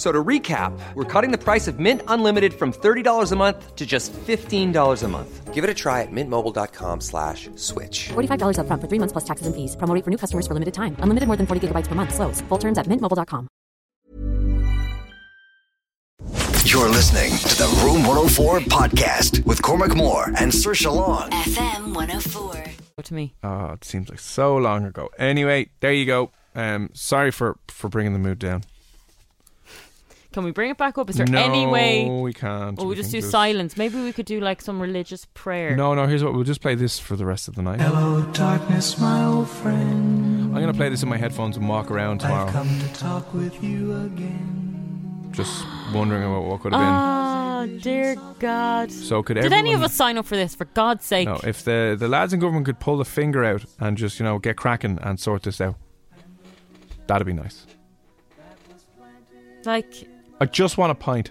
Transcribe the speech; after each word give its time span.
F- 0.00 0.06
So 0.06 0.12
to 0.12 0.24
recap, 0.24 0.72
we're 0.94 1.04
cutting 1.04 1.30
the 1.30 1.36
price 1.36 1.68
of 1.68 1.78
Mint 1.78 2.00
Unlimited 2.08 2.54
from 2.54 2.72
$30 2.72 3.32
a 3.32 3.36
month 3.36 3.76
to 3.76 3.84
just 3.84 4.12
$15 4.14 5.02
a 5.02 5.08
month. 5.08 5.52
Give 5.52 5.62
it 5.62 5.68
a 5.68 5.74
try 5.74 6.00
at 6.00 6.08
mintmobile.com 6.10 7.00
slash 7.02 7.50
switch. 7.56 8.08
$45 8.08 8.56
upfront 8.56 8.80
for 8.80 8.88
three 8.88 8.98
months 8.98 9.12
plus 9.12 9.24
taxes 9.24 9.46
and 9.46 9.54
fees. 9.54 9.76
Promo 9.76 9.94
rate 9.94 10.04
for 10.04 10.10
new 10.10 10.16
customers 10.16 10.46
for 10.46 10.54
limited 10.54 10.72
time. 10.72 10.96
Unlimited 11.04 11.26
more 11.26 11.36
than 11.36 11.46
40 11.46 11.60
gigabytes 11.68 11.86
per 11.86 11.94
month. 11.94 12.14
Slows. 12.14 12.40
Full 12.48 12.58
terms 12.58 12.78
at 12.78 12.86
mintmobile.com. 12.86 13.46
You're 16.64 16.88
listening 16.88 17.36
to 17.50 17.56
the 17.58 17.68
Room 17.84 18.06
104 18.06 18.60
podcast 18.60 19.44
with 19.44 19.60
Cormac 19.60 19.94
Moore 19.96 20.26
and 20.40 20.50
Saoirse 20.52 20.86
Long. 20.94 21.28
FM 21.30 21.94
104. 21.94 23.02
to 23.04 23.14
me. 23.14 23.34
Oh, 23.42 23.72
it 23.72 23.84
seems 23.84 24.08
like 24.08 24.20
so 24.20 24.56
long 24.56 24.84
ago. 24.86 25.10
Anyway, 25.18 25.68
there 25.80 25.92
you 25.92 26.06
go. 26.06 26.30
Um, 26.54 26.88
sorry 26.94 27.30
for 27.32 27.58
for 27.68 27.88
bringing 27.90 28.12
the 28.14 28.18
mood 28.18 28.38
down. 28.38 28.64
Can 30.32 30.44
we 30.44 30.52
bring 30.52 30.70
it 30.70 30.76
back 30.78 30.96
up? 30.96 31.10
Is 31.10 31.16
there 31.16 31.26
no, 31.26 31.42
any 31.42 31.66
way? 31.66 32.08
No, 32.08 32.20
we 32.20 32.32
can't. 32.32 32.78
Or 32.78 32.86
we 32.86 32.94
just 32.94 33.10
do 33.10 33.20
there's- 33.20 33.32
silence. 33.32 33.76
Maybe 33.76 34.00
we 34.00 34.12
could 34.12 34.26
do 34.26 34.38
like 34.40 34.62
some 34.62 34.80
religious 34.80 35.24
prayer. 35.34 35.74
No, 35.74 35.92
no. 35.94 36.06
Here's 36.06 36.22
what 36.22 36.34
we'll 36.34 36.44
just 36.44 36.60
play 36.60 36.76
this 36.76 37.00
for 37.00 37.16
the 37.16 37.26
rest 37.26 37.48
of 37.48 37.56
the 37.56 37.62
night. 37.62 37.80
Hello, 37.80 38.22
darkness, 38.32 38.98
my 38.98 39.24
old 39.24 39.48
friend. 39.48 40.54
I'm 40.54 40.60
gonna 40.60 40.72
play 40.74 40.88
this 40.88 41.02
in 41.02 41.08
my 41.08 41.16
headphones 41.16 41.56
and 41.56 41.68
walk 41.68 41.90
around 41.90 42.18
tomorrow. 42.20 42.46
I've 42.46 42.52
come 42.52 42.78
to 42.78 42.88
talk 42.94 43.34
with 43.34 43.60
you 43.62 43.92
again. 44.02 45.30
just 45.32 45.64
wondering 45.94 46.22
about 46.24 46.44
what 46.44 46.60
could 46.60 46.72
have 46.72 46.80
been. 46.80 46.88
Ah, 46.88 47.66
dear 47.82 48.16
God. 48.40 48.90
So 48.92 49.22
could 49.22 49.34
Did 49.34 49.46
everyone? 49.46 49.58
any 49.66 49.74
of 49.74 49.82
us 49.82 49.94
sign 49.94 50.16
up 50.18 50.26
for 50.26 50.36
this? 50.36 50.54
For 50.54 50.64
God's 50.66 51.04
sake. 51.04 51.26
No, 51.28 51.40
if 51.44 51.64
the 51.64 51.96
the 51.98 52.08
lads 52.08 52.32
in 52.32 52.40
government 52.40 52.66
could 52.66 52.78
pull 52.80 52.98
the 52.98 53.04
finger 53.04 53.44
out 53.44 53.64
and 53.80 53.96
just 53.96 54.18
you 54.20 54.24
know 54.24 54.38
get 54.38 54.56
cracking 54.56 54.98
and 55.02 55.18
sort 55.20 55.42
this 55.44 55.60
out, 55.60 55.74
that'd 57.08 57.26
be 57.26 57.32
nice. 57.32 57.66
Like, 59.64 60.08
I 60.40 60.46
just 60.46 60.78
want 60.78 60.90
a 60.90 60.94
pint. 60.94 61.30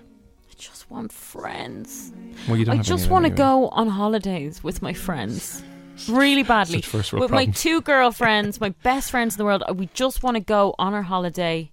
I 0.49 0.53
just 0.57 0.89
want 0.91 1.11
friends. 1.11 2.11
Well, 2.47 2.57
you 2.57 2.65
don't 2.65 2.73
I 2.73 2.77
have 2.77 2.85
just 2.85 3.05
any 3.05 3.11
want 3.13 3.23
to 3.25 3.31
anyway. 3.31 3.37
go 3.37 3.67
on 3.69 3.87
holidays 3.89 4.63
with 4.63 4.81
my 4.81 4.93
friends. 4.93 5.63
Really 6.07 6.43
badly. 6.43 6.81
Such 6.81 6.87
first 6.91 7.11
world 7.13 7.21
with 7.21 7.31
my 7.31 7.37
problems. 7.45 7.61
two 7.61 7.81
girlfriends, 7.81 8.61
my 8.61 8.69
best 8.83 9.11
friends 9.11 9.35
in 9.35 9.37
the 9.39 9.45
world. 9.45 9.63
Uh, 9.67 9.73
we 9.73 9.89
just 9.93 10.23
want 10.23 10.35
to 10.35 10.39
go 10.41 10.73
on 10.79 10.93
our 10.93 11.01
holiday. 11.01 11.71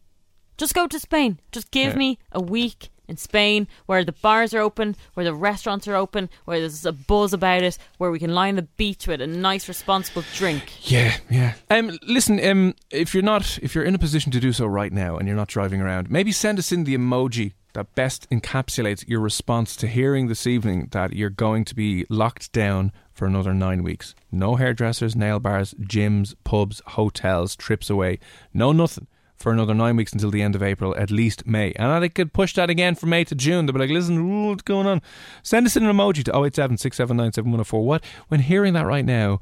Just 0.56 0.74
go 0.74 0.86
to 0.86 0.98
Spain. 0.98 1.38
Just 1.52 1.70
give 1.70 1.92
Yeah. 1.92 1.98
me 1.98 2.18
a 2.32 2.40
week 2.40 2.90
in 3.08 3.16
Spain 3.16 3.68
where 3.86 4.04
the 4.04 4.12
bars 4.12 4.54
are 4.54 4.60
open, 4.60 4.96
where 5.14 5.24
the 5.24 5.34
restaurants 5.34 5.86
are 5.88 5.94
open, 5.94 6.28
where 6.44 6.60
there's 6.60 6.86
a 6.86 6.92
buzz 6.92 7.32
about 7.32 7.62
it, 7.62 7.78
where 7.98 8.10
we 8.10 8.18
can 8.18 8.34
lie 8.34 8.48
on 8.48 8.56
the 8.56 8.62
beach 8.62 9.06
with 9.06 9.20
a 9.20 9.26
nice, 9.26 9.68
responsible 9.68 10.24
drink. 10.34 10.90
Yeah, 10.90 11.16
yeah. 11.30 11.54
Um, 11.70 11.98
listen, 12.02 12.44
um, 12.44 12.74
if 12.90 13.14
you're 13.14 13.22
not, 13.22 13.58
if 13.62 13.74
you're 13.74 13.84
in 13.84 13.94
a 13.94 13.98
position 13.98 14.32
to 14.32 14.40
do 14.40 14.52
so 14.52 14.66
right 14.66 14.92
now 14.92 15.16
and 15.16 15.26
you're 15.26 15.36
not 15.36 15.48
driving 15.48 15.80
around, 15.80 16.10
maybe 16.10 16.32
send 16.32 16.58
us 16.58 16.72
in 16.72 16.84
the 16.84 16.96
emoji 16.96 17.52
that 17.74 17.94
best 17.94 18.28
encapsulates 18.30 19.06
your 19.06 19.20
response 19.20 19.76
to 19.76 19.86
hearing 19.86 20.28
this 20.28 20.46
evening 20.46 20.88
that 20.92 21.12
you're 21.12 21.28
going 21.28 21.62
to 21.62 21.74
be 21.74 22.06
locked 22.08 22.50
down 22.52 22.90
for 23.12 23.26
another 23.26 23.52
nine 23.52 23.82
weeks. 23.82 24.14
No 24.32 24.56
hairdressers, 24.56 25.14
nail 25.14 25.40
bars, 25.40 25.74
gyms, 25.74 26.34
pubs, 26.42 26.80
hotels, 26.86 27.54
trips 27.54 27.90
away. 27.90 28.18
No 28.54 28.72
nothing 28.72 29.06
for 29.46 29.52
another 29.52 29.74
nine 29.74 29.94
weeks 29.94 30.12
until 30.12 30.32
the 30.32 30.42
end 30.42 30.56
of 30.56 30.62
April, 30.64 30.92
at 30.96 31.08
least 31.08 31.46
May. 31.46 31.70
And 31.76 31.86
I 31.86 32.08
could 32.08 32.32
push 32.32 32.54
that 32.54 32.68
again 32.68 32.96
from 32.96 33.10
May 33.10 33.22
to 33.22 33.36
June. 33.36 33.64
They'll 33.64 33.74
be 33.74 33.78
like, 33.78 33.90
listen, 33.90 34.18
ooh, 34.18 34.48
what's 34.48 34.62
going 34.62 34.88
on? 34.88 35.00
Send 35.44 35.66
us 35.66 35.76
in 35.76 35.86
an 35.86 35.96
emoji 35.96 36.24
to 36.24 36.36
087 36.36 36.78
679 36.78 37.84
What? 37.84 38.02
When 38.26 38.40
hearing 38.40 38.72
that 38.72 38.86
right 38.86 39.04
now, 39.04 39.38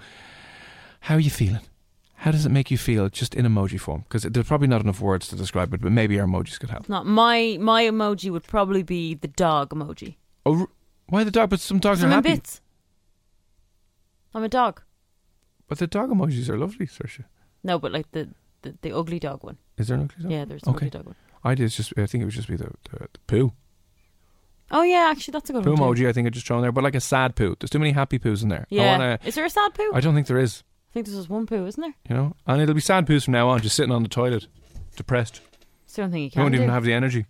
how 1.01 1.15
are 1.15 1.21
you 1.21 1.31
feeling? 1.31 1.63
How 2.17 2.33
does 2.33 2.45
it 2.45 2.51
make 2.51 2.71
you 2.71 2.77
feel 2.77 3.09
just 3.09 3.35
in 3.35 3.47
emoji 3.47 3.81
form? 3.81 4.05
Because 4.07 4.25
there's 4.25 4.47
probably 4.47 4.69
not 4.69 4.83
enough 4.83 5.01
words 5.01 5.27
to 5.29 5.37
describe 5.37 5.73
it, 5.73 5.81
but 5.81 5.91
maybe 5.91 6.21
our 6.21 6.27
emojis 6.27 6.61
could 6.61 6.69
help. 6.69 6.87
Not 6.87 7.07
my 7.07 7.57
my 7.59 7.85
emoji 7.85 8.31
would 8.31 8.45
probably 8.45 8.83
be 8.83 9.15
the 9.15 9.29
dog 9.29 9.71
emoji. 9.71 10.17
Oh, 10.45 10.67
why 11.07 11.25
the 11.25 11.31
dog? 11.31 11.49
But 11.49 11.61
some 11.61 11.79
dogs 11.79 12.03
I'm 12.03 12.11
are 12.11 12.19
in 12.19 12.25
happy. 12.25 12.35
bits. 12.35 12.61
I'm 14.35 14.45
a 14.45 14.51
dog. 14.51 14.83
But 15.67 15.79
the 15.79 15.87
dog 15.87 16.11
emojis 16.11 16.51
are 16.51 16.59
lovely, 16.59 16.89
Saoirse. 16.89 17.25
No, 17.63 17.79
but 17.79 17.91
like 17.91 18.13
the, 18.13 18.29
the, 18.65 18.75
the 18.83 18.93
ugly 18.97 19.19
dog 19.21 19.45
one. 19.45 19.59
Is 19.79 19.87
there 19.89 19.97
an 19.97 20.03
ugly 20.05 20.23
dog? 20.25 20.33
Yeah, 20.33 20.45
there's 20.45 20.63
an 20.65 20.71
Okay. 20.71 20.87
ugly 20.87 20.91
dog 20.91 21.07
one. 21.07 21.15
I 21.45 21.55
did 21.55 21.71
just. 21.71 21.93
I 21.97 22.07
think 22.07 22.23
it 22.23 22.25
would 22.25 22.35
just 22.35 22.49
be 22.49 22.57
the, 22.57 22.71
the, 22.91 22.99
the 23.13 23.19
poo. 23.29 23.53
Oh 24.71 24.83
yeah, 24.83 25.09
actually 25.11 25.33
that's 25.33 25.51
a 25.51 25.53
good 25.53 25.63
Poo 25.63 25.77
emoji, 25.77 26.09
I 26.09 26.13
think 26.13 26.27
I 26.27 26.31
just 26.31 26.47
thrown 26.47 26.63
there, 26.63 26.73
but 26.73 26.83
like 26.83 26.95
a 26.95 27.01
sad 27.01 27.37
poo. 27.37 27.55
There's 27.61 27.71
too 27.71 27.79
many 27.79 27.93
happy 27.93 28.19
poos 28.19 28.43
in 28.43 28.49
there. 28.49 28.63
I 28.63 28.75
Yeah. 28.75 28.91
wanna, 28.93 29.19
Is 29.25 29.35
there 29.35 29.45
a 29.45 29.51
sad 29.51 29.75
poo? 29.75 29.91
I 29.95 30.01
don't 30.01 30.15
think 30.15 30.27
there 30.27 30.39
is. 30.39 30.65
I 30.91 30.95
think 30.95 31.07
there's 31.07 31.19
just 31.19 31.29
one 31.29 31.47
poo, 31.47 31.67
isn't 31.67 31.81
there? 31.81 31.95
You 32.09 32.17
know, 32.17 32.37
and 32.47 32.63
it'll 32.63 32.75
be 32.75 32.81
sad 32.81 33.07
poos 33.07 33.25
from 33.27 33.33
now 33.33 33.49
on, 33.51 33.61
just 33.61 33.77
sitting 33.77 33.93
on 33.93 34.03
the 34.03 34.09
toilet, 34.09 34.47
depressed. 34.97 35.41
It's 35.85 35.95
the 35.97 36.03
only 36.03 36.13
thing 36.13 36.23
you 36.25 36.31
can. 36.31 36.41
You 36.41 36.45
won't 36.45 36.53
do. 36.55 36.61
even 36.63 36.71
have 36.71 36.85
the 36.85 36.93
energy. 36.95 37.27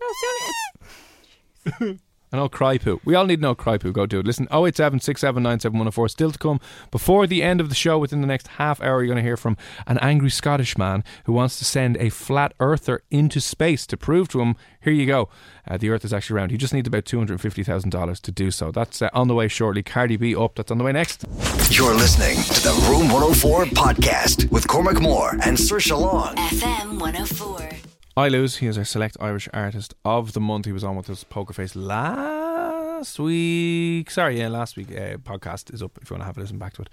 No, 0.00 0.06
it's 0.08 0.20
the 0.20 1.72
only. 1.84 1.92
It's, 1.94 2.02
An 2.32 2.38
old 2.38 2.52
cry 2.52 2.78
poo. 2.78 3.00
We 3.04 3.16
all 3.16 3.26
need 3.26 3.40
no 3.40 3.56
cry 3.56 3.76
poo. 3.76 3.92
Go 3.92 4.06
do 4.06 4.20
it. 4.20 4.26
Listen, 4.26 4.46
087 4.52 5.00
679 5.00 6.08
Still 6.08 6.30
to 6.30 6.38
come 6.38 6.60
before 6.92 7.26
the 7.26 7.42
end 7.42 7.60
of 7.60 7.68
the 7.68 7.74
show, 7.74 7.98
within 7.98 8.20
the 8.20 8.26
next 8.26 8.46
half 8.46 8.80
hour, 8.80 9.02
you're 9.02 9.12
going 9.12 9.16
to 9.16 9.22
hear 9.22 9.36
from 9.36 9.56
an 9.88 9.98
angry 9.98 10.30
Scottish 10.30 10.78
man 10.78 11.02
who 11.24 11.32
wants 11.32 11.58
to 11.58 11.64
send 11.64 11.96
a 11.96 12.08
flat 12.08 12.54
earther 12.60 13.02
into 13.10 13.40
space 13.40 13.84
to 13.88 13.96
prove 13.96 14.28
to 14.28 14.40
him, 14.40 14.54
here 14.80 14.92
you 14.92 15.06
go, 15.06 15.28
uh, 15.68 15.76
the 15.76 15.90
earth 15.90 16.04
is 16.04 16.12
actually 16.12 16.36
round. 16.36 16.52
He 16.52 16.56
just 16.56 16.72
needs 16.72 16.86
about 16.86 17.04
$250,000 17.04 18.20
to 18.20 18.32
do 18.32 18.50
so. 18.50 18.70
That's 18.70 19.02
uh, 19.02 19.10
on 19.12 19.26
the 19.28 19.34
way 19.34 19.48
shortly. 19.48 19.82
Cardi 19.82 20.16
B 20.16 20.36
up. 20.36 20.54
That's 20.54 20.70
on 20.70 20.78
the 20.78 20.84
way 20.84 20.92
next. 20.92 21.24
You're 21.70 21.94
listening 21.94 22.36
to 22.36 22.62
the 22.62 22.86
Room 22.88 23.08
104 23.10 23.64
podcast 23.66 24.50
with 24.50 24.66
Cormac 24.68 25.00
Moore 25.00 25.32
and 25.42 25.56
Saoirse 25.56 25.98
Long. 25.98 26.34
FM 26.36 27.00
104. 27.00 27.99
I 28.16 28.28
Lose. 28.28 28.56
He 28.56 28.66
is 28.66 28.76
our 28.76 28.84
select 28.84 29.16
Irish 29.20 29.48
artist 29.54 29.94
of 30.04 30.32
the 30.32 30.40
month. 30.40 30.66
He 30.66 30.72
was 30.72 30.82
on 30.82 30.96
with 30.96 31.08
us, 31.08 31.22
Poker 31.24 31.52
Face, 31.52 31.76
last 31.76 33.18
week. 33.18 34.10
Sorry, 34.10 34.38
yeah, 34.38 34.48
last 34.48 34.76
week. 34.76 34.90
Uh, 34.90 35.16
podcast 35.18 35.72
is 35.72 35.82
up 35.82 35.96
if 36.02 36.10
you 36.10 36.14
want 36.14 36.22
to 36.22 36.26
have 36.26 36.36
a 36.36 36.40
listen 36.40 36.58
back 36.58 36.72
to 36.74 36.82
it. 36.82 36.88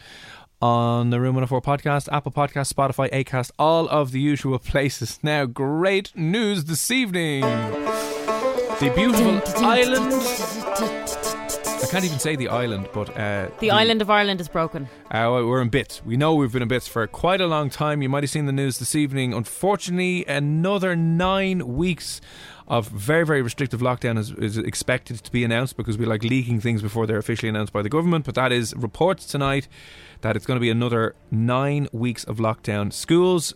On 0.62 1.10
the 1.10 1.20
Room 1.20 1.36
104 1.36 1.62
podcast, 1.62 2.08
Apple 2.12 2.32
Podcast, 2.32 2.72
Spotify, 2.72 3.10
Acast, 3.12 3.52
all 3.58 3.88
of 3.90 4.12
the 4.12 4.20
usual 4.20 4.60
places. 4.60 5.20
Now, 5.24 5.46
great 5.46 6.16
news 6.16 6.66
this 6.66 6.92
evening. 6.92 7.42
The 7.42 8.92
beautiful 8.96 9.42
island. 9.66 10.67
I 11.88 11.90
can't 11.90 12.03
even 12.03 12.20
say 12.20 12.36
the 12.36 12.50
island, 12.50 12.90
but 12.92 13.18
uh, 13.18 13.48
the 13.59 13.72
island 13.72 14.02
of 14.02 14.09
Ireland 14.09 14.42
is 14.42 14.50
broken. 14.50 14.90
uh, 15.09 15.30
we're 15.31 15.62
in 15.62 15.70
bits. 15.70 16.03
We 16.03 16.18
know 16.18 16.36
we've 16.36 16.52
been 16.52 16.62
in 16.62 16.68
bits 16.68 16.86
for 16.86 17.08
quite 17.08 17.40
a 17.40 17.48
long 17.48 17.70
time. 17.70 18.02
You 18.02 18.09
might 18.09 18.24
have 18.24 18.30
seen 18.30 18.46
the 18.46 18.52
news 18.52 18.78
this 18.78 18.94
evening. 18.94 19.34
Unfortunately, 19.34 20.25
another 20.25 20.98
nine 20.98 21.78
weeks 21.78 22.19
of 22.68 22.89
very, 22.89 23.25
very 23.25 23.42
restrictive 23.42 23.80
lockdown 23.80 24.18
is, 24.18 24.31
is 24.31 24.57
expected 24.57 25.24
to 25.24 25.31
be 25.31 25.45
announced 25.45 25.78
because 25.78 25.98
we 25.98 26.06
like 26.06 26.24
leaking 26.24 26.60
things 26.60 26.81
before 26.81 27.07
they're 27.07 27.19
officially 27.19 27.48
announced 27.48 27.72
by 27.72 27.81
the 27.81 27.89
government. 27.89 28.25
But 28.25 28.36
that 28.36 28.51
is 28.51 28.75
reports 28.75 29.25
tonight 29.25 29.69
that 30.22 30.36
it's 30.36 30.45
going 30.45 30.57
to 30.57 30.62
be 30.62 30.69
another 30.69 31.16
nine 31.31 31.88
weeks 31.94 32.25
of 32.25 32.36
lockdown. 32.36 32.92
Schools, 32.92 33.54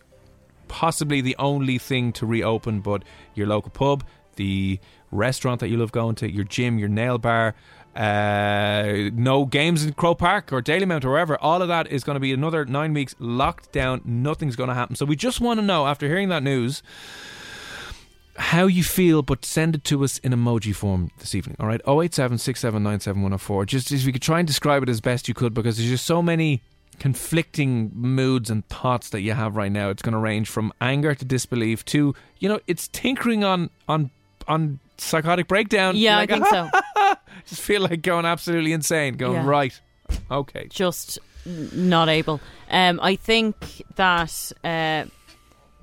possibly 0.70 1.20
the 1.20 1.36
only 1.38 1.78
thing 1.78 2.14
to 2.14 2.26
reopen, 2.26 2.80
but 2.80 3.04
your 3.36 3.48
local 3.48 3.72
pub, 3.72 4.06
the 4.38 4.80
restaurant 5.12 5.60
that 5.60 5.68
you 5.68 5.76
love 5.76 5.92
going 5.92 6.16
to, 6.16 6.32
your 6.32 6.46
gym, 6.46 6.80
your 6.80 6.88
nail 6.88 7.18
bar, 7.18 7.54
uh, 7.96 9.10
no 9.14 9.46
games 9.46 9.84
in 9.84 9.94
Croke 9.94 10.20
Park 10.20 10.54
or 10.54 10.62
Dalymount 10.62 11.04
or 11.04 11.10
wherever. 11.10 11.38
All 11.42 11.62
of 11.62 11.68
that 11.68 11.88
is 11.92 12.04
going 12.04 12.16
to 12.16 12.20
be 12.20 12.32
another 12.32 12.66
nine 12.66 12.94
weeks 12.94 13.16
locked 13.20 13.72
down. 13.72 14.02
Nothing's 14.06 14.56
going 14.56 14.70
to 14.70 14.76
happen. 14.76 14.96
So 14.96 15.06
we 15.06 15.16
just 15.16 15.42
want 15.42 15.60
to 15.60 15.66
know 15.66 15.88
after 15.88 16.08
hearing 16.08 16.30
that 16.30 16.44
news 16.44 16.82
how 18.38 18.66
you 18.66 18.84
feel, 18.84 19.22
but 19.22 19.44
send 19.44 19.76
it 19.76 19.84
to 19.84 20.04
us 20.04 20.18
in 20.20 20.32
emoji 20.32 20.74
form 20.74 21.12
this 21.20 21.36
evening. 21.36 21.56
All 21.60 21.68
right, 21.68 21.82
087 21.88 22.38
6797104. 22.38 23.66
Just 23.66 23.92
if 23.92 24.06
you 24.06 24.14
could 24.14 24.22
try 24.22 24.40
and 24.40 24.48
describe 24.48 24.84
it 24.84 24.90
as 24.90 25.02
best 25.02 25.28
you 25.28 25.34
could, 25.34 25.54
because 25.54 25.78
there's 25.78 25.90
just 25.90 26.06
so 26.06 26.22
many 26.22 26.62
conflicting 27.00 27.92
moods 27.94 28.50
and 28.50 28.68
thoughts 28.68 29.10
that 29.10 29.22
you 29.22 29.34
have 29.34 29.56
right 29.56 29.72
now. 29.72 29.90
It's 29.90 30.02
going 30.02 30.14
to 30.14 30.20
range 30.20 30.50
from 30.50 30.72
anger 30.80 31.16
to 31.16 31.26
disbelief 31.26 31.84
to, 31.86 32.14
you 32.40 32.48
know, 32.48 32.60
it's 32.68 32.88
tinkering 32.88 33.44
on 33.44 33.70
on 33.88 34.12
on 34.48 34.80
psychotic 35.02 35.48
breakdown. 35.48 35.96
Yeah, 35.96 36.18
Like, 36.18 36.32
I 36.32 36.34
think 36.34 36.48
so. 36.48 36.70
Just 37.46 37.62
feel 37.62 37.82
like 37.82 38.02
going 38.02 38.26
absolutely 38.26 38.72
insane. 38.74 39.16
Going 39.16 39.34
Yeah. 39.34 39.48
right. 39.48 39.80
Okay. 40.30 40.68
Just 40.70 41.20
not 41.46 42.10
able. 42.10 42.40
Um, 42.70 43.00
I 43.02 43.16
think 43.16 43.84
that 43.96 44.52
uh, 44.64 45.06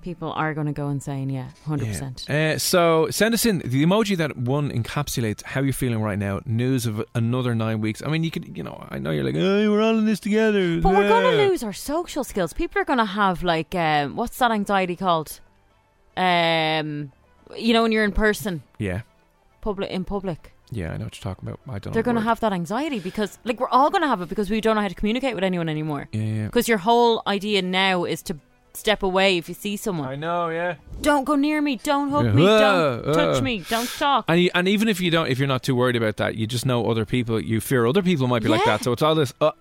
people 0.02 0.32
are 0.32 0.54
going 0.54 0.66
to 0.66 0.72
go 0.72 0.88
insane. 0.88 1.30
Yeah, 1.30 1.48
hundred 1.66 1.88
percent. 1.88 2.28
Uh, 2.30 2.58
so 2.58 3.08
send 3.10 3.34
us 3.34 3.44
in 3.44 3.58
the 3.58 3.84
emoji 3.84 4.16
that 4.18 4.36
one 4.36 4.70
encapsulates 4.70 5.42
how 5.42 5.60
you're 5.62 5.72
feeling 5.72 6.00
right 6.00 6.18
now. 6.18 6.40
News 6.46 6.86
of 6.86 7.04
another 7.14 7.54
nine 7.54 7.80
weeks. 7.80 8.02
I 8.04 8.08
mean, 8.08 8.22
you 8.24 8.30
could, 8.30 8.56
you 8.56 8.62
know, 8.62 8.86
I 8.90 8.98
know 8.98 9.10
you're 9.10 9.24
like, 9.24 9.34
oh, 9.36 9.70
we're 9.70 9.82
all 9.82 9.98
in 9.98 10.06
this 10.06 10.20
together. 10.20 10.80
But 10.80 10.94
we're 10.94 11.08
going 11.08 11.36
to 11.36 11.48
lose 11.48 11.62
our 11.62 11.72
social 11.72 12.24
skills. 12.24 12.52
People 12.52 12.80
are 12.80 12.84
going 12.84 12.98
to 12.98 13.04
have 13.04 13.42
like, 13.42 13.74
um, 13.74 14.16
what's 14.16 14.38
that 14.38 14.50
anxiety 14.50 14.96
called? 14.96 15.40
Um, 16.16 17.12
you 17.56 17.72
know, 17.72 17.82
when 17.82 17.92
you're 17.92 18.04
in 18.04 18.12
person, 18.12 18.62
Yeah, 18.78 19.02
public 19.68 19.90
in 19.90 20.04
public, 20.04 20.40
yeah, 20.70 20.92
I 20.92 20.96
know 20.98 21.04
what 21.06 21.14
you're 21.16 21.34
talking 21.34 21.48
about. 21.48 21.60
I 21.74 21.78
don't. 21.78 21.92
they're 21.94 22.02
going 22.10 22.20
to 22.22 22.28
have 22.30 22.40
that 22.40 22.52
anxiety 22.52 23.00
because, 23.00 23.38
like, 23.44 23.58
we're 23.60 23.74
all 23.78 23.90
going 23.90 24.02
to 24.02 24.08
have 24.08 24.20
it 24.24 24.28
because 24.28 24.50
we 24.50 24.60
don't 24.60 24.76
know 24.76 24.82
how 24.82 24.92
to 24.94 24.94
communicate 25.02 25.34
with 25.34 25.44
anyone 25.44 25.68
anymore. 25.68 26.08
Yeah, 26.12 26.22
yeah. 26.22 26.46
Because 26.46 26.68
your 26.68 26.78
whole 26.88 27.22
idea 27.26 27.62
now 27.62 28.04
is 28.04 28.22
to 28.28 28.36
step 28.74 29.02
away 29.02 29.38
if 29.38 29.48
you 29.48 29.54
see 29.54 29.76
someone. 29.76 30.08
I 30.08 30.16
know. 30.16 30.48
Yeah. 30.50 30.74
Don't 31.00 31.24
go 31.24 31.34
near 31.36 31.60
me. 31.60 31.76
Don't 31.76 32.10
hug 32.10 32.26
Yeah. 32.26 32.32
me. 32.32 32.46
Uh, 32.46 32.58
Don't 32.58 33.08
uh. 33.08 33.14
touch 33.14 33.42
me. 33.42 33.54
Don't 33.68 33.88
talk. 33.88 34.24
And 34.28 34.40
you, 34.42 34.50
and 34.54 34.68
even 34.68 34.88
if 34.88 35.00
you 35.00 35.10
don't, 35.10 35.28
if 35.28 35.38
you're 35.38 35.48
not 35.56 35.62
too 35.62 35.74
worried 35.74 35.96
about 35.96 36.16
that, 36.18 36.36
you 36.36 36.46
just 36.46 36.66
know 36.66 36.86
other 36.90 37.04
people. 37.04 37.40
You 37.40 37.60
fear 37.60 37.86
other 37.86 38.02
people 38.02 38.26
might 38.28 38.42
be 38.42 38.48
like 38.48 38.64
that. 38.64 38.84
So 38.84 38.92
it's 38.92 39.02
all 39.02 39.14
this. 39.14 39.32
Uh, 39.40 39.52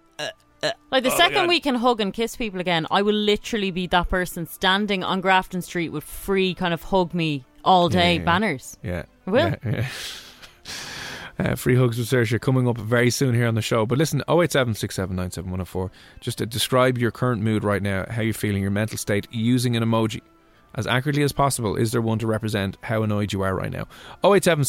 Like 0.91 1.03
the 1.03 1.11
Oh 1.13 1.17
second 1.17 1.47
we 1.47 1.59
can 1.59 1.75
hug 1.75 2.01
and 2.01 2.11
kiss 2.11 2.35
people 2.35 2.59
again, 2.59 2.87
I 2.89 3.01
will 3.03 3.13
literally 3.33 3.71
be 3.71 3.85
that 3.87 4.09
person 4.09 4.47
standing 4.47 5.03
on 5.03 5.21
Grafton 5.21 5.61
Street 5.61 5.89
with 5.89 6.03
free 6.03 6.53
kind 6.55 6.73
of 6.73 6.81
hug 6.83 7.13
me 7.13 7.45
all 7.67 7.89
day 7.89 8.15
Yeah, 8.15 8.23
banners. 8.23 8.77
yeah. 8.83 9.03
Will. 9.25 9.53
Yeah. 9.65 9.87
Uh, 11.39 11.53
free 11.53 11.75
hugs 11.75 11.99
with 11.99 12.07
Saoirse 12.09 12.41
coming 12.41 12.67
up 12.67 12.79
very 12.79 13.11
soon 13.11 13.35
here 13.35 13.45
on 13.47 13.53
the 13.53 13.61
show. 13.61 13.85
But 13.85 13.99
listen, 13.99 14.23
087 14.27 14.73
just 16.19 16.37
to 16.39 16.45
describe 16.47 16.97
your 16.97 17.11
current 17.11 17.43
mood 17.43 17.63
right 17.63 17.83
now, 17.83 18.07
how 18.09 18.23
you're 18.23 18.33
feeling, 18.33 18.63
your 18.63 18.71
mental 18.71 18.97
state, 18.97 19.27
using 19.29 19.75
an 19.77 19.83
emoji 19.83 20.21
as 20.73 20.87
accurately 20.87 21.21
as 21.21 21.31
possible. 21.33 21.75
Is 21.75 21.91
there 21.91 22.01
one 22.01 22.17
to 22.19 22.25
represent 22.25 22.77
how 22.81 23.03
annoyed 23.03 23.33
you 23.33 23.43
are 23.43 23.53
right 23.55 23.71
now? 23.71 23.85
087 24.23 24.65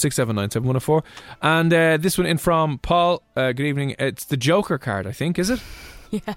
And 1.41 1.73
uh, 1.73 1.97
this 1.97 2.19
one 2.19 2.27
in 2.27 2.37
from 2.37 2.79
Paul. 2.81 3.23
Uh, 3.35 3.53
good 3.53 3.65
evening. 3.65 3.95
It's 3.99 4.27
the 4.27 4.37
Joker 4.37 4.77
card, 4.77 5.07
I 5.07 5.13
think, 5.13 5.39
is 5.39 5.49
it? 5.49 5.61
Yeah. 6.11 6.35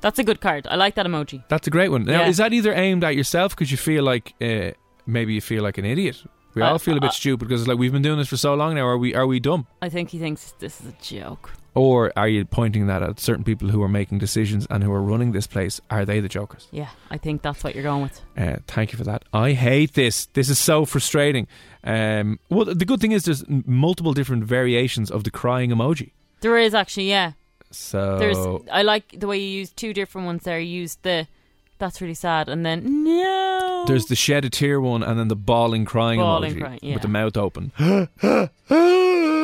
That's 0.00 0.18
a 0.18 0.24
good 0.24 0.40
card. 0.40 0.66
I 0.70 0.76
like 0.76 0.94
that 0.94 1.04
emoji. 1.06 1.42
That's 1.48 1.66
a 1.66 1.70
great 1.70 1.90
one. 1.90 2.04
Now, 2.04 2.20
Yeah. 2.20 2.28
is 2.28 2.36
that 2.38 2.54
either 2.54 2.72
aimed 2.72 3.04
at 3.04 3.14
yourself 3.16 3.54
because 3.54 3.70
you 3.70 3.76
feel 3.76 4.04
like 4.04 4.32
uh, 4.40 4.70
maybe 5.08 5.34
you 5.34 5.40
feel 5.40 5.62
like 5.62 5.78
an 5.78 5.84
idiot? 5.84 6.22
We 6.54 6.62
all 6.62 6.78
feel 6.78 6.96
a 6.96 7.00
bit 7.00 7.12
stupid 7.12 7.46
because 7.46 7.62
it's 7.62 7.68
like 7.68 7.78
we've 7.78 7.92
been 7.92 8.02
doing 8.02 8.18
this 8.18 8.28
for 8.28 8.36
so 8.36 8.54
long 8.54 8.74
now. 8.74 8.86
Are 8.86 8.98
we? 8.98 9.14
Are 9.14 9.26
we 9.26 9.38
dumb? 9.38 9.66
I 9.80 9.88
think 9.88 10.10
he 10.10 10.18
thinks 10.18 10.52
this 10.58 10.80
is 10.80 10.88
a 10.88 10.94
joke. 11.02 11.52
Or 11.74 12.12
are 12.16 12.26
you 12.26 12.44
pointing 12.44 12.88
that 12.88 13.02
at 13.04 13.20
certain 13.20 13.44
people 13.44 13.68
who 13.68 13.80
are 13.84 13.88
making 13.88 14.18
decisions 14.18 14.66
and 14.68 14.82
who 14.82 14.90
are 14.90 15.02
running 15.02 15.30
this 15.30 15.46
place? 15.46 15.80
Are 15.90 16.04
they 16.04 16.18
the 16.18 16.28
jokers? 16.28 16.66
Yeah, 16.72 16.88
I 17.10 17.18
think 17.18 17.42
that's 17.42 17.62
what 17.62 17.74
you're 17.74 17.84
going 17.84 18.02
with. 18.02 18.20
Uh, 18.36 18.56
thank 18.66 18.90
you 18.90 18.98
for 18.98 19.04
that. 19.04 19.24
I 19.32 19.52
hate 19.52 19.94
this. 19.94 20.26
This 20.26 20.48
is 20.48 20.58
so 20.58 20.84
frustrating. 20.84 21.46
Um, 21.84 22.40
well, 22.50 22.64
the 22.64 22.84
good 22.84 23.00
thing 23.00 23.12
is 23.12 23.24
there's 23.24 23.44
multiple 23.48 24.12
different 24.12 24.42
variations 24.44 25.10
of 25.10 25.22
the 25.22 25.30
crying 25.30 25.70
emoji. 25.70 26.10
There 26.40 26.58
is 26.58 26.74
actually, 26.74 27.10
yeah. 27.10 27.32
So 27.70 28.18
There's. 28.18 28.38
I 28.72 28.82
like 28.82 29.20
the 29.20 29.28
way 29.28 29.38
you 29.38 29.58
use 29.60 29.70
two 29.70 29.92
different 29.92 30.26
ones 30.26 30.42
there. 30.42 30.58
You 30.58 30.80
used 30.80 31.02
the. 31.02 31.28
That's 31.78 32.00
really 32.00 32.14
sad, 32.14 32.48
and 32.48 32.66
then 32.66 33.04
no. 33.04 33.84
there's 33.86 34.06
the 34.06 34.16
shed 34.16 34.44
a 34.44 34.50
tear 34.50 34.80
one, 34.80 35.02
and 35.04 35.18
then 35.18 35.28
the 35.28 35.36
bawling 35.36 35.84
crying 35.84 36.18
Bawling 36.18 36.56
emoji 36.56 36.60
crying, 36.60 36.78
yeah. 36.82 36.94
with 36.94 37.02
the 37.02 37.08
mouth 37.08 37.36
open. 37.36 37.72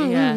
Yeah. 0.04 0.34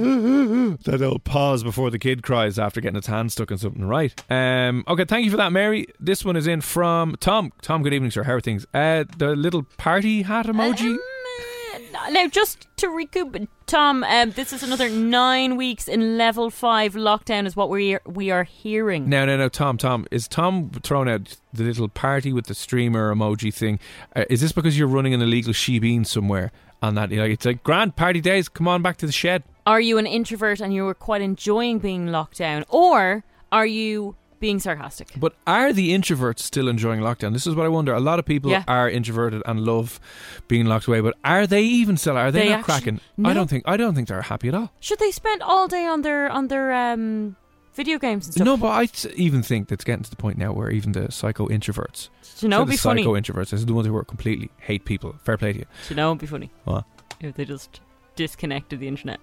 that 0.86 1.02
old 1.02 1.24
pause 1.26 1.62
before 1.62 1.90
the 1.92 2.00
kid 2.00 2.24
cries 2.24 2.58
after 2.58 2.80
getting 2.80 2.96
its 2.96 3.08
hand 3.08 3.32
stuck 3.34 3.52
in 3.52 3.58
something. 3.58 3.84
Right. 3.84 4.14
Um, 4.30 4.86
okay, 4.88 5.04
thank 5.04 5.26
you 5.26 5.32
for 5.32 5.38
that, 5.38 5.52
Mary. 5.52 5.88
This 6.00 6.24
one 6.24 6.38
is 6.38 6.48
in 6.48 6.62
from 6.62 7.18
Tom. 7.20 7.52
Tom, 7.62 7.84
good 7.84 7.94
evening, 7.94 8.12
sir. 8.12 8.24
How 8.24 8.34
are 8.34 8.42
things? 8.42 8.66
Uh, 8.74 9.04
the 9.18 9.36
little 9.36 9.64
party 9.78 10.22
hat 10.22 10.46
emoji. 10.46 10.98
Now, 12.10 12.28
just 12.28 12.68
to 12.78 12.90
recoup, 12.90 13.50
Tom, 13.66 14.04
um, 14.04 14.32
this 14.32 14.54
is 14.54 14.64
another 14.64 14.90
nine 14.90 15.58
weeks 15.58 15.88
in 15.88 16.18
level 16.18 16.50
five 16.50 16.94
lockdown, 16.94 17.46
is 17.46 17.56
what 17.56 17.70
we 17.70 17.96
are, 17.96 18.02
we 18.06 18.32
are 18.32 18.44
hearing. 18.44 19.10
No, 19.10 19.26
no, 19.26 19.38
no, 19.38 19.50
Tom, 19.50 19.78
Tom. 19.78 20.06
Is 20.12 20.28
Tom 20.28 20.70
throwing 20.84 21.10
out 21.10 21.38
the 21.54 21.64
little 21.64 21.90
party 21.90 22.32
with 22.32 22.46
the 22.46 22.56
streamer 22.56 23.14
emoji 23.14 23.54
thing? 23.54 23.80
Uh, 24.16 24.26
is 24.30 24.42
this 24.42 24.52
because 24.52 24.78
you're 24.78 24.88
running 24.88 25.14
an 25.14 25.22
illegal 25.22 25.54
shebeen 25.54 26.06
somewhere? 26.06 26.52
On 26.82 26.94
that, 26.94 27.10
you 27.10 27.18
know, 27.18 27.24
it's 27.24 27.44
like 27.44 27.64
grand 27.64 27.96
party 27.96 28.22
days. 28.22 28.48
Come 28.48 28.68
on 28.68 28.84
back 28.84 28.98
to 28.98 29.08
the 29.08 29.12
shed. 29.12 29.44
Are 29.66 29.82
you 29.82 29.98
an 29.98 30.06
introvert 30.06 30.60
and 30.60 30.72
you 30.72 30.86
were 30.86 30.94
quite 30.94 31.24
enjoying 31.24 31.80
being 31.80 32.08
locked 32.08 32.38
down, 32.38 32.66
or 32.70 33.24
are 33.52 33.66
you 33.66 34.16
being 34.40 34.60
sarcastic? 34.60 35.10
But 35.18 35.34
are 35.46 35.74
the 35.74 35.92
introverts 35.92 36.40
still 36.40 36.68
enjoying 36.68 37.02
lockdown? 37.02 37.34
This 37.34 37.48
is 37.48 37.56
what 37.56 37.66
I 37.66 37.70
wonder. 37.70 37.94
A 37.94 38.00
lot 38.00 38.20
of 38.20 38.26
people 38.26 38.52
Yeah. 38.52 38.64
are 38.68 38.90
introverted 38.90 39.42
and 39.46 39.62
love 39.62 40.00
being 40.48 40.66
locked 40.66 40.88
away, 40.88 41.02
but 41.02 41.16
are 41.24 41.48
they 41.48 41.64
even 41.64 41.98
still? 41.98 42.18
Are 42.18 42.32
they, 42.32 42.40
They 42.44 42.50
not 42.50 42.60
actually- 42.60 42.74
cracking? 42.74 43.00
No. 43.18 43.30
I 43.30 43.34
don't 43.34 43.50
think. 43.50 43.64
I 43.66 43.78
don't 43.78 43.96
think 43.96 44.08
they're 44.08 44.22
happy 44.22 44.48
at 44.50 44.54
all. 44.56 44.72
Should 44.80 45.00
they 45.00 45.12
spend 45.12 45.42
all 45.42 45.68
day 45.68 45.86
on 45.86 46.02
their 46.02 46.30
on 46.30 46.48
their 46.48 46.74
um, 46.74 47.36
video 47.74 47.98
games 48.00 48.26
and 48.28 48.34
stuff? 48.36 48.46
No, 48.46 48.58
but 48.58 48.70
I 48.70 48.84
s- 48.84 49.08
even 49.16 49.42
think 49.44 49.68
that's 49.70 49.84
getting 49.84 50.04
to 50.04 50.10
the 50.10 50.16
point 50.16 50.38
now 50.38 50.52
where 50.54 50.70
even 50.72 50.92
the 50.94 51.12
psycho 51.12 51.48
introverts, 51.48 52.10
you 52.42 52.50
know, 52.50 52.62
so 52.62 52.66
be 52.66 52.78
funny. 52.78 53.02
psycho 53.04 53.14
introverts, 53.14 53.50
this 53.52 53.60
is 53.62 53.66
the 53.66 53.74
ones 53.74 53.88
who 53.88 53.96
are 53.96 54.04
completely 54.04 54.50
hate 54.60 54.86
people. 54.86 55.16
Fair 55.24 55.38
play 55.38 55.54
to 55.54 55.60
you. 55.60 55.66
You 55.90 55.96
know, 55.96 56.10
it'd 56.10 56.20
be 56.22 56.28
funny 56.28 56.50
What? 56.66 56.86
if 57.22 57.36
they 57.36 57.46
just 57.46 57.80
disconnected 58.16 58.80
the 58.80 58.88
internet. 58.88 59.20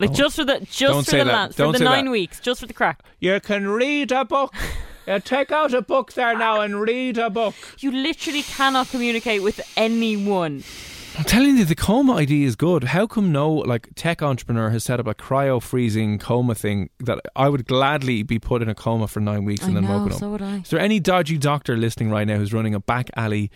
Like 0.00 0.12
just 0.12 0.36
for 0.36 0.44
the 0.44 0.58
just 0.60 0.80
Don't 0.80 1.04
for 1.04 1.10
say 1.10 1.18
the 1.18 1.24
that. 1.26 1.52
for 1.54 1.58
Don't 1.64 1.72
the 1.72 1.78
say 1.78 1.84
nine 1.84 2.06
that. 2.06 2.10
weeks, 2.10 2.40
just 2.40 2.60
for 2.60 2.66
the 2.66 2.72
crack. 2.72 3.02
You 3.20 3.38
can 3.40 3.68
read 3.68 4.10
a 4.12 4.24
book. 4.24 4.54
you 5.06 5.20
take 5.20 5.52
out 5.52 5.74
a 5.74 5.82
book 5.82 6.14
there 6.14 6.36
now 6.36 6.60
and 6.62 6.80
read 6.80 7.18
a 7.18 7.28
book. 7.30 7.54
You 7.78 7.92
literally 7.92 8.42
cannot 8.42 8.88
communicate 8.88 9.42
with 9.42 9.60
anyone. 9.76 10.64
I'm 11.18 11.24
telling 11.24 11.56
you, 11.58 11.64
the 11.64 11.74
coma 11.74 12.14
idea 12.14 12.46
is 12.46 12.56
good. 12.56 12.84
How 12.84 13.06
come 13.06 13.30
no 13.32 13.52
like 13.52 13.88
tech 13.94 14.22
entrepreneur 14.22 14.70
has 14.70 14.84
set 14.84 15.00
up 15.00 15.06
a 15.06 15.14
cryo 15.14 15.60
freezing 15.60 16.18
coma 16.18 16.54
thing 16.54 16.88
that 17.00 17.18
I 17.36 17.48
would 17.50 17.66
gladly 17.66 18.22
be 18.22 18.38
put 18.38 18.62
in 18.62 18.68
a 18.70 18.74
coma 18.74 19.06
for 19.08 19.20
nine 19.20 19.44
weeks 19.44 19.64
and 19.64 19.76
I 19.76 19.80
then 19.80 19.90
know, 19.90 19.98
woken 19.98 20.12
up? 20.12 20.18
so 20.20 20.30
would 20.30 20.40
I. 20.40 20.58
Is 20.58 20.70
there 20.70 20.80
any 20.80 20.98
dodgy 21.00 21.36
doctor 21.36 21.76
listening 21.76 22.10
right 22.10 22.26
now 22.26 22.36
who's 22.36 22.54
running 22.54 22.74
a 22.74 22.80
back 22.80 23.10
alley 23.16 23.50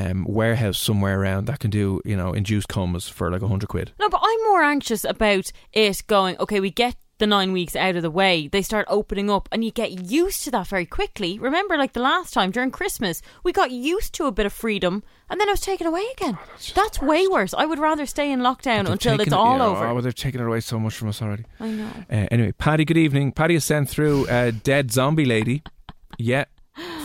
um, 0.00 0.24
warehouse 0.28 0.78
somewhere 0.78 1.20
around 1.20 1.46
that 1.46 1.60
can 1.60 1.70
do 1.70 2.00
you 2.04 2.16
know 2.16 2.32
induced 2.32 2.68
comas 2.68 3.08
for 3.08 3.30
like 3.30 3.42
a 3.42 3.48
hundred 3.48 3.68
quid? 3.68 3.92
No, 3.98 4.08
but 4.08 4.20
I'm 4.22 4.42
more 4.44 4.62
anxious 4.62 5.04
about 5.04 5.52
it 5.72 6.02
going, 6.06 6.36
okay, 6.38 6.60
we 6.60 6.70
get 6.70 6.96
the 7.20 7.26
nine 7.26 7.52
weeks 7.52 7.76
out 7.76 7.96
of 7.96 8.02
the 8.02 8.10
way, 8.10 8.48
they 8.48 8.62
start 8.62 8.86
opening 8.88 9.30
up, 9.30 9.48
and 9.52 9.62
you 9.62 9.70
get 9.70 10.10
used 10.10 10.42
to 10.42 10.50
that 10.50 10.66
very 10.66 10.86
quickly. 10.86 11.38
Remember, 11.38 11.76
like 11.76 11.92
the 11.92 12.00
last 12.00 12.32
time 12.32 12.50
during 12.50 12.70
Christmas, 12.70 13.20
we 13.44 13.52
got 13.52 13.70
used 13.70 14.14
to 14.14 14.24
a 14.24 14.32
bit 14.32 14.46
of 14.46 14.52
freedom, 14.52 15.04
and 15.28 15.38
then 15.38 15.46
it 15.46 15.52
was 15.52 15.60
taken 15.60 15.86
away 15.86 16.04
again. 16.16 16.38
that's 16.74 17.00
way 17.00 17.28
worse. 17.28 17.54
I 17.54 17.66
would 17.66 17.78
rather 17.78 18.06
stay 18.06 18.32
in 18.32 18.40
lockdown 18.40 18.90
until 18.90 19.18
taken 19.18 19.20
it's 19.20 19.32
all 19.32 19.58
yeah, 19.58 19.64
over. 19.66 19.86
Oh, 19.86 20.00
they've 20.00 20.14
taken 20.14 20.40
it 20.40 20.46
away 20.46 20.60
so 20.60 20.80
much 20.80 20.94
from 20.94 21.08
us 21.08 21.20
already. 21.22 21.44
I 21.60 21.68
know. 21.68 21.90
Uh, 22.10 22.26
anyway, 22.30 22.52
Paddy, 22.52 22.86
good 22.86 22.96
evening. 22.96 23.32
Paddy 23.32 23.54
has 23.54 23.66
sent 23.66 23.90
through 23.90 24.26
a 24.28 24.50
dead 24.50 24.90
zombie 24.90 25.26
lady. 25.26 25.62
Yeah, 26.18 26.44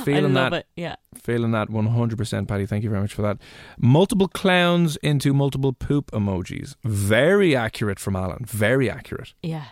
Feeling 0.05 0.33
that. 0.33 0.53
It. 0.53 0.67
Yeah. 0.75 0.95
Feeling 1.15 1.51
that 1.51 1.69
100%, 1.69 2.47
Patty. 2.47 2.65
Thank 2.65 2.83
you 2.83 2.89
very 2.89 3.01
much 3.01 3.13
for 3.13 3.23
that. 3.23 3.37
Multiple 3.77 4.27
clowns 4.27 4.97
into 4.97 5.33
multiple 5.33 5.73
poop 5.73 6.11
emojis. 6.11 6.75
Very 6.83 7.55
accurate 7.55 7.99
from 7.99 8.15
Alan. 8.15 8.45
Very 8.45 8.89
accurate. 8.89 9.33
Yeah. 9.41 9.65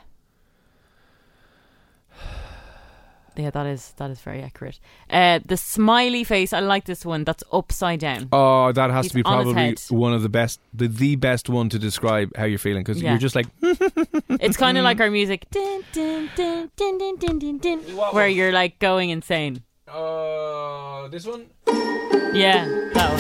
Yeah, 3.36 3.50
that 3.50 3.66
is 3.66 3.94
that 3.98 4.12
is 4.12 4.22
very 4.22 4.44
accurate. 4.44 4.80
Uh, 5.10 5.40
the 5.44 5.58
smiley 5.58 6.24
face, 6.24 6.54
I 6.54 6.60
like 6.60 6.86
this 6.86 7.04
one. 7.04 7.24
That's 7.24 7.44
upside 7.52 8.00
down. 8.00 8.30
Oh, 8.32 8.72
that 8.72 8.92
has 8.92 9.06
He's 9.06 9.12
to 9.14 9.16
be 9.16 9.24
probably 9.24 9.76
one 9.90 10.14
of 10.14 10.22
the 10.22 10.30
best, 10.30 10.60
the, 10.72 10.88
the 10.88 11.16
best 11.16 11.50
one 11.50 11.68
to 11.70 11.80
describe 11.80 12.30
how 12.38 12.46
you're 12.46 12.60
feeling 12.60 12.84
because 12.84 13.02
yeah. 13.02 13.10
you're 13.10 13.20
just 13.20 13.34
like. 13.34 13.48
it's 13.64 14.56
kind 14.56 14.78
of 14.78 14.84
like 14.84 15.02
our 15.02 15.10
music, 15.10 15.48
where 18.12 18.28
you're 18.28 18.52
like 18.52 18.78
going 18.78 19.10
insane 19.10 19.64
oh, 19.88 21.08
this 21.12 21.26
one? 21.26 21.48
Yeah, 22.34 22.66
that 22.94 23.12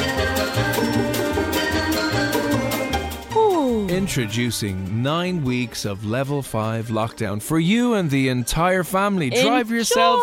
one. 3.34 3.38
Ooh. 3.38 3.88
Introducing 3.88 5.04
nine 5.04 5.44
weeks 5.44 5.86
of 5.86 6.06
level 6.06 6.42
five 6.42 6.88
lockdown 6.88 7.42
for 7.42 7.60
you 7.60 7.94
and 7.94 8.10
the 8.10 8.30
entire 8.30 8.84
family. 8.84 9.30
Drive 9.30 9.70
yourself 9.72 10.22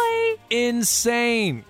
insane. 0.50 1.64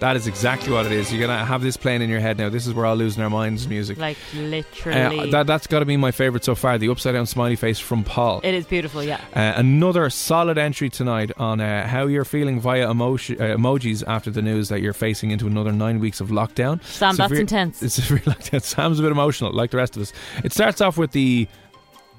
That 0.00 0.16
is 0.16 0.26
exactly 0.26 0.72
what 0.72 0.86
it 0.86 0.92
is. 0.92 1.12
You're 1.12 1.20
gonna 1.26 1.44
have 1.44 1.62
this 1.62 1.76
playing 1.76 2.02
in 2.02 2.10
your 2.10 2.20
head 2.20 2.38
now. 2.38 2.48
This 2.48 2.66
is 2.66 2.74
where 2.74 2.86
all 2.86 2.96
losing 2.96 3.22
our 3.22 3.30
minds 3.30 3.68
music. 3.68 3.98
Like 3.98 4.16
Uh, 4.34 4.40
literally. 4.40 5.30
that 5.30 5.46
that's 5.46 5.66
got 5.66 5.80
to 5.80 5.84
be 5.84 5.96
my 5.96 6.10
favorite 6.10 6.44
so 6.44 6.54
far. 6.54 6.78
The 6.78 6.88
upside 6.88 7.14
down 7.14 7.26
smiley 7.26 7.56
face 7.56 7.78
from 7.78 8.02
Paul. 8.04 8.40
it 8.42 8.54
is 8.54 8.64
beautiful, 8.66 9.02
yeah. 9.02 9.20
Uh, 9.34 9.52
another 9.56 10.08
solid 10.10 10.58
entry 10.58 10.88
tonight 10.88 11.30
on 11.36 11.60
uh, 11.60 11.86
how 11.86 12.06
you're 12.06 12.24
feeling 12.24 12.60
via 12.60 12.86
emoji, 12.88 13.38
uh, 13.40 13.56
emojis 13.56 14.02
after 14.06 14.30
the 14.30 14.42
news 14.42 14.68
that 14.70 14.80
you're 14.80 14.92
facing 14.92 15.30
into 15.30 15.46
another 15.46 15.72
nine 15.72 16.00
weeks 16.00 16.20
of 16.20 16.28
lockdown. 16.28 16.82
Sam, 16.84 17.14
that's 17.16 17.32
intense. 17.32 17.82
It's 17.82 17.94
severe 18.02 18.18
lockdown. 18.20 18.62
Sam's 18.62 18.98
a 18.98 19.02
bit 19.02 19.12
emotional, 19.12 19.52
like 19.52 19.70
the 19.70 19.76
rest 19.76 19.96
of 19.96 20.02
us. 20.02 20.12
It 20.44 20.52
starts 20.52 20.80
off 20.80 20.96
with 20.96 21.12
the 21.12 21.46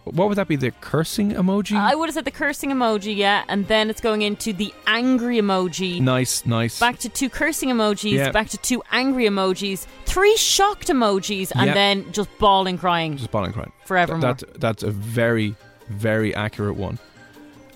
what 0.06 0.28
would 0.30 0.38
that 0.38 0.48
be? 0.48 0.56
The 0.56 0.72
cursing 0.72 1.32
emoji. 1.32 1.76
I 1.78 1.96
would 1.96 2.08
have 2.10 2.14
said 2.16 2.26
the 2.26 2.32
cursing 2.32 2.72
emoji, 2.72 3.16
yeah, 3.16 3.44
and 3.48 3.68
then 3.68 3.90
it's 3.90 4.02
going 4.02 4.22
into 4.24 4.52
the 4.54 4.74
angry 4.88 5.38
emoji. 5.38 6.02
nice, 6.02 6.46
nice. 6.46 6.80
Back 6.80 6.98
to 7.00 7.10
two 7.10 7.30
cursing 7.30 7.70
emojis, 7.70 8.12
Yeah. 8.14 8.32
back 8.32 8.50
to 8.50 8.58
two 8.58 8.82
angry 8.92 9.26
emojis, 9.26 9.86
three 10.06 10.36
shocked 10.38 10.88
emojis, 10.88 11.52
and 11.56 11.68
Yeah. 11.68 11.74
then 11.74 12.12
just 12.12 12.30
bawling, 12.40 12.78
crying. 12.78 13.18
Just 13.18 13.32
bawling 13.32 13.54
crying. 13.54 13.72
Forevermore. 13.86 14.22
That, 14.34 14.60
that's 14.60 14.84
a 14.84 14.92
very, 14.92 15.56
very 15.90 16.34
accurate 16.36 16.76
one. 16.78 16.98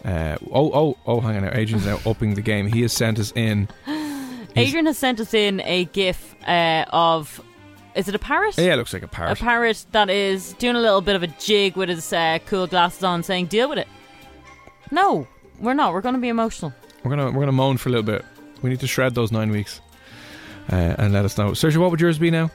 Uh, 0.03 0.37
oh, 0.51 0.71
oh, 0.71 0.97
oh! 1.07 1.19
Hang 1.19 1.37
on 1.37 1.43
now. 1.45 1.51
Adrian's 1.53 1.85
now 1.85 1.99
upping 2.05 2.35
the 2.35 2.41
game. 2.41 2.67
He 2.67 2.81
has 2.83 2.93
sent 2.93 3.17
us 3.17 3.31
in. 3.35 3.67
He's- 3.85 4.67
Adrian 4.69 4.85
has 4.85 4.97
sent 4.99 5.19
us 5.19 5.33
in 5.33 5.61
a 5.61 5.85
GIF 5.85 6.35
uh, 6.47 6.85
of. 6.89 7.41
Is 7.95 8.09
it 8.09 8.15
a 8.15 8.19
parrot? 8.19 8.57
Yeah, 8.57 8.73
it 8.73 8.75
looks 8.77 8.93
like 8.93 9.03
a 9.03 9.07
parrot. 9.07 9.39
A 9.39 9.43
parrot. 9.43 9.85
that 9.91 10.09
is 10.09 10.53
doing 10.53 10.75
a 10.75 10.81
little 10.81 11.01
bit 11.01 11.15
of 11.15 11.23
a 11.23 11.27
jig 11.27 11.75
with 11.77 11.89
his 11.89 12.11
uh, 12.11 12.39
cool 12.45 12.67
glasses 12.67 13.03
on, 13.03 13.23
saying, 13.23 13.45
"Deal 13.47 13.69
with 13.69 13.77
it." 13.77 13.87
No, 14.91 15.27
we're 15.59 15.73
not. 15.73 15.93
We're 15.93 16.01
going 16.01 16.15
to 16.15 16.21
be 16.21 16.27
emotional. 16.27 16.73
We're 17.03 17.11
gonna 17.15 17.31
we're 17.31 17.39
gonna 17.41 17.51
moan 17.53 17.77
for 17.77 17.89
a 17.89 17.91
little 17.91 18.03
bit. 18.03 18.25
We 18.61 18.69
need 18.69 18.79
to 18.81 18.87
shred 18.87 19.15
those 19.15 19.31
nine 19.31 19.49
weeks, 19.49 19.79
uh, 20.71 20.95
and 20.97 21.13
let 21.13 21.23
us 21.23 21.37
know. 21.37 21.51
Saoirse, 21.51 21.77
what 21.77 21.91
would 21.91 22.01
yours 22.01 22.17
be 22.17 22.31
now? 22.31 22.51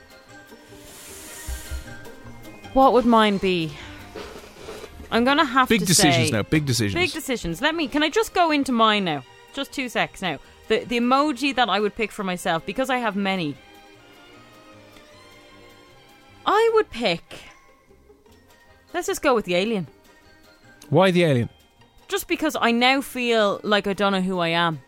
What 2.73 2.92
would 2.92 3.06
mine 3.06 3.38
be? 3.38 3.73
I'm 5.11 5.25
going 5.25 5.38
to 5.38 5.44
have 5.44 5.68
Big 5.68 5.80
to 5.80 5.87
decisions 5.87 6.28
say, 6.28 6.30
now. 6.30 6.42
Big 6.42 6.66
decisions. 6.66 6.94
Big 6.94 7.12
decisions. 7.12 7.61
Let 7.61 7.75
me. 7.75 7.88
Can 7.88 8.02
I 8.02 8.11
just 8.11 8.32
go 8.32 8.50
into 8.52 8.70
mine 8.73 9.04
now? 9.04 9.25
Just 9.52 9.73
two 9.73 9.88
secs 9.88 10.23
now. 10.23 10.38
The 10.68 10.85
the 10.85 10.99
emoji 10.99 11.54
that 11.56 11.68
I 11.68 11.80
would 11.80 11.97
pick 11.97 12.12
for 12.12 12.23
myself 12.23 12.64
because 12.64 12.90
I 12.90 12.99
have 12.99 13.16
many. 13.16 13.56
I 16.47 16.70
would 16.75 16.90
pick. 16.90 17.23
Let's 18.92 19.06
just 19.06 19.23
go 19.23 19.35
with 19.35 19.44
the 19.44 19.54
alien. 19.54 19.87
Why 20.88 21.11
the 21.11 21.25
alien? 21.25 21.49
Just 22.09 22.26
because 22.26 22.56
I 22.61 22.73
now 22.73 23.00
feel 23.00 23.61
like 23.62 23.87
I 23.87 23.92
don't 23.92 24.12
know 24.12 24.20
who 24.20 24.38
I 24.40 24.49
am. 24.49 24.80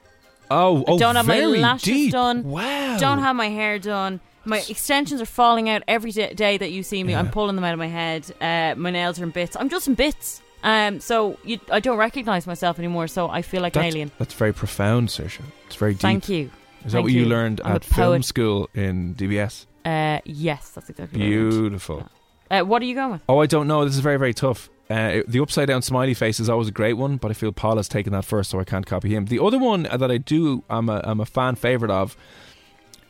Oh, 0.51 0.85
oh, 0.87 0.99
don't 0.99 1.17
have 1.17 1.27
my 1.27 1.39
very 1.39 1.61
lashes 1.61 1.85
deep. 1.85 2.13
done. 2.13 2.43
Wow. 2.45 2.99
Don't 2.99 3.21
have 3.21 3.37
my 3.37 3.49
hair 3.49 3.79
done. 3.79 4.21
My 4.45 4.59
extensions 4.69 5.21
are 5.21 5.27
falling 5.27 5.69
out 5.69 5.83
every 5.87 6.11
da- 6.11 6.35
day 6.35 6.59
that 6.59 6.73
you 6.73 6.83
see 6.83 7.05
me. 7.05 7.15
I'm 7.15 7.31
pulling 7.31 7.55
them 7.55 7.65
out 7.65 7.73
of 7.73 7.79
my 7.79 7.87
head. 7.87 8.27
Uh, 8.41 8.75
my 8.77 8.91
nails 8.91 9.21
are 9.21 9.23
in 9.25 9.31
bits. 9.31 9.57
I'm 9.59 9.69
just 9.69 9.87
in 9.87 9.95
bits. 9.95 10.43
Um, 10.65 10.99
so 11.01 11.39
you, 11.45 11.61
I 11.71 11.79
don't 11.79 11.97
recognize 11.97 12.47
myself 12.47 12.79
anymore. 12.79 13.07
So 13.07 13.29
I 13.29 13.43
feel 13.43 13.63
like 13.63 13.75
That's, 13.75 13.85
an 13.85 13.89
alien. 13.89 14.11
that's 14.19 14.35
very 14.35 14.53
profound, 14.53 15.09
Saoirse. 15.09 15.41
It's 15.67 15.77
very 15.77 15.93
deep. 15.93 16.01
Thank 16.01 16.29
you. 16.29 16.51
Is 16.85 16.91
that 16.91 16.99
Thank 16.99 17.05
what 17.05 17.13
you, 17.13 17.21
you. 17.23 17.27
learned 17.29 17.61
I'm 17.65 17.77
at 17.77 17.85
film 17.85 18.23
school 18.25 18.69
in 18.75 19.15
DBS? 19.15 19.67
Uh, 19.85 20.21
yes, 20.25 20.71
that's 20.71 20.89
exactly. 20.91 21.19
what 21.21 21.27
I 21.27 21.31
meant. 21.39 21.51
Beautiful. 21.51 22.09
Uh, 22.51 22.61
what 22.63 22.83
are 22.83 22.85
you 22.85 22.95
going 22.95 23.13
with? 23.13 23.23
Oh, 23.29 23.39
I 23.41 23.47
don't 23.47 23.67
know. 23.67 23.85
This 23.85 23.95
is 23.95 24.01
very, 24.01 24.19
very 24.19 24.35
tough. 24.35 24.69
Uh, 24.91 24.95
it- 25.15 25.31
the 25.31 25.41
upside 25.41 25.69
down 25.69 25.81
smiley 25.83 26.13
face 26.15 26.39
is 26.39 26.49
always 26.51 26.69
a 26.69 26.73
great 26.73 26.95
one, 26.95 27.17
but 27.17 27.31
I 27.31 27.35
feel 27.35 27.51
Paul 27.53 27.77
has 27.79 27.89
taken 27.89 28.13
that 28.13 28.25
first, 28.25 28.51
so 28.51 28.61
I 28.61 28.65
can't 28.65 28.85
copy 28.87 29.15
him. 29.15 29.27
The 29.27 29.43
other 29.43 29.59
one 29.59 29.85
that 29.85 30.11
I 30.11 30.19
do, 30.19 30.63
I'm 30.69 30.89
a, 30.89 31.01
I'm 31.05 31.21
a 31.21 31.25
fan 31.27 31.55
favorite 31.55 31.91
of, 31.91 32.17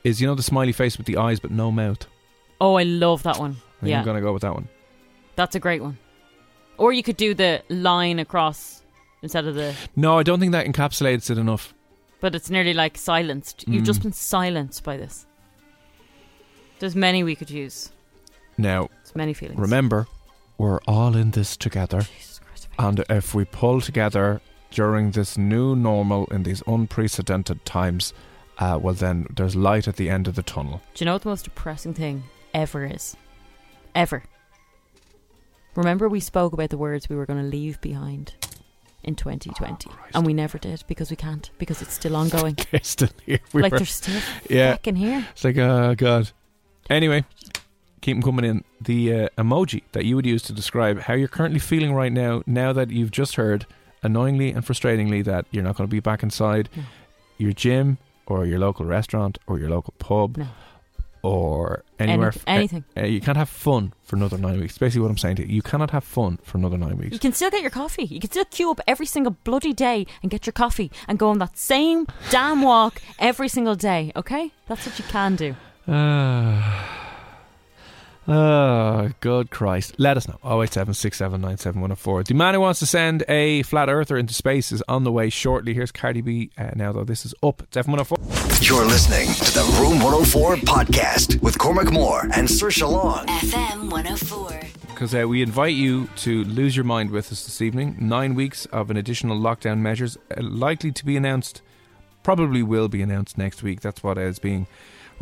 is 0.04 0.20
you 0.20 0.26
know 0.26 0.34
the 0.34 0.42
smiley 0.42 0.72
face 0.72 0.96
with 0.96 1.06
the 1.06 1.16
eyes 1.16 1.40
but 1.40 1.50
no 1.50 1.70
mouth. 1.72 2.06
Oh, 2.60 2.74
I 2.74 2.84
love 2.84 3.22
that 3.24 3.38
one. 3.38 3.52
I 3.78 3.80
think 3.80 3.90
yeah, 3.90 3.98
I'm 4.00 4.04
gonna 4.04 4.20
go 4.20 4.32
with 4.32 4.42
that 4.42 4.54
one. 4.54 4.68
that's 5.34 5.56
a 5.56 5.60
great 5.60 5.82
one. 5.82 5.98
Or 6.78 6.92
you 6.92 7.02
could 7.02 7.16
do 7.16 7.34
the 7.34 7.62
line 7.68 8.18
across 8.20 8.82
instead 9.22 9.46
of 9.46 9.54
the. 9.56 9.74
No, 9.96 10.18
I 10.18 10.22
don't 10.22 10.38
think 10.40 10.52
that 10.52 10.66
encapsulates 10.66 11.30
it 11.30 11.38
enough. 11.38 11.74
But 12.20 12.34
it's 12.36 12.50
nearly 12.50 12.74
like 12.74 12.96
silenced. 12.96 13.66
You've 13.66 13.82
Mm. 13.82 13.86
just 13.86 14.02
been 14.02 14.12
silenced 14.12 14.84
by 14.84 14.96
this. 14.96 15.26
There's 16.82 16.96
many 16.96 17.22
we 17.22 17.36
could 17.36 17.48
use. 17.48 17.92
Now, 18.58 18.88
There's 19.04 19.14
many 19.14 19.34
feelings. 19.34 19.60
remember, 19.60 20.08
we're 20.58 20.80
all 20.88 21.14
in 21.14 21.30
this 21.30 21.56
together, 21.56 22.00
Jesus 22.00 22.40
Christ. 22.40 22.68
and 22.76 23.04
if 23.08 23.36
we 23.36 23.44
pull 23.44 23.80
together 23.80 24.40
during 24.72 25.12
this 25.12 25.38
new 25.38 25.76
normal 25.76 26.26
in 26.32 26.42
these 26.42 26.60
unprecedented 26.66 27.64
times, 27.64 28.12
uh, 28.58 28.80
well, 28.82 28.94
then 28.94 29.28
there's 29.32 29.54
light 29.54 29.86
at 29.86 29.94
the 29.94 30.10
end 30.10 30.26
of 30.26 30.34
the 30.34 30.42
tunnel. 30.42 30.82
Do 30.94 31.04
you 31.04 31.06
know 31.06 31.12
what 31.12 31.22
the 31.22 31.28
most 31.28 31.44
depressing 31.44 31.94
thing 31.94 32.24
ever 32.52 32.84
is? 32.84 33.16
Ever. 33.94 34.24
Remember, 35.76 36.08
we 36.08 36.18
spoke 36.18 36.52
about 36.52 36.70
the 36.70 36.76
words 36.78 37.08
we 37.08 37.14
were 37.14 37.26
going 37.26 37.38
to 37.40 37.46
leave 37.48 37.80
behind 37.80 38.34
in 39.04 39.14
2020, 39.14 39.88
and 40.14 40.26
we 40.26 40.34
never 40.34 40.58
did 40.58 40.82
because 40.88 41.10
we 41.10 41.16
can't 41.16 41.48
because 41.58 41.80
it's 41.80 41.92
still 41.94 42.16
ongoing. 42.16 42.58
They're 42.72 42.80
still 42.82 43.08
here. 43.24 43.38
We 43.52 43.62
like 43.62 43.70
were- 43.70 43.78
they're 43.78 43.86
still 43.86 44.20
Yeah. 44.50 44.72
fucking 44.72 44.96
here. 44.96 45.28
It's 45.30 45.44
like, 45.44 45.56
oh 45.58 45.94
god. 45.96 46.32
Anyway, 46.92 47.25
keep 48.02 48.16
them 48.16 48.22
coming 48.22 48.44
in. 48.44 48.64
The 48.80 49.14
uh, 49.14 49.28
emoji 49.38 49.82
that 49.92 50.04
you 50.04 50.14
would 50.16 50.26
use 50.26 50.42
to 50.42 50.52
describe 50.52 51.00
how 51.00 51.14
you're 51.14 51.28
currently 51.28 51.58
feeling 51.61 51.94
right 51.94 52.12
now, 52.12 52.42
now 52.46 52.72
that 52.75 52.90
you've 52.90 53.11
just 53.11 53.37
heard, 53.37 53.66
annoyingly 54.02 54.50
and 54.52 54.64
frustratingly, 54.64 55.25
that 55.25 55.46
you're 55.50 55.64
not 55.64 55.76
going 55.76 55.88
to 55.88 55.90
be 55.90 56.00
back 56.00 56.22
inside 56.22 56.68
No. 56.76 56.82
your 57.38 57.52
gym 57.52 57.96
or 58.26 58.44
your 58.44 58.58
local 58.58 58.84
restaurant 58.84 59.38
or 59.46 59.58
your 59.58 59.70
local 59.70 59.94
pub 59.99 60.37
No. 60.37 60.49
or 61.22 61.82
anywhere. 61.99 62.32
Anyth- 62.32 62.42
anything. 62.46 62.84
Uh, 62.96 63.04
you 63.06 63.20
can't 63.20 63.38
have 63.38 63.49
fun 63.49 63.92
for 64.02 64.16
another 64.16 64.37
nine 64.37 64.61
weeks. 64.61 64.76
Basically, 64.76 65.00
what 65.00 65.11
I'm 65.11 65.16
saying 65.18 65.37
to 65.37 65.46
you, 65.49 65.54
you 65.54 65.62
cannot 65.62 65.92
have 65.92 66.04
fun 66.04 66.38
for 66.42 66.58
another 66.58 66.76
nine 66.76 66.99
weeks. 66.99 67.12
You 67.12 67.18
can 67.20 67.32
still 67.32 67.50
get 67.50 67.62
your 67.62 67.70
coffee. 67.70 68.04
You 68.04 68.20
can 68.20 68.30
still 68.30 68.44
queue 68.44 68.70
up 68.70 68.80
every 68.87 69.06
single 69.06 69.37
bloody 69.44 69.72
day 69.72 70.06
and 70.22 70.30
get 70.30 70.44
your 70.46 70.52
coffee 70.52 70.90
and 71.08 71.18
go 71.18 71.30
on 71.30 71.38
that 71.38 71.56
same 71.56 72.06
damn 72.30 72.61
walk 72.61 73.00
every 73.18 73.49
single 73.49 73.76
day. 73.76 74.12
Okay, 74.14 74.52
that's 74.68 74.84
what 74.87 74.99
you 74.99 75.04
can 75.06 75.37
do. 75.37 75.54
Ah. 75.88 76.88
Oh, 78.28 79.10
good 79.18 79.50
Christ. 79.50 79.96
Let 79.98 80.16
us 80.16 80.28
know. 80.28 80.38
087 80.44 80.92
The 80.92 82.34
man 82.34 82.54
who 82.54 82.60
wants 82.60 82.78
to 82.78 82.86
send 82.86 83.24
a 83.28 83.62
flat 83.64 83.88
earther 83.88 84.16
into 84.16 84.32
space 84.32 84.70
is 84.70 84.80
on 84.86 85.02
the 85.02 85.10
way 85.10 85.28
shortly. 85.28 85.74
Here's 85.74 85.90
Cardi 85.90 86.20
B 86.20 86.50
uh, 86.56 86.70
now, 86.76 86.92
though. 86.92 87.02
This 87.02 87.26
is 87.26 87.34
up. 87.42 87.62
It's 87.64 87.76
FM104. 87.76 88.68
You're 88.68 88.84
listening 88.84 89.26
to 89.26 89.52
the 89.52 89.78
Room 89.80 89.98
104 90.00 90.56
podcast 90.56 91.42
with 91.42 91.58
Cormac 91.58 91.90
Moore 91.92 92.22
and 92.32 92.46
Saoirse 92.46 92.88
Long. 92.88 93.26
FM 93.26 93.90
104. 93.90 94.60
Because 94.86 95.14
uh, 95.16 95.26
we 95.26 95.42
invite 95.42 95.74
you 95.74 96.08
to 96.18 96.44
lose 96.44 96.76
your 96.76 96.84
mind 96.84 97.10
with 97.10 97.32
us 97.32 97.42
this 97.44 97.60
evening. 97.60 97.96
Nine 97.98 98.36
weeks 98.36 98.66
of 98.66 98.88
an 98.92 98.96
additional 98.96 99.36
lockdown 99.36 99.78
measures 99.78 100.16
uh, 100.30 100.40
likely 100.42 100.92
to 100.92 101.04
be 101.04 101.16
announced, 101.16 101.60
probably 102.22 102.62
will 102.62 102.86
be 102.86 103.02
announced 103.02 103.36
next 103.36 103.64
week. 103.64 103.80
That's 103.80 104.04
what 104.04 104.16
is 104.16 104.38
being 104.38 104.68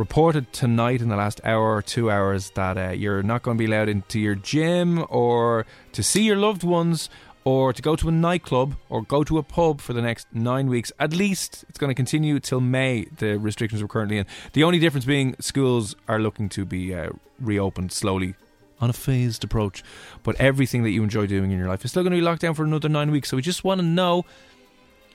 reported 0.00 0.50
tonight 0.50 1.02
in 1.02 1.10
the 1.10 1.14
last 1.14 1.42
hour 1.44 1.76
or 1.76 1.82
two 1.82 2.10
hours 2.10 2.52
that 2.52 2.78
uh, 2.78 2.88
you're 2.88 3.22
not 3.22 3.42
going 3.42 3.54
to 3.54 3.58
be 3.58 3.66
allowed 3.66 3.86
into 3.86 4.18
your 4.18 4.34
gym 4.34 5.04
or 5.10 5.66
to 5.92 6.02
see 6.02 6.22
your 6.22 6.36
loved 6.36 6.64
ones 6.64 7.10
or 7.44 7.74
to 7.74 7.82
go 7.82 7.94
to 7.94 8.08
a 8.08 8.10
nightclub 8.10 8.76
or 8.88 9.02
go 9.02 9.22
to 9.22 9.36
a 9.36 9.42
pub 9.42 9.78
for 9.78 9.92
the 9.92 10.00
next 10.00 10.26
nine 10.32 10.68
weeks. 10.68 10.90
At 10.98 11.12
least 11.12 11.66
it's 11.68 11.78
going 11.78 11.90
to 11.90 11.94
continue 11.94 12.40
till 12.40 12.62
May, 12.62 13.08
the 13.18 13.38
restrictions 13.38 13.82
we're 13.82 13.88
currently 13.88 14.16
in. 14.16 14.26
The 14.54 14.64
only 14.64 14.78
difference 14.78 15.04
being 15.04 15.36
schools 15.38 15.94
are 16.08 16.18
looking 16.18 16.48
to 16.48 16.64
be 16.64 16.94
uh, 16.94 17.10
reopened 17.38 17.92
slowly 17.92 18.36
on 18.80 18.88
a 18.88 18.94
phased 18.94 19.44
approach. 19.44 19.84
But 20.22 20.36
everything 20.36 20.82
that 20.84 20.90
you 20.92 21.02
enjoy 21.02 21.26
doing 21.26 21.50
in 21.50 21.58
your 21.58 21.68
life 21.68 21.84
is 21.84 21.90
still 21.90 22.02
going 22.02 22.12
to 22.12 22.16
be 22.16 22.22
locked 22.22 22.40
down 22.40 22.54
for 22.54 22.64
another 22.64 22.88
nine 22.88 23.10
weeks. 23.10 23.28
So 23.28 23.36
we 23.36 23.42
just 23.42 23.64
want 23.64 23.82
to 23.82 23.86
know 23.86 24.24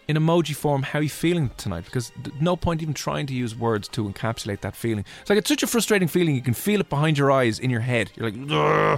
in 0.07 0.17
emoji 0.17 0.55
form 0.55 0.83
how 0.83 0.99
are 0.99 1.01
you 1.01 1.09
feeling 1.09 1.49
tonight 1.57 1.85
because 1.85 2.11
no 2.39 2.55
point 2.55 2.81
even 2.81 2.93
trying 2.93 3.25
to 3.27 3.33
use 3.33 3.55
words 3.55 3.87
to 3.89 4.07
encapsulate 4.07 4.61
that 4.61 4.75
feeling. 4.75 5.05
It's 5.21 5.29
like 5.29 5.39
it's 5.39 5.49
such 5.49 5.63
a 5.63 5.67
frustrating 5.67 6.07
feeling. 6.07 6.35
You 6.35 6.41
can 6.41 6.53
feel 6.53 6.79
it 6.79 6.89
behind 6.89 7.17
your 7.17 7.31
eyes, 7.31 7.59
in 7.59 7.69
your 7.69 7.81
head. 7.81 8.11
You're 8.15 8.29
like, 8.29 8.47
duh, 8.47 8.97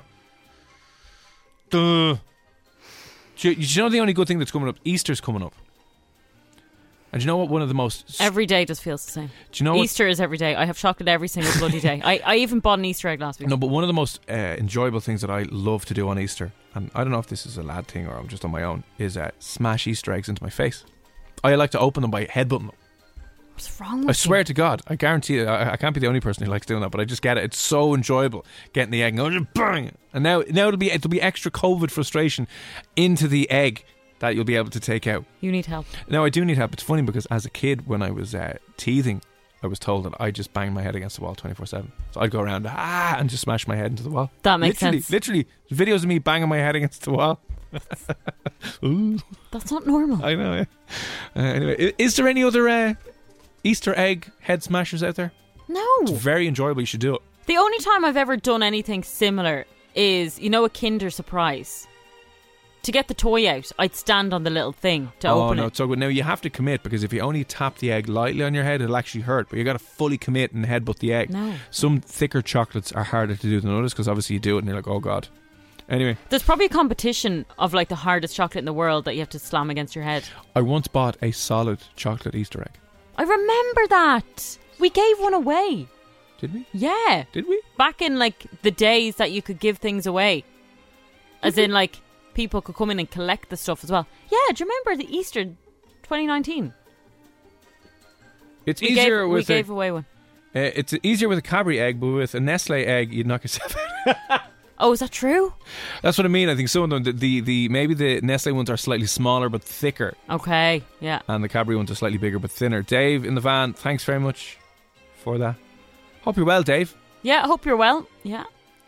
duh. 1.70 2.18
Do 3.38 3.50
you, 3.50 3.56
do 3.56 3.62
you 3.62 3.82
know 3.84 3.90
the 3.90 4.00
only 4.00 4.14
good 4.14 4.28
thing 4.28 4.40
that's 4.40 4.52
coming 4.52 4.68
up? 4.68 4.78
Easter's 4.84 5.22
coming 5.22 5.44
up. 5.44 5.54
And 7.12 7.22
do 7.22 7.24
you 7.24 7.28
know 7.28 7.38
what? 7.38 7.50
One 7.50 7.62
of 7.62 7.68
the 7.68 7.74
most. 7.74 8.20
Every 8.20 8.46
day 8.46 8.66
just 8.66 8.82
feels 8.82 9.06
the 9.06 9.12
same. 9.12 9.32
do 9.52 9.64
you 9.64 9.66
know 9.66 9.76
what? 9.76 9.84
Easter 9.84 10.08
is 10.08 10.20
every 10.20 10.38
day. 10.38 10.56
I 10.56 10.66
have 10.66 10.78
chocolate 10.78 11.08
every 11.08 11.28
single 11.28 11.54
bloody 11.58 11.80
day. 11.80 12.02
I, 12.04 12.22
I 12.26 12.36
even 12.38 12.60
bought 12.60 12.80
an 12.80 12.86
Easter 12.86 13.08
egg 13.08 13.22
last 13.22 13.40
week. 13.40 13.48
No, 13.48 13.56
but 13.56 13.68
one 13.68 13.84
of 13.84 13.88
the 13.88 13.94
most 13.94 14.20
uh, 14.30 14.34
enjoyable 14.34 15.00
things 15.00 15.22
that 15.22 15.30
I 15.30 15.44
love 15.44 15.86
to 15.86 15.94
do 15.94 16.10
on 16.10 16.20
Easter, 16.20 16.52
and 16.76 16.92
I 16.94 17.04
don't 17.04 17.12
know 17.12 17.20
if 17.20 17.28
this 17.28 17.46
is 17.46 17.58
a 17.58 17.64
lad 17.64 17.88
thing 17.88 18.08
or 18.08 18.18
I'm 18.18 18.28
just 18.28 18.44
on 18.44 18.52
my 18.52 18.64
own, 18.64 18.84
is 18.98 19.16
uh, 19.16 19.32
smash 19.40 19.88
Easter 19.88 20.12
eggs 20.12 20.28
into 20.28 20.44
my 20.44 20.50
face. 20.50 20.84
I 21.44 21.56
like 21.56 21.72
to 21.72 21.80
open 21.80 22.02
them 22.02 22.12
by 22.12 22.26
headbutting 22.26 22.68
them. 22.68 22.72
What's 23.54 23.82
wrong 23.82 24.02
with 24.02 24.10
I 24.10 24.12
swear 24.12 24.40
you? 24.40 24.46
to 24.46 24.54
God, 24.54 24.84
I 24.88 24.96
guarantee 24.96 25.36
you, 25.38 25.46
I, 25.46 25.74
I 25.74 25.78
can't 25.78 25.96
be 25.96 26.00
the 26.00 26.06
only 26.06 26.20
person 26.20 26.46
who 26.46 26.52
likes 26.52 26.68
doing 26.68 26.82
that, 26.82 26.92
but 26.92 27.02
I 27.02 27.06
just 27.06 27.24
get 27.24 27.40
it. 27.40 27.44
It's 27.44 27.58
so 27.58 27.96
enjoyable 27.96 28.46
getting 28.74 28.92
the 28.92 29.02
egg 29.02 29.18
and 29.18 29.18
going, 29.18 29.48
bang! 29.56 29.94
And 30.14 30.24
now, 30.24 30.44
now 30.50 30.68
it'll 30.68 30.78
be 30.78 30.92
it'll 30.92 31.10
be 31.10 31.22
extra 31.22 31.50
COVID 31.50 31.90
frustration 31.90 32.48
into 32.96 33.28
the 33.28 33.50
egg 33.50 33.84
that 34.20 34.36
you'll 34.36 34.46
be 34.46 34.56
able 34.56 34.70
to 34.70 34.80
take 34.80 35.08
out. 35.08 35.26
You 35.42 35.52
need 35.52 35.66
help. 35.66 35.88
No, 36.08 36.24
I 36.24 36.30
do 36.30 36.46
need 36.46 36.58
help. 36.58 36.74
It's 36.74 36.84
funny 36.84 37.02
because 37.02 37.26
as 37.28 37.46
a 37.46 37.50
kid, 37.50 37.88
when 37.88 38.04
I 38.04 38.12
was 38.12 38.36
uh, 38.36 38.58
teething, 38.78 39.22
I 39.64 39.68
was 39.68 39.80
told 39.80 40.06
that 40.06 40.14
I 40.20 40.30
just 40.32 40.54
banged 40.54 40.74
my 40.74 40.82
head 40.84 40.96
against 40.96 41.18
the 41.18 41.24
wall 41.24 41.34
24 41.34 41.66
7. 41.66 41.92
So 42.12 42.22
I'd 42.22 42.32
go 42.32 42.42
around 42.42 42.68
ah 42.70 43.16
and 43.18 43.30
just 43.30 43.42
smash 43.42 43.68
my 43.68 43.76
head 43.76 43.92
into 43.92 44.04
the 44.04 44.10
wall. 44.10 44.30
That 44.44 44.58
makes 44.58 44.82
literally, 44.82 45.00
sense. 45.00 45.12
Literally, 45.12 45.48
videos 45.72 45.98
of 45.98 46.06
me 46.06 46.20
banging 46.20 46.50
my 46.50 46.58
head 46.58 46.76
against 46.76 47.04
the 47.04 47.12
wall. 47.12 47.40
Ooh, 48.84 49.18
That's 49.52 49.72
not 49.72 49.86
normal. 49.88 50.24
I 50.26 50.36
know. 50.36 50.54
Yeah. 50.56 50.66
Uh, 51.36 51.40
anyway, 51.40 51.88
i- 51.90 51.94
is 51.98 52.16
there 52.16 52.28
any 52.28 52.44
other 52.44 52.68
uh, 52.70 52.94
Easter 53.64 53.94
egg 53.98 54.30
head 54.40 54.64
smashers 54.64 55.04
out 55.04 55.16
there? 55.16 55.32
no. 55.68 55.86
It's 56.02 56.12
very 56.12 56.48
enjoyable. 56.48 56.82
You 56.82 56.86
should 56.86 57.02
do 57.02 57.16
it. 57.16 57.22
The 57.46 57.58
only 57.58 57.78
time 57.80 58.06
I've 58.06 58.18
ever 58.18 58.38
done 58.38 58.64
anything 58.64 59.04
similar 59.04 59.66
is, 59.96 60.40
you 60.40 60.50
know, 60.50 60.64
a 60.66 60.70
Kinder 60.70 61.10
Surprise. 61.10 61.88
To 62.84 62.92
get 62.94 63.10
the 63.10 63.14
toy 63.14 63.50
out, 63.50 63.70
I'd 63.78 63.96
stand 63.96 64.34
on 64.34 64.44
the 64.44 64.50
little 64.50 64.72
thing 64.72 65.12
to 65.20 65.28
oh 65.28 65.46
open 65.48 65.58
no, 65.58 65.64
it. 65.64 65.68
it's 65.68 65.78
so 65.78 65.88
good. 65.88 66.00
Now 66.00 66.08
you 66.08 66.24
have 66.24 66.40
to 66.42 66.50
commit 66.50 66.84
because 66.84 67.04
if 67.04 67.12
you 67.12 67.20
only 67.20 67.44
tap 67.44 67.80
the 67.80 67.92
egg 67.92 68.08
lightly 68.08 68.44
on 68.46 68.54
your 68.54 68.64
head, 68.64 68.82
it'll 68.82 68.96
actually 68.96 69.22
hurt. 69.22 69.50
But 69.50 69.58
you 69.60 69.66
got 69.66 69.74
to 69.74 69.80
fully 69.80 70.18
commit 70.18 70.54
and 70.54 70.66
headbutt 70.66 71.00
the 71.00 71.12
egg. 71.14 71.30
No. 71.30 71.54
Some 71.70 72.00
thicker 72.00 72.42
chocolates 72.42 72.94
are 72.94 73.04
harder 73.04 73.36
to 73.36 73.42
do 73.42 73.60
than 73.60 73.76
others 73.78 73.92
because 73.94 74.08
obviously 74.08 74.36
you 74.36 74.40
do 74.40 74.56
it 74.56 74.60
and 74.60 74.68
you're 74.68 74.76
like, 74.78 74.88
oh 74.88 75.00
god. 75.02 75.28
Anyway, 75.90 76.18
There's 76.30 76.44
probably 76.44 76.66
a 76.66 76.70
competition 76.70 77.46
of 77.58 77.74
like 77.74 77.88
the 77.88 77.96
hardest 77.96 78.36
chocolate 78.36 78.60
in 78.60 78.66
the 78.66 78.74
world 78.74 79.06
that 79.06 79.14
you 79.14 79.20
have 79.20 79.30
to 79.30 79.40
slam 79.40 79.70
against 79.70 79.96
your 79.96 80.04
head. 80.04 80.26
I 80.56 80.62
once 80.62 80.88
bought 80.88 81.16
a 81.22 81.32
solid 81.32 81.80
chocolate 81.96 82.36
Easter 82.36 82.62
egg. 82.62 82.74
I 83.18 83.24
remember 83.24 83.88
that. 83.90 84.58
We 84.80 84.90
gave 84.90 85.18
one 85.20 85.34
away. 85.34 85.88
Did 86.40 86.54
we? 86.54 86.68
Yeah. 86.74 87.24
Did 87.32 87.48
we? 87.48 87.62
Back 87.78 88.02
in 88.02 88.20
like 88.20 88.46
the 88.64 88.70
days 88.72 89.16
that 89.16 89.32
you 89.32 89.42
could 89.42 89.60
give 89.60 89.78
things 89.78 90.06
away. 90.06 90.44
As 91.42 91.58
in 91.58 91.72
like 91.72 91.98
people 92.34 92.62
could 92.62 92.76
come 92.76 92.92
in 92.92 93.00
and 93.00 93.10
collect 93.10 93.50
the 93.50 93.58
stuff 93.58 93.84
as 93.84 93.90
well. 93.92 94.06
Yeah, 94.30 94.54
do 94.54 94.64
you 94.66 94.70
remember 94.70 95.02
the 95.04 95.18
Easter 95.18 95.46
2019? 95.46 96.74
It's 98.66 98.82
We 98.82 98.90
easier 98.90 99.22
gave, 99.22 99.30
we 99.30 99.36
with 99.36 99.50
a, 99.50 99.54
gave 99.54 99.70
away 99.70 99.92
one. 99.92 100.06
uh, 100.54 100.60
it's 100.76 100.94
easier 101.02 101.30
with 101.30 101.38
a 101.38 101.42
Cadbury 101.42 101.80
egg, 101.80 102.00
but 102.02 102.08
with 102.08 102.36
a 102.36 102.40
Nestle 102.42 102.76
egg, 102.86 103.14
you'd 103.14 103.26
knock 103.26 103.44
yourself 103.44 103.76
out. 104.30 104.42
Oh, 104.80 104.92
is 104.92 105.00
that 105.00 105.12
true? 105.12 105.54
That's 106.04 106.18
what 106.18 106.26
I 106.26 106.28
mean. 106.28 106.50
I 106.50 106.56
think 106.56 106.70
some 106.70 106.84
of 106.84 106.90
them, 106.92 107.04
the, 107.04 107.12
the, 107.12 107.40
the 107.42 107.70
maybe 107.70 107.94
the 107.94 108.22
Nestle 108.22 108.54
ones 108.54 108.70
are 108.70 108.78
slightly 108.78 109.08
smaller 109.08 109.50
but 109.50 109.64
thicker, 109.64 110.14
Okay, 110.30 110.84
yeah. 111.00 111.22
and 111.28 111.44
the 111.44 111.50
Cadbury 111.50 111.76
ones 111.76 111.90
are 111.90 111.96
slightly 111.96 112.18
bigger 112.20 112.38
but 112.40 112.52
thinner. 112.52 112.82
Dave 112.84 113.26
in 113.26 113.34
the 113.36 113.42
van, 113.42 113.74
thanks 113.74 114.04
very 114.04 114.20
much 114.20 114.58
for 115.24 115.38
that. 115.40 115.56
Hope 116.22 116.38
you're 116.38 116.46
well, 116.46 116.62
Dave. 116.64 116.96
Yeah, 117.24 117.44
I 117.44 117.48
hope 117.48 117.66
you're 117.66 117.76
well. 117.78 118.08
Yeah, 118.24 118.44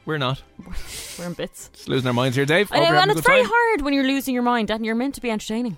We're 0.05 0.17
not. 0.19 0.41
we're 1.19 1.25
in 1.25 1.33
bits. 1.33 1.69
Just 1.73 1.89
losing 1.89 2.07
our 2.07 2.13
minds 2.13 2.35
here, 2.35 2.45
Dave. 2.45 2.69
Hope 2.69 2.81
know, 2.83 2.87
you're 2.89 2.97
and 2.97 3.09
a 3.09 3.13
it's 3.13 3.21
good 3.21 3.27
very 3.27 3.41
time. 3.41 3.51
hard 3.51 3.81
when 3.81 3.93
you're 3.93 4.03
losing 4.05 4.33
your 4.33 4.43
mind, 4.43 4.69
and 4.69 4.85
you're 4.85 4.95
meant 4.95 5.15
to 5.15 5.21
be 5.21 5.31
entertaining. 5.31 5.77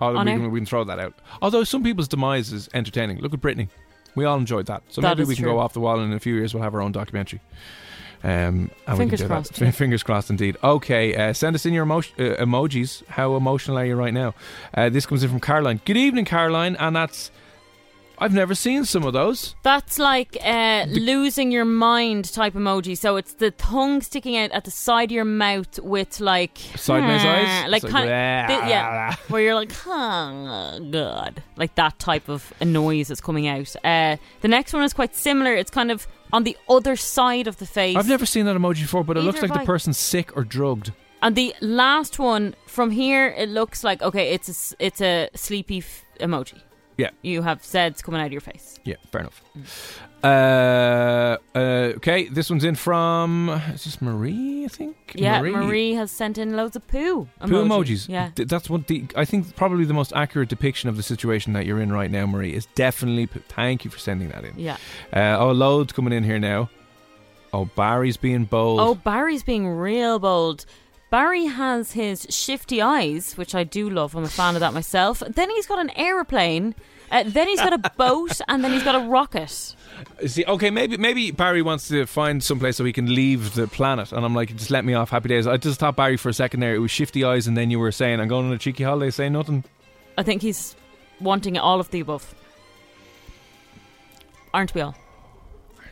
Oh, 0.00 0.16
on 0.16 0.24
we 0.24 0.32
air. 0.32 0.38
can, 0.38 0.50
we 0.50 0.60
can 0.60 0.66
throw 0.66 0.84
that 0.84 0.98
out. 0.98 1.12
Although 1.42 1.64
some 1.64 1.82
people's 1.82 2.08
demise 2.08 2.50
is 2.54 2.70
entertaining. 2.72 3.18
Look 3.18 3.34
at 3.34 3.40
Britney. 3.42 3.68
We 4.14 4.24
all 4.24 4.38
enjoyed 4.38 4.64
that. 4.66 4.82
So 4.88 5.02
That 5.02 5.10
maybe 5.10 5.22
is 5.24 5.28
we 5.28 5.34
can 5.36 5.44
true. 5.44 5.52
go 5.52 5.58
off 5.58 5.74
the 5.74 5.80
wall 5.80 6.00
and 6.00 6.10
in 6.10 6.16
a 6.16 6.20
few 6.20 6.34
years 6.34 6.54
we'll 6.54 6.62
have 6.62 6.74
our 6.74 6.80
own 6.80 6.90
documentary. 6.92 7.40
Um, 8.22 8.30
and 8.30 8.70
we 8.70 8.70
can 8.86 8.96
Fingers 8.96 9.22
crossed, 9.22 9.54
That. 9.58 9.74
Fingers 9.74 10.02
crossed 10.02 10.30
indeed. 10.30 10.56
Okay, 10.62 11.14
uh, 11.14 11.32
send 11.32 11.54
us 11.56 11.64
in 11.64 11.72
your 11.72 11.84
emo- 11.84 11.98
uh, 11.98 12.36
emojis. 12.44 13.06
How 13.08 13.34
emotional 13.36 13.78
are 13.78 13.84
you 13.84 13.96
right 13.96 14.12
now? 14.14 14.34
Uh, 14.74 14.90
this 14.90 15.06
comes 15.06 15.22
in 15.22 15.30
from 15.30 15.40
Caroline. 15.40 15.80
Good 15.84 15.96
evening, 15.96 16.24
Caroline. 16.26 16.76
And 16.76 16.94
that's. 16.94 17.30
I've 18.22 18.34
never 18.34 18.54
seen 18.54 18.84
some 18.84 19.04
of 19.04 19.14
those. 19.14 19.54
That's 19.62 19.98
like 19.98 20.36
uh, 20.44 20.84
losing 20.90 21.50
your 21.50 21.64
mind 21.64 22.30
type 22.30 22.52
emoji. 22.52 22.94
So 22.98 23.16
it's 23.16 23.32
the 23.32 23.50
tongue 23.52 24.02
sticking 24.02 24.36
out 24.36 24.50
at 24.50 24.66
the 24.66 24.70
side 24.70 25.04
of 25.10 25.12
your 25.12 25.24
mouth 25.24 25.78
with 25.78 26.20
like 26.20 26.58
Sideways 26.76 27.24
eyes? 27.24 27.70
like 27.70 27.82
It's 27.82 27.90
like, 27.90 28.04
kind 28.04 28.50
of, 28.50 28.62
"Ah." 28.62 28.68
yeah, 28.68 29.14
where 29.28 29.40
you're 29.40 29.54
like, 29.54 29.72
oh 29.86 30.86
god, 30.90 31.42
like 31.56 31.74
that 31.76 31.98
type 31.98 32.28
of 32.28 32.52
a 32.60 32.66
noise 32.66 33.10
is 33.10 33.22
coming 33.22 33.48
out. 33.48 33.74
Uh, 33.82 34.18
the 34.42 34.48
next 34.48 34.74
one 34.74 34.82
is 34.82 34.92
quite 34.92 35.14
similar. 35.14 35.54
It's 35.54 35.70
kind 35.70 35.90
of 35.90 36.06
on 36.32 36.44
the 36.44 36.56
other 36.68 36.96
side 36.96 37.46
of 37.46 37.56
the 37.58 37.66
face. 37.66 37.96
I've 37.96 38.08
never 38.08 38.26
seen 38.26 38.46
that 38.46 38.56
emoji 38.56 38.82
before, 38.82 39.04
but 39.04 39.16
it 39.16 39.20
looks 39.22 39.42
like 39.42 39.52
the 39.52 39.60
I. 39.60 39.64
person's 39.64 39.98
sick 39.98 40.36
or 40.36 40.44
drugged. 40.44 40.92
And 41.22 41.36
the 41.36 41.54
last 41.60 42.18
one 42.18 42.54
from 42.66 42.90
here, 42.90 43.34
it 43.36 43.48
looks 43.48 43.84
like 43.84 44.00
okay, 44.02 44.32
it's 44.32 44.48
a 44.48 44.52
s- 44.52 44.74
it's 44.78 45.00
a 45.02 45.28
sleepy 45.34 45.78
f- 45.78 46.04
emoji. 46.18 46.60
Yeah. 47.00 47.10
You 47.22 47.40
have 47.40 47.62
zeds 47.62 48.02
coming 48.02 48.20
out 48.20 48.26
of 48.26 48.32
your 48.32 48.42
face. 48.42 48.78
Yeah, 48.84 48.96
fair 49.10 49.22
enough. 49.22 49.42
Uh, 50.22 51.38
uh, 51.54 51.58
okay, 51.96 52.28
this 52.28 52.50
one's 52.50 52.62
in 52.62 52.74
from. 52.74 53.48
Is 53.72 53.84
this 53.84 54.02
Marie, 54.02 54.66
I 54.66 54.68
think? 54.68 55.12
Yeah, 55.14 55.40
Marie, 55.40 55.94
has 55.94 56.10
sent 56.10 56.36
in 56.36 56.56
loads 56.56 56.76
of 56.76 56.86
poo 56.86 57.26
emojis. 57.40 57.48
Poo 57.48 57.64
emojis. 57.64 58.08
Yeah. 58.08 58.30
Th- 58.34 58.46
That's 58.46 58.68
what 58.68 58.86
the. 58.86 59.06
I 59.16 59.24
think 59.24 59.56
probably 59.56 59.86
the 59.86 59.94
most 59.94 60.12
accurate 60.14 60.50
depiction 60.50 60.90
of 60.90 60.98
the 60.98 61.02
situation 61.02 61.54
that 61.54 61.64
you're 61.64 61.80
in 61.80 61.90
right 61.90 62.10
now, 62.10 62.26
Marie, 62.26 62.52
is 62.54 62.66
definitely. 62.74 63.26
Poo. 63.28 63.40
Thank 63.48 63.86
you 63.86 63.90
for 63.90 63.98
sending 63.98 64.28
that 64.28 64.44
in. 64.44 64.58
Yeah. 64.58 64.76
Uh, 65.10 65.38
oh, 65.38 65.52
loads 65.52 65.94
coming 65.94 66.12
in 66.12 66.22
here 66.22 66.38
now. 66.38 66.68
Oh, 67.54 67.64
Barry's 67.64 68.18
being 68.18 68.44
bold. 68.44 68.78
Oh, 68.80 68.94
Barry's 68.94 69.42
being 69.42 69.66
real 69.66 70.18
bold. 70.18 70.66
Barry 71.10 71.46
has 71.46 71.92
his 71.92 72.26
shifty 72.30 72.80
eyes, 72.80 73.36
which 73.36 73.54
I 73.54 73.64
do 73.64 73.90
love. 73.90 74.14
I'm 74.14 74.22
a 74.22 74.28
fan 74.28 74.54
of 74.54 74.60
that 74.60 74.72
myself. 74.72 75.22
Then 75.26 75.50
he's 75.50 75.66
got 75.66 75.80
an 75.80 75.90
aeroplane. 75.96 76.74
Uh, 77.10 77.24
then 77.26 77.48
he's 77.48 77.60
got 77.60 77.72
a 77.72 77.90
boat, 77.96 78.40
and 78.48 78.62
then 78.62 78.72
he's 78.72 78.84
got 78.84 78.94
a 78.94 79.00
rocket. 79.08 79.74
See, 80.26 80.44
okay, 80.44 80.70
maybe 80.70 80.96
maybe 80.96 81.30
Barry 81.30 81.62
wants 81.62 81.88
to 81.88 82.06
find 82.06 82.42
someplace 82.42 82.76
so 82.76 82.84
he 82.84 82.92
can 82.92 83.14
leave 83.14 83.54
the 83.54 83.66
planet, 83.66 84.12
and 84.12 84.24
I'm 84.24 84.34
like, 84.34 84.54
just 84.56 84.70
let 84.70 84.84
me 84.84 84.94
off. 84.94 85.10
Happy 85.10 85.28
days. 85.28 85.46
I 85.46 85.56
just 85.56 85.80
thought 85.80 85.96
Barry 85.96 86.16
for 86.16 86.28
a 86.28 86.34
second 86.34 86.60
there. 86.60 86.74
It 86.74 86.78
was 86.78 86.90
shifty 86.90 87.24
eyes, 87.24 87.46
and 87.46 87.56
then 87.56 87.70
you 87.70 87.78
were 87.78 87.92
saying, 87.92 88.20
"I'm 88.20 88.28
going 88.28 88.46
on 88.46 88.52
a 88.52 88.58
cheeky 88.58 88.84
holiday." 88.84 89.10
saying 89.10 89.32
nothing. 89.32 89.64
I 90.16 90.22
think 90.22 90.42
he's 90.42 90.76
wanting 91.20 91.58
all 91.58 91.80
of 91.80 91.90
the 91.90 92.00
above. 92.00 92.34
Aren't 94.52 94.74
we 94.74 94.80
all? 94.80 94.94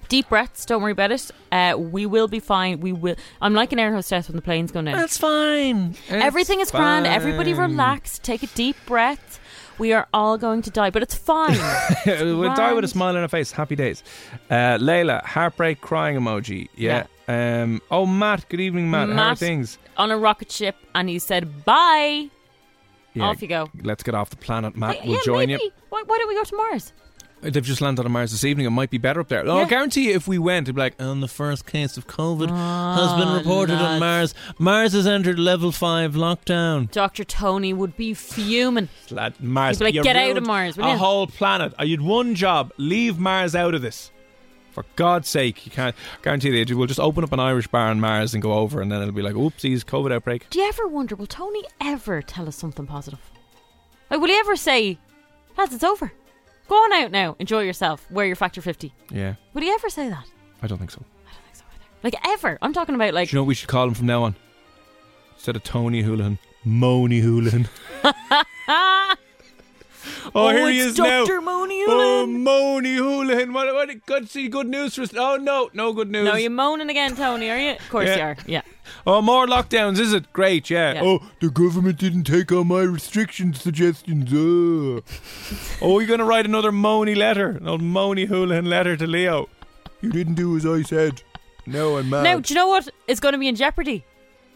Deep 0.08 0.28
breaths. 0.30 0.64
Don't 0.64 0.82
worry 0.82 0.92
about 0.92 1.12
it. 1.12 1.30
Uh, 1.52 1.74
we 1.76 2.06
will 2.06 2.28
be 2.28 2.40
fine. 2.40 2.80
We 2.80 2.92
will. 2.92 3.16
I'm 3.42 3.54
like 3.54 3.72
an 3.72 3.78
air 3.78 3.92
hostess 3.92 4.28
when 4.28 4.36
the 4.36 4.42
plane's 4.42 4.72
going 4.72 4.86
down. 4.86 4.96
That's 4.96 5.18
fine. 5.18 5.96
Everything 6.08 6.60
is 6.60 6.70
grand. 6.70 7.06
Everybody 7.06 7.52
fine. 7.52 7.72
relax. 7.72 8.18
Take 8.18 8.42
a 8.42 8.46
deep 8.48 8.76
breath. 8.86 9.38
We 9.78 9.92
are 9.92 10.08
all 10.12 10.36
going 10.38 10.62
to 10.62 10.70
die, 10.70 10.90
but 10.90 11.02
it's 11.02 11.14
fine. 11.14 11.56
we'll 12.06 12.54
die 12.54 12.72
with 12.72 12.84
a 12.84 12.88
smile 12.88 13.16
on 13.16 13.22
our 13.22 13.28
face. 13.28 13.52
Happy 13.52 13.76
days. 13.76 14.02
Uh, 14.50 14.76
Layla, 14.78 15.22
heartbreak 15.22 15.80
crying 15.80 16.16
emoji. 16.16 16.68
Yeah. 16.74 17.06
Um. 17.28 17.80
Oh, 17.90 18.06
Matt. 18.06 18.48
Good 18.48 18.60
evening, 18.60 18.90
Matt. 18.90 19.10
How 19.10 19.30
are 19.30 19.36
things? 19.36 19.78
on 19.98 20.10
a 20.10 20.16
rocket 20.16 20.50
ship, 20.50 20.76
and 20.94 21.08
he 21.08 21.18
said, 21.18 21.64
"Bye." 21.64 22.30
Yeah, 23.14 23.24
Off 23.24 23.42
you 23.42 23.48
go. 23.48 23.68
Let's 23.82 24.02
get 24.02 24.14
off 24.14 24.30
the 24.30 24.36
planet, 24.36 24.76
Matt. 24.76 24.96
Uh, 24.96 25.00
we'll 25.04 25.14
yeah, 25.14 25.20
join 25.24 25.48
maybe. 25.48 25.62
you. 25.62 25.70
Why, 25.88 26.02
why 26.06 26.18
don't 26.18 26.28
we 26.28 26.34
go 26.34 26.44
to 26.44 26.56
Mars? 26.56 26.92
They've 27.40 27.62
just 27.62 27.80
landed 27.80 28.04
on 28.04 28.10
Mars 28.10 28.32
this 28.32 28.42
evening. 28.44 28.66
It 28.66 28.70
might 28.70 28.90
be 28.90 28.98
better 28.98 29.20
up 29.20 29.28
there. 29.28 29.46
Oh, 29.46 29.58
I 29.58 29.60
Yeah. 29.60 29.68
guarantee 29.68 30.08
you, 30.08 30.14
if 30.16 30.26
we 30.26 30.38
went, 30.38 30.64
it'd 30.64 30.74
be 30.74 30.80
like, 30.80 30.94
and 30.98 31.22
the 31.22 31.28
first 31.28 31.66
case 31.66 31.96
of 31.96 32.08
COVID 32.08 32.48
has 32.50 33.12
been 33.24 33.32
reported 33.32 33.76
on. 33.76 34.00
Mars. 34.00 34.34
Mars 34.58 34.92
has 34.92 35.06
entered 35.06 35.38
level 35.38 35.70
five 35.70 36.14
lockdown. 36.14 36.90
Dr. 36.90 37.22
Tony 37.22 37.72
would 37.72 37.96
be 37.96 38.12
fuming. 38.12 38.88
Lad, 39.10 39.40
Mars, 39.40 39.78
He'd 39.78 39.84
be 39.84 39.92
like, 39.98 40.04
"Get 40.04 40.16
out 40.16 40.36
of 40.36 40.46
Mars, 40.46 40.76
A 40.78 40.82
you?" 40.82 40.96
whole 40.96 41.28
planet. 41.28 41.74
Uh, 41.78 41.84
You'd 41.84 42.00
one 42.02 42.34
job: 42.34 42.72
leave 42.76 43.18
Mars 43.20 43.54
out 43.54 43.72
of 43.74 43.82
this. 43.82 44.10
For 44.72 44.84
God's 44.96 45.28
sake, 45.28 45.64
you 45.64 45.72
can't 45.72 45.94
guarantee 46.22 46.50
they 46.50 46.72
We'll 46.74 46.86
just 46.86 47.00
open 47.00 47.24
up 47.24 47.32
an 47.32 47.40
Irish 47.40 47.66
bar 47.68 47.88
on 47.88 48.00
Mars 48.00 48.34
and 48.34 48.42
go 48.42 48.52
over, 48.52 48.80
and 48.80 48.90
then 48.92 49.00
it'll 49.00 49.14
be 49.14 49.22
like, 49.22 49.34
oopsies, 49.34 49.84
COVID 49.84 50.12
outbreak. 50.12 50.48
Do 50.50 50.58
you 50.60 50.68
ever 50.68 50.86
wonder, 50.86 51.16
will 51.16 51.26
Tony 51.26 51.62
ever 51.80 52.20
tell 52.22 52.46
us 52.46 52.54
something 52.56 52.86
positive? 52.86 53.18
Like, 54.10 54.20
will 54.20 54.28
he 54.28 54.34
ever 54.36 54.54
say, 54.54 54.98
lads, 55.56 55.74
it's 55.74 55.82
over? 55.82 56.12
Go 56.68 56.74
on 56.74 56.92
out 57.04 57.10
now. 57.10 57.34
Enjoy 57.38 57.60
yourself. 57.62 58.06
Wear 58.10 58.26
your 58.26 58.36
factor 58.36 58.60
50. 58.60 58.92
Yeah, 59.10 59.34
Would 59.54 59.62
he 59.64 59.70
ever 59.70 59.88
say 59.90 60.08
that? 60.08 60.24
I 60.62 60.66
don't 60.66 60.78
think 60.78 60.90
so. 60.90 61.02
I 61.26 61.32
don't 61.32 61.44
think 61.44 61.56
so 61.56 61.64
either. 61.74 61.84
Like, 62.02 62.14
ever. 62.26 62.58
I'm 62.62 62.72
talking 62.72 62.94
about, 62.94 63.14
like, 63.14 63.30
Do 63.30 63.36
you 63.36 63.38
know 63.38 63.42
what 63.44 63.48
we 63.48 63.54
should 63.54 63.68
call 63.68 63.88
him 63.88 63.94
from 63.94 64.06
now 64.06 64.24
on? 64.24 64.36
Instead 65.34 65.56
of 65.56 65.64
Tony 65.64 66.02
Holohan, 66.02 66.38
Moni 66.64 67.22
Holohan. 67.22 67.68
ah! 70.28 70.30
Oh, 70.34 70.48
here 70.50 70.68
he 70.70 70.78
is 70.78 70.94
Dr. 70.96 71.36
now. 71.36 71.40
Moni 71.40 71.84
Oh. 71.88 72.26
Moni 72.26 72.96
Holohan. 72.96 73.52
What, 73.52 73.72
what, 73.74 74.06
good, 74.06 74.28
see, 74.28 74.48
good 74.48 74.66
news 74.68 74.94
for 74.94 75.02
us. 75.02 75.12
Oh, 75.16 75.36
no, 75.36 75.70
no 75.72 75.92
good 75.92 76.10
news. 76.10 76.24
No, 76.26 76.36
you're 76.36 76.50
moaning 76.50 76.90
again, 76.90 77.16
Tony, 77.16 77.50
are 77.50 77.58
you? 77.58 77.70
Of 77.72 77.88
course 77.88 78.06
Yeah. 78.08 78.16
you 78.16 78.22
are. 78.22 78.36
Yeah. 78.46 78.62
Oh, 79.06 79.20
more 79.22 79.46
lockdowns, 79.46 79.98
is 79.98 80.12
it? 80.12 80.32
Great, 80.32 80.70
yeah. 80.70 80.94
Yeah. 80.94 81.02
Oh, 81.04 81.18
the 81.40 81.50
government 81.50 81.98
didn't 81.98 82.24
take 82.24 82.50
on 82.52 82.68
my 82.68 82.80
restriction 82.82 83.54
suggestions. 83.54 84.32
Uh. 84.32 85.00
oh, 85.82 85.98
you're 85.98 86.06
going 86.08 86.18
to 86.20 86.24
write 86.24 86.46
another 86.46 86.72
Moni 86.72 87.14
letter, 87.14 87.50
an 87.50 87.68
old 87.68 87.82
Moni 87.82 88.26
Holohan 88.26 88.66
letter 88.66 88.96
to 88.96 89.06
Leo. 89.06 89.48
You 90.00 90.10
didn't 90.12 90.34
do 90.34 90.56
as 90.56 90.64
I 90.64 90.82
said. 90.82 91.22
No, 91.66 91.96
I'm 91.98 92.08
mad. 92.08 92.22
Now, 92.22 92.38
do 92.38 92.54
you 92.54 92.54
know 92.54 92.68
what 92.68 92.88
is 93.08 93.18
going 93.18 93.32
to 93.32 93.38
be 93.38 93.48
in 93.48 93.56
jeopardy? 93.56 94.04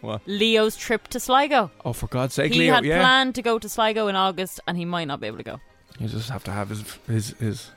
What? 0.02 0.20
Leo's 0.26 0.76
trip 0.76 1.08
to 1.08 1.18
Sligo. 1.20 1.70
Oh, 1.84 1.92
for 1.94 2.06
God's 2.08 2.34
sake, 2.34 2.52
he 2.52 2.60
Leo, 2.60 2.74
had 2.74 2.84
yeah. 2.84 2.98
planned 3.00 3.34
to 3.36 3.42
go 3.42 3.58
to 3.58 3.68
Sligo 3.68 4.08
in 4.08 4.16
August, 4.16 4.60
and 4.66 4.76
he 4.76 4.84
might 4.84 5.06
not 5.06 5.20
be 5.20 5.28
able 5.28 5.38
to 5.38 5.42
go. 5.44 5.60
You 5.98 6.08
just 6.08 6.28
have 6.28 6.44
to 6.44 6.50
have 6.50 6.68
his 6.68 6.82
his, 7.06 7.30
his 7.38 7.70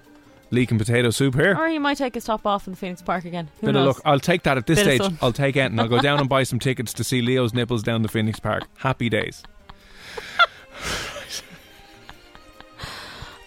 leek 0.52 0.72
and 0.72 0.80
potato 0.80 1.10
soup 1.12 1.36
here. 1.36 1.56
Or 1.58 1.68
he 1.68 1.80
might 1.80 1.98
take 1.98 2.16
a 2.16 2.22
stop 2.22 2.46
off 2.46 2.68
in 2.68 2.76
Phoenix 2.76 3.02
Park 3.02 3.26
again. 3.26 3.50
Who 3.62 3.68
Bit 3.68 3.76
of 3.76 3.84
knows? 3.86 3.96
luck. 3.96 4.02
I'll 4.06 4.20
take 4.20 4.44
that 4.44 4.58
at 4.58 4.66
this 4.68 4.80
Bit 4.80 4.88
of 4.88 4.94
stage. 4.94 5.02
sun. 5.02 5.18
I'll 5.22 5.34
take 5.34 5.56
it 5.56 5.72
and 5.72 5.80
I'll 5.80 5.88
go 5.88 6.00
down 6.02 6.20
and 6.20 6.28
buy 6.38 6.44
some 6.44 6.60
tickets 6.60 6.94
to 6.94 7.04
see 7.04 7.22
Leo's 7.22 7.54
nipples 7.54 7.84
down 7.84 8.02
the 8.02 8.08
Phoenix 8.10 8.40
Park. 8.40 8.64
Happy 8.78 9.10
days. 9.10 9.44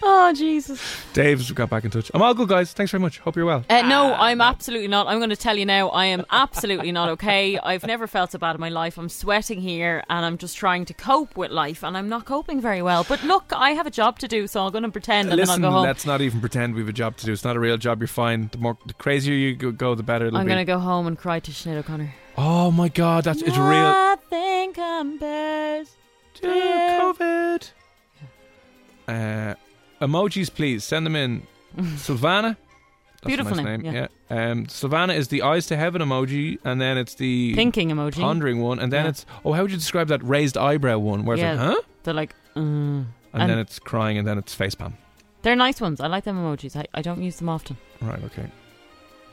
Oh 0.01 0.33
Jesus. 0.33 0.81
Dave's 1.13 1.51
got 1.51 1.69
back 1.69 1.83
in 1.83 1.91
touch. 1.91 2.09
I'm 2.13 2.21
all 2.21 2.33
good, 2.33 2.47
guys. 2.47 2.71
Thanks 2.71 2.91
very 2.91 3.01
much. 3.01 3.19
Hope 3.19 3.35
you're 3.35 3.45
well. 3.45 3.65
Uh, 3.69 3.81
no, 3.81 4.13
I'm 4.13 4.39
absolutely 4.41 4.87
not. 4.87 5.07
I'm 5.07 5.17
going 5.19 5.29
to 5.29 5.35
tell 5.35 5.57
you 5.57 5.65
now. 5.65 5.89
I 5.89 6.05
am 6.05 6.25
absolutely 6.31 6.91
not 6.91 7.09
okay. 7.09 7.57
I've 7.63 7.85
never 7.85 8.07
felt 8.07 8.31
so 8.31 8.39
bad 8.39 8.55
in 8.55 8.61
my 8.61 8.69
life. 8.69 8.97
I'm 8.97 9.09
sweating 9.09 9.59
here, 9.59 10.03
and 10.09 10.25
I'm 10.25 10.37
just 10.37 10.55
trying 10.57 10.85
to 10.85 10.93
cope 10.93 11.35
with 11.35 11.51
life, 11.51 11.83
and 11.83 11.97
I'm 11.97 12.07
not 12.07 12.25
coping 12.25 12.61
very 12.61 12.81
well. 12.81 13.03
But 13.07 13.23
look, 13.23 13.51
I 13.53 13.71
have 13.71 13.87
a 13.87 13.91
job 13.91 14.19
to 14.19 14.27
do, 14.27 14.47
so 14.47 14.65
I'm 14.65 14.71
going 14.71 14.83
to 14.83 14.89
pretend, 14.91 15.29
and 15.29 15.37
Listen, 15.37 15.61
then 15.61 15.65
I'll 15.65 15.71
go 15.71 15.77
home. 15.79 15.85
let's 15.85 16.05
not 16.05 16.21
even 16.21 16.39
pretend 16.39 16.75
we 16.75 16.81
have 16.81 16.89
a 16.89 16.93
job 16.93 17.17
to 17.17 17.25
do. 17.25 17.33
It's 17.33 17.43
not 17.43 17.55
a 17.57 17.59
real 17.59 17.77
job. 17.77 17.99
You're 17.99 18.07
fine. 18.07 18.49
The 18.51 18.57
more, 18.57 18.77
the 18.85 18.93
crazier 18.93 19.33
you 19.35 19.55
go- 19.55 19.71
go, 19.71 19.95
the 19.95 20.03
better 20.03 20.27
it'll 20.27 20.37
I'm 20.37 20.45
be. 20.45 20.49
going 20.53 20.65
to 20.65 20.71
go 20.71 20.79
home 20.79 21.07
and 21.07 21.17
cry 21.17 21.39
to 21.41 21.51
Sinead 21.51 21.77
O'Connor. 21.77 22.13
Oh 22.37 22.71
my 22.71 22.87
god, 22.87 23.25
that's 23.25 23.41
it's 23.41 23.57
real. 23.57 23.69
Nothing 23.69 24.71
compares 24.73 25.91
to 26.35 26.47
COVID. 26.47 27.71
Uh, 29.07 29.55
emojis, 30.01 30.53
please 30.53 30.83
send 30.83 31.05
them 31.05 31.15
in. 31.15 31.43
Silvana. 31.77 32.55
That's 33.21 33.27
Beautiful 33.27 33.53
a 33.59 33.61
nice 33.63 33.65
name, 33.65 33.81
name. 33.81 33.93
yeah. 34.29 34.51
Um, 34.51 34.65
Silvana 34.67 35.13
is 35.15 35.27
the 35.27 35.41
eyes 35.41 35.65
to 35.67 35.75
heaven 35.75 36.01
emoji, 36.01 36.57
and 36.63 36.79
then 36.79 36.97
it's 36.97 37.15
the 37.15 37.53
Thinking 37.53 37.89
emoji. 37.89 38.21
pondering 38.21 38.61
one, 38.61 38.79
and 38.79 38.93
then 38.93 39.03
Yeah. 39.03 39.09
it's 39.09 39.25
oh, 39.43 39.51
how 39.53 39.61
would 39.63 39.71
you 39.71 39.77
describe 39.77 40.07
that 40.07 40.23
raised 40.23 40.57
eyebrow 40.57 40.97
one? 40.99 41.25
Where 41.25 41.35
it's 41.35 41.41
Yeah. 41.41 41.51
like, 41.51 41.59
huh? 41.75 41.81
They're 42.03 42.13
like, 42.13 42.33
mm. 42.55 42.59
And, 42.61 43.07
And- 43.33 43.49
then 43.49 43.59
it's 43.59 43.77
crying, 43.77 44.17
and 44.17 44.25
then 44.27 44.37
it's 44.37 44.55
facepalm. 44.55 44.93
they're 45.41 45.55
nice 45.57 45.81
ones. 45.81 45.99
I 45.99 46.07
like 46.07 46.23
them 46.23 46.37
emojis. 46.37 46.75
I, 46.77 46.85
I 46.93 47.01
don't 47.01 47.21
use 47.21 47.37
them 47.37 47.49
often. 47.49 47.77
Right. 48.01 48.23
Okay. 48.23 48.49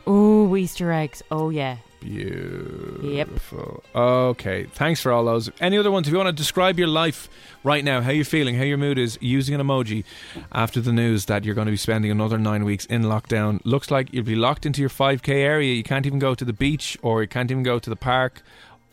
Ooh, 0.08 0.56
Easter 0.56 0.90
eggs. 0.92 1.22
Oh 1.30 1.50
yeah. 1.50 1.76
Beautiful. 2.06 3.82
Okay. 3.94 4.64
Thanks 4.64 5.00
for 5.00 5.12
all 5.12 5.24
those. 5.24 5.50
Any 5.60 5.78
other 5.78 5.90
ones? 5.90 6.06
If 6.06 6.12
you 6.12 6.18
want 6.18 6.28
to 6.28 6.32
describe 6.32 6.78
your 6.78 6.88
life 6.88 7.28
right 7.64 7.84
now, 7.84 8.00
how 8.00 8.10
you're 8.10 8.24
feeling, 8.24 8.56
how 8.56 8.64
your 8.64 8.78
mood 8.78 8.98
is, 8.98 9.18
using 9.20 9.54
an 9.54 9.60
emoji 9.60 10.04
after 10.52 10.80
the 10.80 10.92
news 10.92 11.26
that 11.26 11.44
you're 11.44 11.54
going 11.54 11.66
to 11.66 11.72
be 11.72 11.76
spending 11.76 12.10
another 12.10 12.38
nine 12.38 12.64
weeks 12.64 12.84
in 12.86 13.02
lockdown. 13.02 13.60
Looks 13.64 13.90
like 13.90 14.12
you'll 14.12 14.24
be 14.24 14.36
locked 14.36 14.66
into 14.66 14.80
your 14.80 14.90
5k 14.90 15.28
area. 15.28 15.74
You 15.74 15.82
can't 15.82 16.06
even 16.06 16.18
go 16.18 16.34
to 16.34 16.44
the 16.44 16.52
beach 16.52 16.96
or 17.02 17.22
you 17.22 17.28
can't 17.28 17.50
even 17.50 17.62
go 17.62 17.78
to 17.78 17.90
the 17.90 17.96
park. 17.96 18.42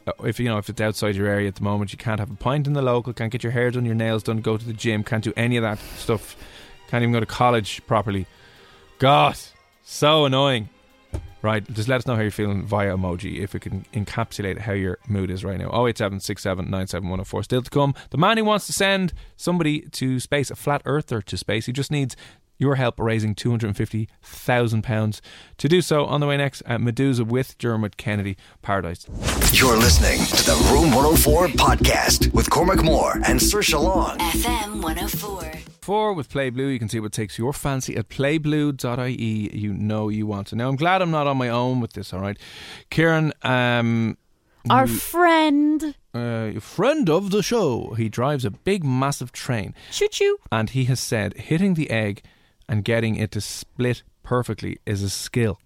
Uh, 0.05 0.11
If 0.23 0.39
you 0.39 0.47
know 0.49 0.57
if 0.57 0.69
it's 0.69 0.81
outside 0.81 1.15
your 1.15 1.27
area 1.27 1.47
at 1.47 1.55
the 1.55 1.63
moment, 1.63 1.91
you 1.91 1.97
can't 1.97 2.19
have 2.19 2.31
a 2.31 2.35
pint 2.35 2.67
in 2.67 2.73
the 2.73 2.81
local, 2.81 3.13
can't 3.13 3.31
get 3.31 3.43
your 3.43 3.51
hair 3.53 3.71
done, 3.71 3.85
your 3.85 3.95
nails 3.95 4.23
done, 4.23 4.41
go 4.41 4.57
to 4.57 4.65
the 4.65 4.73
gym, 4.73 5.03
can't 5.03 5.23
do 5.23 5.33
any 5.37 5.55
of 5.57 5.63
that 5.63 5.79
stuff. 5.97 6.35
Can't 6.89 7.01
even 7.01 7.13
go 7.13 7.19
to 7.19 7.25
college 7.25 7.81
properly. 7.87 8.27
God, 8.99 9.37
so 9.83 10.25
annoying. 10.25 10.69
Right, 11.43 11.69
just 11.73 11.89
let 11.89 11.97
us 11.97 12.07
know 12.07 12.15
how 12.15 12.21
you're 12.21 12.31
feeling 12.31 12.63
via 12.63 12.95
emoji 12.95 13.39
if 13.39 13.53
we 13.53 13.59
can 13.59 13.85
encapsulate 13.93 14.59
how 14.59 14.71
your 14.71 14.97
mood 15.09 15.29
is 15.29 15.43
right 15.43 15.59
now. 15.59 15.85
087 15.85 16.21
Still 16.21 17.61
to 17.61 17.69
come. 17.69 17.93
The 18.11 18.17
man 18.17 18.37
who 18.37 18.45
wants 18.45 18.65
to 18.67 18.73
send 18.73 19.11
somebody 19.35 19.81
to 19.81 20.21
space, 20.21 20.49
a 20.49 20.55
flat 20.55 20.81
earther 20.85 21.21
to 21.21 21.35
space, 21.35 21.65
he 21.65 21.73
just 21.73 21.91
needs 21.91 22.15
your 22.57 22.75
help 22.75 22.97
raising 22.97 23.35
£250,000 23.35 25.21
to 25.57 25.67
do 25.67 25.81
so 25.81 26.05
on 26.05 26.21
the 26.21 26.27
way 26.27 26.37
next 26.37 26.61
at 26.65 26.79
Meduza 26.79 27.27
with 27.27 27.57
Dermot 27.57 27.97
Kennedy 27.97 28.37
Paradise. 28.61 29.05
You're 29.51 29.75
listening 29.75 30.19
to 30.37 30.45
the 30.45 30.55
Room 30.71 30.95
104 30.95 31.47
podcast 31.47 32.33
with 32.33 32.49
Cormac 32.49 32.81
Moore 32.83 33.15
and 33.25 33.37
Saoirse 33.37 33.77
Long. 33.83 34.17
FM 34.17 34.81
104. 34.81 35.62
Four 35.83 36.13
with 36.13 36.29
Play 36.29 36.49
Blue. 36.49 36.67
You 36.67 36.79
can 36.79 36.87
see 36.87 37.01
what 37.01 37.11
takes 37.11 37.37
your 37.37 37.51
fancy 37.51 37.97
at 37.97 38.07
playblue.ie. 38.07 39.57
You 39.57 39.73
know 39.73 40.07
you 40.07 40.25
want 40.25 40.47
to. 40.47 40.55
Now, 40.55 40.69
I'm 40.69 40.77
glad 40.77 41.01
I'm 41.01 41.11
not 41.11 41.27
on 41.27 41.35
my 41.37 41.49
own 41.49 41.81
with 41.81 41.91
this, 41.93 42.13
all 42.13 42.21
right? 42.21 42.37
Kieran, 42.89 43.33
um, 43.41 44.17
Our 44.69 44.87
you- 44.87 44.95
friend. 44.95 45.95
uh, 46.13 46.51
friend 46.61 47.09
of 47.09 47.31
the 47.31 47.43
show, 47.43 47.95
he 47.97 48.07
drives 48.07 48.45
a 48.45 48.51
big, 48.51 48.85
massive 48.85 49.33
train. 49.33 49.75
Choo 49.91 50.07
choo. 50.07 50.37
And 50.53 50.69
he 50.69 50.85
has 50.85 51.01
said 51.01 51.33
hitting 51.37 51.73
the 51.73 51.89
egg 51.89 52.23
and 52.69 52.85
getting 52.85 53.15
it 53.17 53.31
to 53.31 53.41
split 53.41 54.03
perfectly 54.23 54.77
is 54.85 55.03
a 55.03 55.09
skill. 55.09 55.59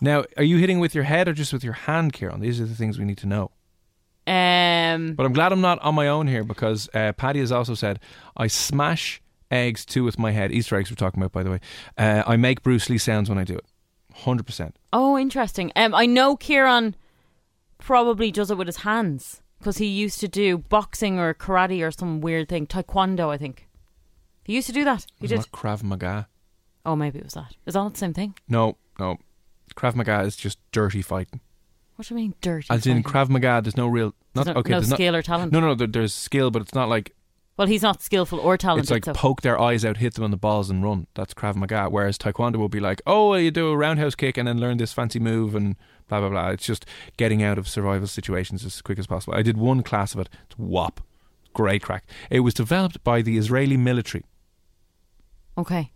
Now, 0.00 0.24
are 0.36 0.44
you 0.44 0.58
hitting 0.58 0.78
with 0.78 0.94
your 0.94 1.04
head 1.04 1.26
or 1.26 1.32
just 1.32 1.52
with 1.52 1.64
your 1.64 1.72
hand, 1.72 2.12
Kieran? 2.12 2.38
These 2.40 2.60
are 2.60 2.66
the 2.66 2.76
things 2.76 3.00
we 3.00 3.04
need 3.04 3.18
to 3.18 3.26
know. 3.26 3.50
Um. 4.28 5.14
But 5.14 5.24
I'm 5.26 5.32
glad 5.32 5.52
I'm 5.52 5.60
not 5.60 5.80
on 5.80 5.94
my 5.94 6.08
own 6.08 6.26
here 6.26 6.44
because 6.44 6.88
uh, 6.92 7.12
Paddy 7.12 7.40
has 7.40 7.50
also 7.50 7.74
said 7.74 7.98
I 8.36 8.46
smash 8.46 9.22
eggs 9.50 9.84
too 9.86 10.04
with 10.04 10.18
my 10.18 10.32
head. 10.32 10.52
Easter 10.52 10.76
eggs 10.76 10.90
we're 10.90 10.96
talking 10.96 11.22
about, 11.22 11.32
by 11.32 11.42
the 11.42 11.50
way. 11.50 11.60
Uh, 11.96 12.22
I 12.26 12.36
make 12.36 12.62
Bruce 12.62 12.90
Lee 12.90 12.98
sounds 12.98 13.28
when 13.28 13.38
I 13.38 13.44
do 13.44 13.56
it. 13.56 13.64
Hundred 14.14 14.44
percent. 14.46 14.76
Oh, 14.92 15.16
interesting. 15.16 15.72
Um, 15.76 15.94
I 15.94 16.04
know 16.06 16.36
Kieran 16.36 16.94
probably 17.78 18.30
does 18.30 18.50
it 18.50 18.58
with 18.58 18.66
his 18.66 18.78
hands 18.78 19.40
because 19.58 19.78
he 19.78 19.86
used 19.86 20.20
to 20.20 20.28
do 20.28 20.58
boxing 20.58 21.18
or 21.18 21.32
karate 21.34 21.86
or 21.86 21.90
some 21.90 22.20
weird 22.20 22.48
thing, 22.48 22.66
taekwondo. 22.66 23.28
I 23.30 23.38
think 23.38 23.68
he 24.44 24.54
used 24.54 24.66
to 24.66 24.72
do 24.72 24.84
that. 24.84 25.06
He 25.20 25.26
did. 25.26 25.36
not 25.36 25.50
Krav 25.52 25.82
Maga. 25.82 26.28
Oh, 26.84 26.96
maybe 26.96 27.18
it 27.18 27.24
was 27.24 27.34
that. 27.34 27.54
Is 27.66 27.74
that 27.74 27.80
not 27.80 27.92
the 27.94 27.98
same 27.98 28.14
thing? 28.14 28.34
No, 28.48 28.76
no. 28.98 29.18
Krav 29.76 29.94
Maga 29.94 30.20
is 30.20 30.36
just 30.36 30.58
dirty 30.72 31.02
fighting. 31.02 31.40
What 31.98 32.06
do 32.06 32.14
you 32.14 32.20
mean 32.20 32.34
dirty? 32.40 32.68
As 32.70 32.86
in 32.86 33.02
fighting? 33.02 33.12
Krav 33.12 33.28
Maga, 33.28 33.60
there's 33.60 33.76
no 33.76 33.88
real. 33.88 34.14
Not 34.36 34.44
There's 34.44 34.54
no- 34.54 34.60
okay. 34.60 34.70
no 34.70 34.80
there's 34.80 34.90
skill 34.92 35.16
or 35.16 35.22
talent? 35.22 35.50
No, 35.52 35.58
no. 35.58 35.74
There, 35.74 35.88
there's 35.88 36.14
skill, 36.14 36.52
but 36.52 36.62
it's 36.62 36.72
not 36.74 36.88
like 36.88 37.12
Well, 37.56 37.66
he's 37.66 37.82
not 37.82 38.00
skillful 38.02 38.38
or 38.38 38.56
talented. 38.56 38.84
it's 38.84 38.90
like 38.92 39.04
so. 39.04 39.14
poke 39.14 39.42
their 39.42 39.60
eyes 39.60 39.84
out, 39.84 39.96
hit 39.96 40.14
them 40.14 40.22
on 40.22 40.30
the 40.30 40.36
balls, 40.36 40.70
and 40.70 40.84
run. 40.84 41.08
That's 41.14 41.34
Krav 41.34 41.56
Maga. 41.56 41.88
Whereas 41.90 42.16
Taekwondo 42.16 42.54
will 42.56 42.68
be 42.68 42.78
like, 42.78 43.02
oh, 43.04 43.34
you 43.34 43.50
do 43.50 43.68
a 43.70 43.76
roundhouse 43.76 44.14
kick 44.14 44.36
and 44.38 44.46
then 44.46 44.58
learn 44.60 44.76
this 44.76 44.92
fancy 44.92 45.18
move 45.18 45.56
and 45.56 45.74
blah 46.08 46.20
blah 46.20 46.28
blah. 46.28 46.50
It's 46.50 46.64
just 46.64 46.86
getting 47.16 47.42
out 47.42 47.58
of 47.58 47.66
survival 47.68 48.06
situations 48.06 48.64
as 48.64 48.80
quick 48.80 49.00
as 49.00 49.08
possible. 49.08 49.34
I 49.34 49.42
did 49.42 49.56
one 49.56 49.82
class 49.82 50.14
of 50.14 50.20
it. 50.20 50.28
It's 50.46 50.56
WAP. 50.56 51.00
Great 51.52 51.82
crack. 51.82 52.04
It 52.30 52.40
was 52.40 52.54
developed 52.54 53.02
by 53.02 53.22
the 53.22 53.36
Israeli 53.36 53.76
military. 53.76 54.24
okay. 55.56 55.90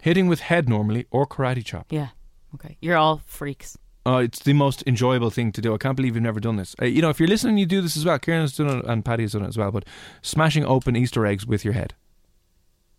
Hitting 0.00 0.26
with 0.28 0.40
head 0.40 0.68
normally 0.68 1.06
or 1.12 1.26
karate 1.26 1.64
chop. 1.64 1.86
Yeah. 1.90 2.08
Okay. 2.54 2.76
You're 2.80 2.96
all 2.96 3.20
freaks. 3.26 3.76
Uh, 4.08 4.20
it's 4.20 4.38
the 4.38 4.54
most 4.54 4.82
enjoyable 4.86 5.28
thing 5.28 5.52
to 5.52 5.60
do. 5.60 5.74
I 5.74 5.76
can't 5.76 5.94
believe 5.94 6.14
you've 6.14 6.22
never 6.22 6.40
done 6.40 6.56
this. 6.56 6.74
Uh, 6.80 6.86
you 6.86 7.02
know, 7.02 7.10
if 7.10 7.20
you're 7.20 7.28
listening, 7.28 7.58
you 7.58 7.66
do 7.66 7.82
this 7.82 7.94
as 7.94 8.06
well. 8.06 8.18
Kieran 8.18 8.40
has 8.40 8.56
done 8.56 8.78
it 8.78 8.84
and 8.86 9.04
Paddy 9.04 9.24
has 9.24 9.32
done 9.32 9.44
it 9.44 9.48
as 9.48 9.58
well. 9.58 9.70
But 9.70 9.84
smashing 10.22 10.64
open 10.64 10.96
Easter 10.96 11.26
eggs 11.26 11.46
with 11.46 11.62
your 11.62 11.74
head. 11.74 11.92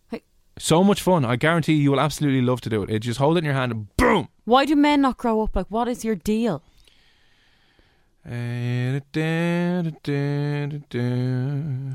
Hey. 0.08 0.22
So 0.56 0.84
much 0.84 1.02
fun. 1.02 1.24
I 1.24 1.34
guarantee 1.34 1.72
you 1.72 1.90
will 1.90 1.98
absolutely 1.98 2.42
love 2.42 2.60
to 2.60 2.70
do 2.70 2.84
it. 2.84 2.90
it. 2.90 3.00
Just 3.00 3.18
hold 3.18 3.36
it 3.36 3.38
in 3.38 3.44
your 3.44 3.54
hand 3.54 3.72
and 3.72 3.96
boom. 3.96 4.28
Why 4.44 4.64
do 4.64 4.76
men 4.76 5.00
not 5.00 5.16
grow 5.16 5.42
up? 5.42 5.56
Like, 5.56 5.66
what 5.68 5.88
is 5.88 6.04
your 6.04 6.14
deal? 6.14 6.62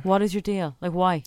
What 0.04 0.22
is 0.22 0.34
your 0.34 0.42
deal? 0.42 0.76
Like, 0.82 0.92
why? 0.92 1.24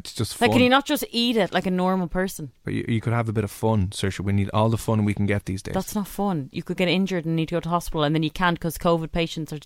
It's 0.00 0.14
just 0.14 0.36
fun. 0.36 0.48
Like, 0.48 0.54
can 0.54 0.62
you 0.62 0.68
not 0.70 0.84
just 0.86 1.04
eat 1.10 1.36
it 1.36 1.52
like 1.52 1.66
a 1.66 1.70
normal 1.70 2.08
person? 2.08 2.52
But 2.64 2.74
you, 2.74 2.84
you 2.88 3.00
could 3.00 3.12
have 3.12 3.28
a 3.28 3.32
bit 3.32 3.44
of 3.44 3.50
fun, 3.50 3.88
Saoirse. 3.88 4.20
We 4.20 4.32
need 4.32 4.50
all 4.52 4.68
the 4.68 4.78
fun 4.78 5.04
we 5.04 5.14
can 5.14 5.26
get 5.26 5.44
these 5.46 5.62
days. 5.62 5.74
That's 5.74 5.94
not 5.94 6.08
fun. 6.08 6.48
You 6.52 6.62
could 6.62 6.76
get 6.76 6.88
injured 6.88 7.24
and 7.26 7.36
need 7.36 7.48
to 7.48 7.56
go 7.56 7.60
to 7.60 7.68
hospital, 7.68 8.02
and 8.04 8.14
then 8.14 8.22
you 8.22 8.30
can't 8.30 8.58
because 8.58 8.78
COVID 8.78 9.12
patients 9.12 9.52
are 9.52 9.58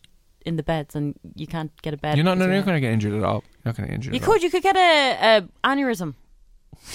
in 0.44 0.56
the 0.56 0.62
beds, 0.62 0.94
and 0.94 1.14
you 1.34 1.46
can't 1.46 1.70
get 1.82 1.92
a 1.94 1.96
bed. 1.96 2.16
you're 2.16 2.24
not, 2.24 2.38
no, 2.38 2.44
you're 2.46 2.54
not 2.54 2.64
going 2.66 2.76
to 2.76 2.80
get 2.80 2.92
injured 2.92 3.14
at 3.14 3.22
all. 3.24 3.42
You're 3.64 3.72
not 3.72 3.76
going 3.76 3.86
to 3.88 3.90
get 3.90 3.94
injured 3.94 4.14
You 4.14 4.20
at 4.20 4.26
all. 4.26 4.34
could. 4.34 4.42
You 4.42 4.50
could 4.50 4.62
get 4.62 4.76
a, 4.76 5.38
a 5.38 5.48
aneurysm 5.68 6.14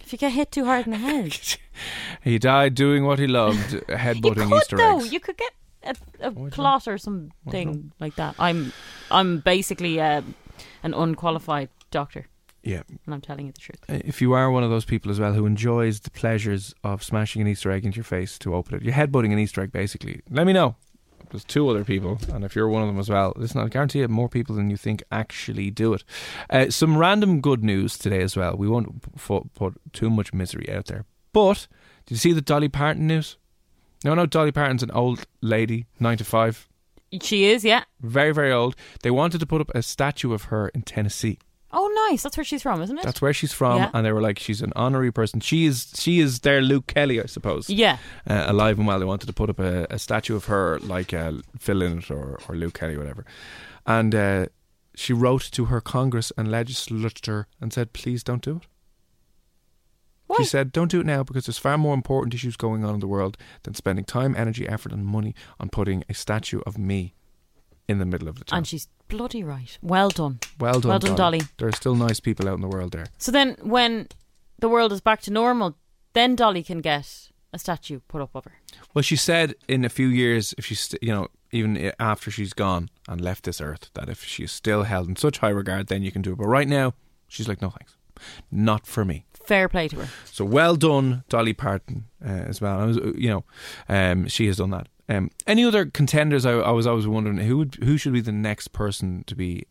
if 0.00 0.12
you 0.12 0.18
get 0.18 0.32
hit 0.32 0.52
too 0.52 0.64
hard 0.64 0.86
in 0.86 0.92
the 0.92 0.98
head. 0.98 1.38
He 2.24 2.40
died 2.40 2.74
doing 2.74 3.04
what 3.04 3.20
he 3.20 3.28
loved, 3.28 3.70
headbutting 3.88 4.48
could 4.48 4.52
Easter 4.56 4.76
though. 4.76 4.98
eggs. 4.98 5.12
You 5.12 5.20
could 5.20 5.36
get 5.36 5.52
a, 5.84 5.94
a 6.20 6.50
clot 6.50 6.88
or 6.88 6.98
something 6.98 7.92
like 8.00 8.16
that. 8.16 8.34
I'm 8.38 8.72
I'm 9.12 9.38
basically 9.38 10.00
uh, 10.00 10.22
an 10.82 10.92
unqualified 10.92 11.68
doctor, 11.92 12.26
yeah. 12.62 12.82
and 12.88 13.14
I'm 13.14 13.20
telling 13.20 13.46
you 13.46 13.52
the 13.52 13.60
truth. 13.60 13.80
If 13.88 14.20
you 14.20 14.32
are 14.32 14.50
one 14.50 14.64
of 14.64 14.70
those 14.70 14.84
people 14.84 15.10
as 15.10 15.20
well 15.20 15.32
who 15.32 15.46
enjoys 15.46 16.00
the 16.00 16.10
pleasures 16.10 16.74
of 16.84 17.02
smashing 17.02 17.42
an 17.42 17.48
Easter 17.48 17.70
egg 17.70 17.84
into 17.84 17.96
your 17.96 18.04
face 18.04 18.38
to 18.40 18.54
open 18.54 18.76
it, 18.76 18.82
you're 18.82 18.94
headbutting 18.94 19.32
an 19.32 19.38
Easter 19.38 19.62
egg 19.62 19.72
basically. 19.72 20.20
Let 20.30 20.46
me 20.46 20.52
know. 20.52 20.76
There's 21.30 21.44
two 21.44 21.68
other 21.68 21.84
people, 21.84 22.18
and 22.32 22.42
if 22.42 22.56
you're 22.56 22.68
one 22.68 22.80
of 22.80 22.88
them 22.88 22.98
as 22.98 23.10
well, 23.10 23.34
listen, 23.36 23.60
I 23.60 23.68
guarantee 23.68 23.98
you 23.98 24.08
more 24.08 24.30
people 24.30 24.54
than 24.54 24.70
you 24.70 24.78
think 24.78 25.02
actually 25.12 25.70
do 25.70 25.92
it. 25.92 26.02
Uh, 26.48 26.70
some 26.70 26.96
random 26.96 27.42
good 27.42 27.62
news 27.62 27.98
today 27.98 28.22
as 28.22 28.34
well. 28.34 28.56
We 28.56 28.66
won't 28.66 29.02
put 29.54 29.74
too 29.92 30.08
much 30.08 30.32
misery 30.32 30.70
out 30.72 30.86
there. 30.86 31.04
But, 31.34 31.68
did 32.06 32.14
you 32.14 32.18
see 32.18 32.32
the 32.32 32.40
Dolly 32.40 32.68
Parton 32.68 33.06
news? 33.06 33.36
No, 34.04 34.14
no, 34.14 34.24
Dolly 34.24 34.52
Parton's 34.52 34.82
an 34.82 34.90
old 34.92 35.26
lady, 35.42 35.84
95, 36.00 36.66
She 37.20 37.44
is, 37.46 37.62
yeah. 37.62 37.84
very, 38.00 38.32
very 38.32 38.52
old. 38.52 38.74
They 39.02 39.10
wanted 39.10 39.40
to 39.40 39.46
put 39.46 39.60
up 39.60 39.70
a 39.74 39.82
statue 39.82 40.32
of 40.32 40.44
her 40.44 40.68
in 40.68 40.82
Tennessee. 40.82 41.38
Oh, 41.70 42.06
nice. 42.08 42.22
That's 42.22 42.36
where 42.36 42.44
she's 42.44 42.62
from, 42.62 42.80
isn't 42.80 42.96
it? 42.98 43.04
That's 43.04 43.20
where 43.20 43.34
she's 43.34 43.52
from, 43.52 43.76
Yeah. 43.78 43.90
and 43.92 44.04
they 44.06 44.10
were 44.12 44.22
like, 44.22 44.38
she's 44.38 44.62
an 44.62 44.72
honorary 44.74 45.12
person. 45.12 45.40
She 45.40 45.66
is, 45.66 45.92
she 45.94 46.18
is 46.18 46.40
their 46.40 46.62
Luke 46.62 46.86
Kelly, 46.86 47.20
I 47.22 47.26
suppose. 47.26 47.68
yeah. 47.68 47.98
Uh, 48.26 48.44
alive 48.46 48.78
and 48.78 48.86
well, 48.86 48.98
they 48.98 49.04
wanted 49.04 49.26
to 49.26 49.34
put 49.34 49.50
up 49.50 49.58
a, 49.58 49.86
a 49.90 49.98
statue 49.98 50.34
of 50.34 50.46
her, 50.46 50.78
like 50.80 51.12
uh, 51.12 51.32
Phil 51.58 51.76
Lynott 51.76 52.10
or, 52.10 52.38
or 52.48 52.54
Luke 52.56 52.72
Kelly, 52.72 52.96
whatever. 52.96 53.26
And 53.86 54.14
uh, 54.14 54.46
she 54.94 55.12
wrote 55.12 55.42
to 55.52 55.66
her 55.66 55.80
Congress 55.82 56.32
and 56.38 56.50
legislature 56.50 57.46
and 57.60 57.70
said, 57.72 57.92
"Please 57.92 58.22
don't 58.24 58.42
do 58.42 58.56
it." 58.56 58.66
Why? 60.26 60.36
She 60.38 60.44
said, 60.44 60.72
"Don't 60.72 60.90
do 60.90 61.00
it 61.00 61.06
now 61.06 61.22
because 61.22 61.46
there's 61.46 61.58
far 61.58 61.78
more 61.78 61.94
important 61.94 62.34
issues 62.34 62.56
going 62.56 62.84
on 62.84 62.94
in 62.94 63.00
the 63.00 63.06
world 63.06 63.36
than 63.62 63.74
spending 63.74 64.04
time, 64.04 64.34
energy, 64.36 64.68
effort, 64.68 64.92
and 64.92 65.06
money 65.06 65.34
on 65.60 65.68
putting 65.70 66.04
a 66.08 66.14
statue 66.14 66.60
of 66.66 66.76
me 66.78 67.14
in 67.88 67.98
the 67.98 68.04
middle 68.04 68.28
of 68.28 68.38
the 68.38 68.44
town. 68.44 68.58
And 68.58 68.66
she's 68.66 68.88
bloody 69.08 69.42
right. 69.42 69.78
Well 69.82 70.10
done. 70.10 70.38
well 70.60 70.80
done, 70.80 70.90
well 70.90 70.98
done, 70.98 71.16
Dolly. 71.16 71.40
There 71.56 71.68
are 71.68 71.72
still 71.72 71.94
nice 71.94 72.20
people 72.20 72.48
out 72.48 72.54
in 72.54 72.60
the 72.60 72.68
world 72.68 72.92
there. 72.92 73.06
So 73.18 73.32
then, 73.32 73.56
when 73.62 74.08
the 74.58 74.68
world 74.68 74.92
is 74.92 75.00
back 75.00 75.22
to 75.22 75.32
normal, 75.32 75.76
then 76.12 76.36
Dolly 76.36 76.62
can 76.62 76.80
get 76.80 77.30
a 77.52 77.58
statue 77.58 78.00
put 78.08 78.20
up 78.20 78.34
of 78.34 78.44
her. 78.44 78.58
Well, 78.94 79.02
she 79.02 79.16
said 79.16 79.54
in 79.68 79.84
a 79.84 79.88
few 79.88 80.08
years, 80.08 80.54
if 80.58 80.66
she's, 80.66 80.80
st- 80.80 81.02
you 81.02 81.12
know, 81.12 81.28
even 81.50 81.92
after 81.98 82.30
she's 82.30 82.52
gone 82.52 82.90
and 83.08 83.20
left 83.20 83.44
this 83.44 83.60
earth, 83.60 83.90
that 83.94 84.08
if 84.10 84.22
she's 84.22 84.52
still 84.52 84.82
held 84.82 85.08
in 85.08 85.16
such 85.16 85.38
high 85.38 85.48
regard, 85.48 85.86
then 85.86 86.02
you 86.02 86.12
can 86.12 86.20
do 86.20 86.32
it. 86.32 86.38
But 86.38 86.46
right 86.46 86.68
now, 86.68 86.92
she's 87.26 87.48
like, 87.48 87.62
no 87.62 87.70
thanks, 87.70 87.96
not 88.50 88.86
for 88.86 89.04
me. 89.04 89.24
Fair 89.32 89.66
play 89.70 89.88
to 89.88 89.96
her. 90.00 90.08
So 90.26 90.44
well 90.44 90.76
done, 90.76 91.24
Dolly 91.30 91.54
Parton, 91.54 92.04
uh, 92.22 92.28
as 92.28 92.60
well. 92.60 92.86
Was, 92.86 92.98
uh, 92.98 93.12
you 93.16 93.30
know, 93.30 93.44
um, 93.88 94.28
she 94.28 94.46
has 94.46 94.58
done 94.58 94.70
that. 94.70 94.88
Um, 95.08 95.30
any 95.46 95.64
other 95.64 95.86
contenders? 95.86 96.44
I, 96.44 96.52
I 96.52 96.70
was 96.70 96.86
always 96.86 97.06
wondering 97.06 97.38
who 97.38 97.58
would, 97.58 97.76
who 97.76 97.96
should 97.96 98.12
be 98.12 98.20
the 98.20 98.32
next 98.32 98.68
person 98.72 99.24
to 99.26 99.34
be 99.34 99.64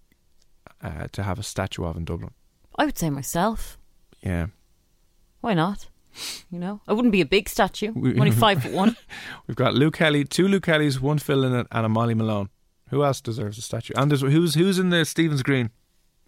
uh, 0.81 1.07
to 1.11 1.23
have 1.23 1.37
a 1.39 1.43
statue 1.43 1.83
of 1.85 1.95
in 1.97 2.05
Dublin. 2.05 2.31
I 2.77 2.85
would 2.85 2.97
say 2.97 3.09
myself. 3.09 3.77
Yeah, 4.21 4.47
Why 5.41 5.53
not? 5.53 5.87
You 6.49 6.57
know, 6.57 6.81
I 6.87 6.93
wouldn't 6.93 7.11
be 7.11 7.21
a 7.21 7.25
big 7.25 7.47
statue. 7.49 7.91
We- 7.95 8.17
Only 8.17 8.31
five 8.45 8.63
foot 8.63 8.71
one. 8.73 8.97
we've 9.47 9.55
got 9.57 9.75
Luke 9.75 9.95
Kelly, 9.97 10.23
two 10.25 10.47
Luke 10.47 10.63
Kellys, 10.63 10.99
one 10.99 11.19
Phil 11.19 11.37
Lynott, 11.37 11.67
and 11.71 11.85
a 11.85 11.89
Molly 11.89 12.15
Malone. 12.15 12.49
Who 12.89 13.03
else 13.03 13.21
deserves 13.21 13.57
a 13.57 13.61
statue? 13.61 13.93
And 13.95 14.11
who's 14.11 14.55
who's 14.55 14.79
in 14.79 14.89
the 14.89 15.05
Stephen's 15.05 15.43
Green? 15.43 15.69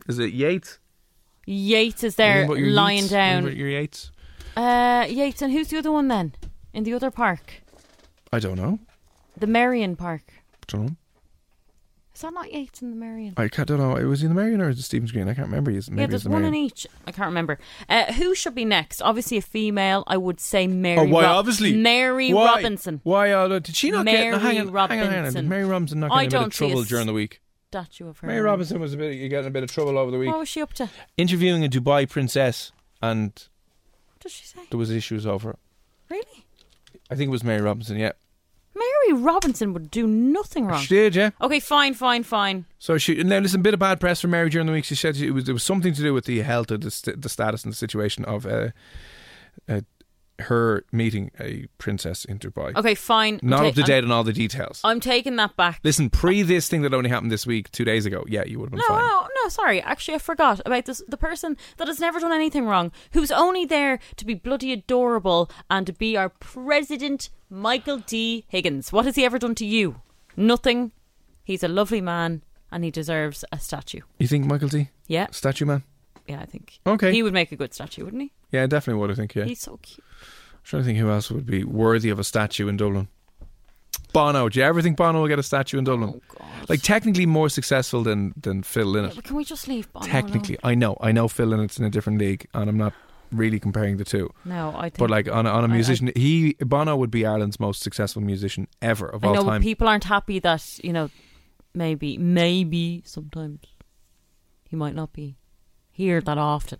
Is 0.07 0.19
it 0.19 0.33
Yeats? 0.33 0.77
Yeats 1.47 2.03
is 2.03 2.15
there 2.15 2.41
What 2.45 2.53
about 2.53 2.59
your 2.59 2.69
lying 2.71 2.97
Yeats? 2.99 3.11
What 3.11 3.17
about 3.19 3.43
down. 3.47 3.55
Your 3.57 3.69
Yeats? 3.69 4.11
Uh, 4.55 5.05
Yeats, 5.09 5.41
and 5.41 5.51
who's 5.53 5.69
the 5.69 5.77
other 5.79 5.91
one 5.91 6.09
then? 6.09 6.33
In 6.73 6.83
the 6.83 6.93
other 6.93 7.09
park, 7.09 7.63
I 8.31 8.37
don't 8.39 8.55
know. 8.57 8.77
The 9.39 9.47
Merrion 9.47 9.95
Park. 9.95 10.23
don't 10.67 10.85
know. 10.85 10.95
Is 12.15 12.21
that 12.23 12.33
not 12.33 12.51
Yeats 12.51 12.81
in 12.81 12.89
the 12.89 12.97
Merrion? 12.97 13.33
I 13.37 13.47
can't, 13.47 13.65
don't 13.65 13.77
know. 13.77 13.95
It 13.95 14.03
was 14.03 14.23
in 14.23 14.29
the 14.29 14.35
Merrion 14.35 14.59
or 14.59 14.67
is 14.67 14.77
it 14.77 14.81
Stephen's 14.83 15.13
Green? 15.13 15.29
I 15.29 15.33
can't 15.33 15.47
remember. 15.47 15.71
Maybe 15.71 15.85
yeah, 15.95 16.03
it's 16.03 16.09
there's 16.09 16.23
the 16.23 16.29
one 16.29 16.41
Merrion. 16.41 16.53
in 16.55 16.61
each. 16.65 16.85
I 17.07 17.13
can't 17.13 17.27
remember. 17.27 17.57
Uh, 17.87 18.11
who 18.11 18.35
should 18.35 18.53
be 18.55 18.65
next? 18.65 19.01
Obviously, 19.01 19.37
a 19.37 19.41
female. 19.41 20.03
I 20.05 20.17
would 20.17 20.41
say 20.41 20.67
Mary. 20.67 20.99
Oh, 20.99 21.03
why? 21.05 21.23
Rob- 21.23 21.37
obviously, 21.37 21.77
Mary 21.77 22.33
Why? 22.33 22.55
Robinson. 22.55 22.99
Why? 23.03 23.31
Uh, 23.31 23.59
did 23.59 23.73
she 23.73 23.89
not 23.91 24.05
get? 24.05 24.11
Mary 24.11 24.31
No, 24.31 24.39
hang 24.39 24.59
on, 24.59 24.67
hang 24.67 24.75
on, 24.75 24.89
hang 24.89 24.99
on. 24.99 25.07
Did 25.07 25.15
Robinson. 25.15 25.47
Mary 25.47 25.63
Robinson 25.63 25.99
not 26.01 26.11
I 26.11 26.15
get 26.15 26.19
in 26.19 26.25
a 26.25 26.25
bit 26.25 26.31
don't 26.39 26.47
of 26.47 26.53
see 26.53 26.67
trouble 26.67 26.83
during 26.83 27.07
the 27.07 27.13
week? 27.13 27.41
Statue 27.69 28.09
of 28.09 28.19
her. 28.19 28.27
Mary 28.27 28.41
Robinson 28.41 28.81
was 28.81 28.93
a 28.93 28.97
bit. 28.97 29.13
You 29.15 29.29
getting 29.29 29.47
a 29.47 29.51
bit 29.51 29.63
of 29.63 29.71
trouble 29.71 29.97
over 29.97 30.11
the 30.11 30.17
week. 30.19 30.29
What 30.29 30.39
was 30.39 30.49
she 30.49 30.61
up 30.61 30.73
to? 30.73 30.89
Interviewing 31.15 31.63
a 31.63 31.69
Dubai 31.69 32.09
princess, 32.09 32.73
and 33.01 33.29
What 34.11 34.19
did 34.19 34.31
she 34.33 34.45
say? 34.45 34.59
there 34.69 34.77
was 34.77 34.91
issues 34.91 35.25
over. 35.25 35.51
it. 35.51 35.59
Really? 36.09 36.45
I 37.09 37.15
think 37.15 37.29
it 37.29 37.31
was 37.31 37.45
Mary 37.45 37.61
Robinson. 37.61 37.95
Yeah, 37.97 38.11
Mary 39.11 39.23
Robinson 39.23 39.73
would 39.73 39.91
do 39.91 40.07
nothing 40.07 40.65
wrong. 40.67 40.81
she 40.81 40.87
did. 40.95 41.15
Yeah. 41.15 41.31
Okay, 41.41 41.59
fine, 41.59 41.93
fine, 41.93 42.23
fine. 42.23 42.65
So 42.77 42.97
she 42.97 43.23
now 43.23 43.39
listen. 43.39 43.61
Bit 43.61 43.73
of 43.73 43.79
bad 43.79 43.99
press 43.99 44.21
for 44.21 44.27
Mary 44.27 44.49
during 44.49 44.67
the 44.67 44.73
week. 44.73 44.85
She 44.85 44.95
said 44.95 45.17
it 45.17 45.31
was 45.31 45.49
it 45.49 45.53
was 45.53 45.63
something 45.63 45.93
to 45.93 46.01
do 46.01 46.13
with 46.13 46.25
the 46.25 46.39
health 46.41 46.71
of 46.71 46.81
the, 46.81 46.91
st- 46.91 47.21
the 47.21 47.29
status 47.29 47.63
and 47.63 47.73
the 47.73 47.77
situation 47.77 48.25
of 48.25 48.45
uh, 48.45 48.69
uh, 49.67 49.81
her 50.41 50.85
meeting 50.91 51.31
a 51.39 51.67
princess 51.77 52.25
in 52.25 52.39
Dubai. 52.39 52.75
Okay, 52.75 52.95
fine. 52.95 53.39
Not 53.43 53.61
ta- 53.61 53.67
up 53.69 53.73
to 53.75 53.83
date 53.83 54.03
on 54.03 54.11
all 54.11 54.23
the 54.23 54.33
details. 54.33 54.81
I'm 54.83 54.99
taking 54.99 55.35
that 55.37 55.55
back. 55.55 55.79
Listen, 55.83 56.09
pre 56.09 56.41
this 56.41 56.67
thing 56.69 56.81
that 56.83 56.93
only 56.93 57.09
happened 57.09 57.31
this 57.31 57.45
week, 57.45 57.71
two 57.71 57.85
days 57.85 58.05
ago, 58.05 58.23
yeah, 58.27 58.43
you 58.45 58.59
would 58.59 58.67
have 58.67 58.71
been 58.71 58.79
No, 58.79 58.95
fine. 58.95 58.99
no, 59.07 59.27
no, 59.43 59.49
sorry. 59.49 59.81
Actually, 59.81 60.15
I 60.15 60.19
forgot 60.19 60.61
about 60.65 60.85
this. 60.85 61.01
The 61.07 61.17
person 61.17 61.57
that 61.77 61.87
has 61.87 61.99
never 61.99 62.19
done 62.19 62.31
anything 62.31 62.65
wrong, 62.65 62.91
who's 63.11 63.31
only 63.31 63.65
there 63.65 63.99
to 64.17 64.25
be 64.25 64.33
bloody 64.33 64.71
adorable 64.73 65.49
and 65.69 65.85
to 65.87 65.93
be 65.93 66.15
our 66.17 66.29
president, 66.29 67.29
Michael 67.49 67.97
D. 67.99 68.45
Higgins. 68.47 68.91
What 68.91 69.05
has 69.05 69.15
he 69.15 69.25
ever 69.25 69.39
done 69.39 69.55
to 69.55 69.65
you? 69.65 70.01
Nothing. 70.37 70.91
He's 71.43 71.63
a 71.63 71.67
lovely 71.67 72.01
man 72.01 72.43
and 72.71 72.83
he 72.83 72.91
deserves 72.91 73.43
a 73.51 73.59
statue. 73.59 74.01
You 74.19 74.27
think 74.27 74.45
Michael 74.45 74.67
D? 74.69 74.89
Yeah, 75.07 75.27
Statue 75.31 75.65
man? 75.65 75.83
Yeah, 76.29 76.39
I 76.41 76.45
think. 76.45 76.79
Okay. 76.85 77.11
He 77.11 77.23
would 77.23 77.33
make 77.33 77.51
a 77.51 77.55
good 77.55 77.73
statue, 77.73 78.05
wouldn't 78.05 78.21
he? 78.21 78.31
Yeah, 78.51 78.67
definitely 78.67 78.99
would, 79.01 79.11
I 79.11 79.15
think, 79.15 79.35
yeah. 79.35 79.45
He's 79.45 79.61
so 79.61 79.77
cute. 79.81 80.05
I'm 80.53 80.59
trying 80.63 80.83
to 80.83 80.85
think 80.85 80.99
who 80.99 81.09
else 81.09 81.31
would 81.31 81.45
be 81.45 81.63
worthy 81.63 82.09
of 82.09 82.19
a 82.19 82.23
statue 82.23 82.67
in 82.67 82.77
Dublin. 82.77 83.07
Bono. 84.13 84.49
Do 84.49 84.59
you 84.59 84.65
ever 84.65 84.81
think 84.81 84.97
Bono 84.97 85.21
will 85.21 85.27
get 85.27 85.39
a 85.39 85.43
statue 85.43 85.77
in 85.77 85.83
Dublin? 85.83 86.13
Oh, 86.15 86.21
God. 86.37 86.69
Like, 86.69 86.81
technically 86.81 87.25
more 87.25 87.49
successful 87.49 88.03
than, 88.03 88.33
than 88.39 88.63
Phil 88.63 88.85
Yeah, 88.95 89.01
Lynott. 89.03 89.15
but 89.15 89.23
can 89.23 89.35
we 89.35 89.43
just 89.43 89.67
leave 89.67 89.91
Bono 89.93 90.05
technically. 90.05 90.57
alone? 90.63 90.71
I 90.71 90.75
know. 90.75 90.97
I 91.01 91.11
know 91.11 91.27
Phil 91.27 91.47
Lynott's 91.47 91.77
in 91.79 91.85
a 91.85 91.89
different 91.89 92.19
league, 92.19 92.47
and 92.53 92.69
I'm 92.69 92.77
not 92.77 92.93
really 93.31 93.59
comparing 93.59 93.97
the 93.97 94.03
two. 94.05 94.29
No, 94.45 94.73
I 94.75 94.83
think. 94.89 94.97
But, 94.97 95.09
like, 95.11 95.27
on 95.29 95.45
a, 95.45 95.49
on 95.49 95.63
a 95.63 95.67
I- 95.67 95.69
I- 95.71 95.73
musician, 95.73 96.11
he 96.15 96.55
Bono 96.59 96.95
would 96.95 97.11
be 97.11 97.25
Ireland's 97.25 97.59
most 97.59 97.81
successful 97.81 98.21
musician 98.21 98.67
ever 98.81 99.07
of 99.07 99.23
I 99.23 99.27
all 99.27 99.33
know 99.35 99.43
time. 99.43 99.61
people 99.61 99.87
aren't 99.87 100.05
happy 100.05 100.39
that, 100.39 100.63
you 100.83 100.93
know, 100.93 101.09
maybe, 101.73 102.17
maybe 102.17 103.01
sometimes 103.05 103.59
he 104.69 104.75
might 104.75 104.95
not 104.95 105.13
be 105.13 105.35
here 105.99 106.21
that 106.21 106.37
often. 106.37 106.79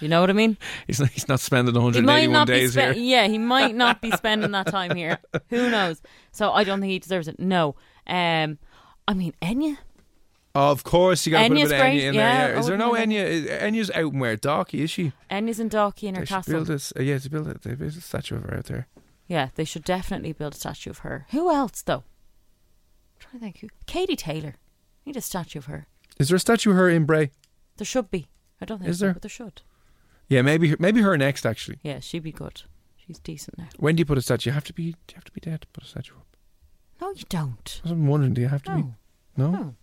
You 0.00 0.08
know 0.08 0.20
what 0.20 0.28
I 0.28 0.34
mean? 0.34 0.58
he's, 0.86 1.00
not, 1.00 1.08
he's 1.08 1.26
not 1.26 1.40
spending 1.40 1.74
He 1.74 1.80
181 1.80 2.04
might 2.06 2.30
not 2.30 2.46
be 2.46 2.52
days 2.52 2.72
spe- 2.72 2.78
here. 2.78 2.92
Yeah, 2.92 3.26
he 3.28 3.38
might 3.38 3.74
not 3.74 4.02
be 4.02 4.10
spending 4.16 4.50
that 4.50 4.66
time 4.66 4.94
here. 4.94 5.18
Who 5.48 5.70
knows? 5.70 6.02
So 6.32 6.52
I 6.52 6.64
don't 6.64 6.80
think 6.82 6.90
he 6.92 6.98
deserves 6.98 7.28
it. 7.28 7.40
No. 7.40 7.76
Um, 8.06 8.58
I 9.08 9.14
mean, 9.14 9.32
Enya. 9.40 9.78
Of 10.54 10.84
course, 10.84 11.24
you 11.26 11.32
got 11.32 11.44
to 11.44 11.48
put 11.48 11.56
a 11.56 11.60
Enya's 11.60 11.70
bit 11.70 11.74
of 11.76 11.80
great, 11.80 12.00
Enya 12.02 12.08
in 12.08 12.14
yeah, 12.14 12.38
there. 12.46 12.52
Yeah. 12.54 12.60
Is 12.60 12.66
there 12.66 12.76
no 12.76 12.90
wouldn't 12.90 13.10
Enya? 13.10 13.24
Is- 13.24 13.46
Enya's 13.46 13.90
out 13.92 14.12
and 14.12 14.20
where? 14.20 14.36
Dalkey, 14.36 14.80
is 14.80 14.90
she? 14.90 15.12
Enya's 15.30 15.60
in 15.60 15.70
Dalkey 15.70 16.02
in 16.04 16.14
her 16.14 16.20
They 16.20 16.26
should 16.26 16.34
castle. 16.34 16.52
build 16.52 16.66
this. 16.66 16.92
Uh, 16.98 17.02
yeah, 17.02 17.18
to 17.18 17.30
build 17.30 17.48
it. 17.48 17.62
They 17.62 17.74
build 17.74 17.96
a 17.96 18.00
statue 18.02 18.36
of 18.36 18.42
her 18.42 18.54
out 18.58 18.64
there. 18.66 18.88
Yeah, 19.26 19.48
they 19.54 19.64
should 19.64 19.82
definitely 19.84 20.32
build 20.34 20.52
a 20.52 20.56
statue 20.58 20.90
of 20.90 20.98
her. 20.98 21.26
Who 21.30 21.50
else 21.50 21.80
though? 21.80 22.04
I'm 22.04 23.18
trying 23.18 23.32
to 23.32 23.38
think 23.40 23.58
who. 23.60 23.68
Katie 23.86 24.14
Taylor. 24.16 24.56
Need 25.06 25.16
a 25.16 25.20
statue 25.22 25.58
of 25.58 25.66
her. 25.66 25.86
Is 26.18 26.28
there 26.28 26.36
a 26.36 26.40
statue 26.40 26.70
of 26.70 26.76
her 26.76 26.88
in 26.90 27.04
Bray? 27.06 27.30
There 27.76 27.84
should 27.86 28.10
be. 28.10 28.26
I 28.60 28.64
don't 28.64 28.78
think 28.78 28.90
Is 28.90 28.98
so, 28.98 29.06
there? 29.06 29.12
but 29.12 29.22
there 29.22 29.28
should. 29.28 29.62
Yeah, 30.28 30.42
maybe 30.42 30.74
maybe 30.78 31.02
her 31.02 31.16
next. 31.16 31.44
Actually, 31.46 31.78
Yeah, 31.82 32.00
she'd 32.00 32.22
be 32.22 32.32
good. 32.32 32.62
She's 32.96 33.18
decent 33.20 33.58
now. 33.58 33.68
when 33.78 33.94
do 33.96 34.00
you 34.00 34.04
put 34.04 34.18
a 34.18 34.22
statue? 34.22 34.50
You 34.50 34.54
have 34.54 34.64
to 34.64 34.72
be. 34.72 34.92
Do 35.06 35.12
you 35.12 35.14
have 35.14 35.24
to 35.24 35.32
be 35.32 35.40
dead 35.40 35.60
to 35.62 35.66
put 35.68 35.84
a 35.84 35.86
statue 35.86 36.14
up? 36.14 36.26
No, 37.00 37.10
you 37.12 37.22
don't. 37.28 37.80
I'm 37.84 38.06
wondering. 38.06 38.34
Do 38.34 38.40
you 38.40 38.48
have 38.48 38.62
to 38.64 38.74
be? 38.74 38.82
No. 38.82 38.94
No. 39.36 39.50
No. 39.50 39.74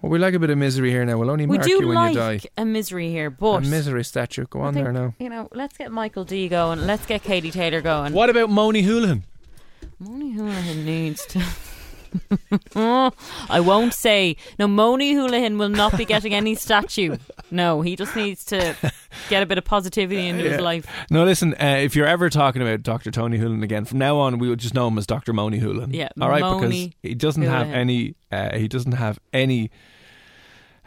Well, 0.00 0.10
we 0.12 0.18
like 0.18 0.34
a 0.34 0.38
bit 0.38 0.50
of 0.50 0.58
misery 0.58 0.90
here 0.90 1.04
now. 1.04 1.18
We'll 1.18 1.30
only 1.30 1.46
We 1.46 1.56
mark 1.56 1.66
do 1.66 1.72
you 1.72 1.88
when 1.88 1.94
like 1.96 2.14
you 2.14 2.20
die. 2.20 2.40
a 2.56 2.64
misery 2.64 3.10
here, 3.10 3.30
but 3.30 3.64
a 3.66 3.68
misery 3.68 4.04
statue. 4.04 4.44
Go 4.48 4.60
I 4.60 4.66
on 4.66 4.74
think, 4.74 4.84
there 4.84 4.92
now. 4.92 5.14
You 5.18 5.28
know, 5.30 5.48
let's 5.52 5.76
get 5.76 5.90
Michael 5.90 6.24
D 6.24 6.48
going. 6.48 6.86
Let's 6.86 7.04
get 7.06 7.22
Katie 7.22 7.50
Taylor 7.50 7.80
going. 7.80 8.12
What 8.12 8.30
about 8.30 8.48
Moni 8.50 8.82
Holohan? 8.82 9.22
Moni 9.98 10.34
Holohan 10.34 10.84
needs 10.84 11.24
to. 11.26 11.42
I 12.74 13.60
won't 13.60 13.94
say. 13.94 14.36
No, 14.58 14.66
Moni 14.68 15.14
Holohan 15.14 15.58
will 15.58 15.68
not 15.68 15.96
be 15.96 16.04
getting 16.04 16.34
any 16.34 16.54
statue. 16.54 17.16
No, 17.50 17.80
he 17.82 17.96
just 17.96 18.16
needs 18.16 18.44
to 18.46 18.76
get 19.28 19.42
a 19.42 19.46
bit 19.46 19.58
of 19.58 19.64
positivity 19.64 20.26
into 20.26 20.44
Yeah. 20.44 20.50
his 20.52 20.60
life. 20.60 20.86
No, 21.10 21.24
listen. 21.24 21.54
Uh, 21.54 21.78
if 21.80 21.94
you're 21.96 22.06
ever 22.06 22.28
talking 22.30 22.62
about 22.62 22.82
Dr. 22.82 23.10
Tony 23.10 23.38
Holohan 23.38 23.62
again, 23.62 23.84
from 23.84 23.98
now 23.98 24.16
on, 24.18 24.38
we 24.38 24.48
will 24.48 24.56
just 24.56 24.74
know 24.74 24.88
him 24.88 24.98
as 24.98 25.06
Dr. 25.06 25.32
Moni 25.32 25.60
Holohan. 25.60 25.94
Yeah, 25.94 26.08
all 26.20 26.28
right, 26.28 26.40
Moni 26.40 26.88
because 27.02 27.10
he 27.10 27.14
doesn't 27.14 27.42
have 27.42 27.68
any. 27.68 28.14
Uh, 28.32 28.56
he 28.56 28.68
doesn't 28.68 28.92
have 28.92 29.18
any. 29.32 29.70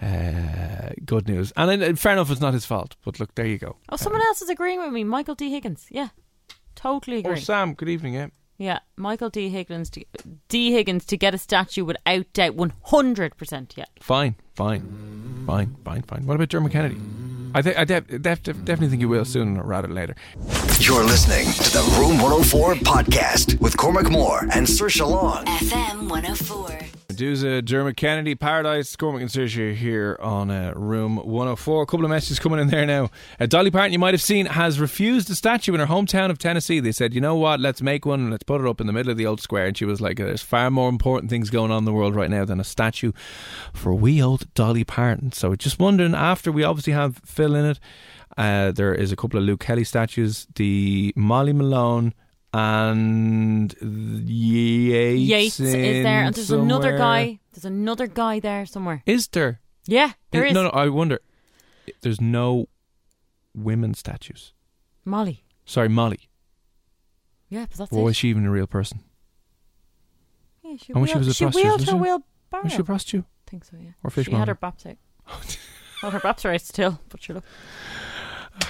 Uh, 0.01 0.91
good 1.05 1.27
news, 1.27 1.51
and 1.57 1.83
uh, 1.83 1.93
fair 1.93 2.13
enough, 2.13 2.31
it's 2.31 2.39
not 2.39 2.53
his 2.53 2.65
fault. 2.65 2.95
But 3.03 3.19
look, 3.19 3.35
there 3.35 3.45
you 3.45 3.57
go. 3.57 3.75
Oh, 3.89 3.97
someone 3.97 4.21
else 4.21 4.41
is 4.41 4.47
agreeing 4.47 4.79
with 4.79 4.93
me. 4.93 5.03
Michael 5.03 5.35
D. 5.35 5.49
Higgins. 5.51 5.87
Yeah, 5.89 6.07
totally 6.73 7.17
Or 7.25 7.31
agree. 7.31 7.41
Sam, 7.41 7.73
good 7.73 7.89
evening. 7.89 8.13
Yeah, 8.13 8.27
Yeah, 8.59 8.79
Michael 8.97 9.29
D. 9.29 9.47
Higgins. 9.49 9.89
To, 9.91 10.03
D. 10.49 10.73
Higgins 10.73 11.05
to 11.05 11.15
get 11.17 11.33
a 11.33 11.37
statue 11.37 11.85
without 11.85 12.31
doubt, 12.33 12.55
one 12.55 12.73
hundred 12.83 13.37
percent. 13.37 13.73
Yeah. 13.77 13.85
fine, 14.01 14.35
fine, 14.53 14.81
fine, 15.47 15.75
fine, 15.85 16.01
fine. 16.03 16.25
What 16.25 16.35
about 16.35 16.49
Dermot 16.49 16.73
Kennedy? 16.73 16.97
I 17.55 17.61
think 17.61 17.77
I 17.79 17.85
def- 17.85 18.07
def- 18.07 18.43
def- 18.43 18.65
definitely 18.65 18.89
think 18.89 19.01
he 19.01 19.05
will 19.05 19.23
sooner 19.25 19.63
rather 19.63 19.87
than 19.87 19.95
later. 19.95 20.15
You're 20.79 21.05
listening 21.05 21.45
to 21.53 21.71
the 21.71 21.95
Room 21.97 22.19
104 22.21 22.75
podcast 22.75 23.59
with 23.61 23.77
Cormac 23.77 24.11
Moore 24.11 24.41
and 24.51 24.67
Saoirse 24.67 25.09
Long. 25.09 25.45
FM 25.45 26.09
104. 26.09 26.98
Meduza, 27.19 27.63
Dermot 27.63 27.97
Kennedy, 27.97 28.33
Paradise, 28.33 28.95
Cormac 28.95 29.21
and 29.21 29.29
Saoirse 29.29 29.75
here 29.75 30.17
on 30.21 30.49
uh, 30.49 30.71
Room 30.73 31.17
104. 31.17 31.83
A 31.83 31.85
couple 31.85 32.05
of 32.05 32.09
messages 32.09 32.39
coming 32.39 32.59
in 32.59 32.67
there 32.69 32.85
now. 32.85 33.09
Uh, 33.41 33.45
Dolly 33.45 33.71
Parton, 33.71 33.91
you 33.91 33.99
might 33.99 34.13
have 34.13 34.21
seen, 34.21 34.45
has 34.45 34.79
refused 34.79 35.29
a 35.29 35.35
statue 35.35 35.73
in 35.73 35.81
her 35.81 35.85
hometown 35.85 36.29
of 36.29 36.37
Tennessee. 36.37 36.79
They 36.79 36.93
said, 36.93 37.13
you 37.13 37.19
know 37.19 37.35
what, 37.35 37.59
let's 37.59 37.81
make 37.81 38.05
one 38.05 38.21
and 38.21 38.31
let's 38.31 38.43
put 38.43 38.61
it 38.61 38.67
up 38.67 38.79
in 38.79 38.87
the 38.87 38.93
middle 38.93 39.11
of 39.11 39.17
the 39.17 39.25
old 39.25 39.41
square. 39.41 39.65
And 39.65 39.77
she 39.77 39.83
was 39.83 39.99
like, 39.99 40.15
there's 40.15 40.41
far 40.41 40.71
more 40.71 40.87
important 40.87 41.29
things 41.29 41.49
going 41.49 41.71
on 41.71 41.79
in 41.79 41.85
the 41.85 41.91
world 41.91 42.15
right 42.15 42.29
now 42.29 42.45
than 42.45 42.61
a 42.61 42.63
statue 42.63 43.11
for 43.73 43.93
wee 43.93 44.21
old 44.21 44.53
Dolly 44.53 44.85
Parton. 44.85 45.33
So 45.33 45.55
just 45.55 45.77
wondering, 45.77 46.15
after 46.15 46.53
we 46.53 46.63
obviously 46.63 46.93
have 46.93 47.17
Phil 47.25 47.49
Lynott, 47.49 47.79
uh, 48.37 48.71
there 48.71 48.95
is 48.95 49.11
a 49.11 49.17
couple 49.17 49.37
of 49.37 49.43
Luke 49.43 49.59
Kelly 49.59 49.83
statues, 49.83 50.47
the 50.55 51.11
Molly 51.17 51.51
Malone 51.51 52.13
and 52.53 53.73
Yeats, 54.27 55.19
Yeats 55.29 55.59
is 55.59 55.73
there, 56.03 56.23
and 56.23 56.35
there's 56.35 56.51
another 56.51 56.97
guy. 56.97 57.39
There's 57.53 57.65
another 57.65 58.07
guy 58.07 58.39
there 58.39 58.65
somewhere. 58.65 59.03
Is 59.05 59.27
there? 59.29 59.59
Yeah, 59.85 60.13
there 60.31 60.45
is. 60.45 60.53
No, 60.53 60.63
no. 60.63 60.69
I 60.69 60.89
wonder. 60.89 61.19
There's 62.01 62.21
no 62.21 62.67
women 63.55 63.93
statues. 63.93 64.53
Molly. 65.05 65.43
Sorry, 65.65 65.89
Molly. 65.89 66.29
Yeah, 67.49 67.65
but 67.69 67.77
that's 67.77 67.91
Or 67.91 68.03
was 68.03 68.15
she 68.15 68.29
even 68.29 68.45
a 68.45 68.51
real 68.51 68.67
person? 68.67 68.99
Yeah, 70.63 70.75
she 70.77 70.93
oh, 70.93 70.97
and 70.97 71.01
when 71.01 71.09
she 71.11 71.17
was 71.17 71.27
a 71.27 71.33
she 71.33 71.45
prostitute, 71.45 71.65
wheeled 71.65 71.81
her 71.81 71.85
she? 71.87 71.93
wheel 71.95 72.19
Barrow. 72.51 72.63
Was 72.63 72.73
she 72.73 72.79
a 72.79 72.83
prostitute? 72.83 73.25
I 73.25 73.49
think 73.49 73.65
so, 73.65 73.77
yeah. 73.81 73.91
Or 74.03 74.11
She 74.11 74.15
fishmonger? 74.15 74.39
had 74.39 74.47
her 74.49 74.55
baps 74.55 74.85
out. 74.87 74.97
well, 76.03 76.11
her 76.11 76.19
baps 76.19 76.45
are 76.45 76.51
out 76.53 76.61
still, 76.61 76.99
but 77.09 77.23
she 77.23 77.33
look. 77.33 77.43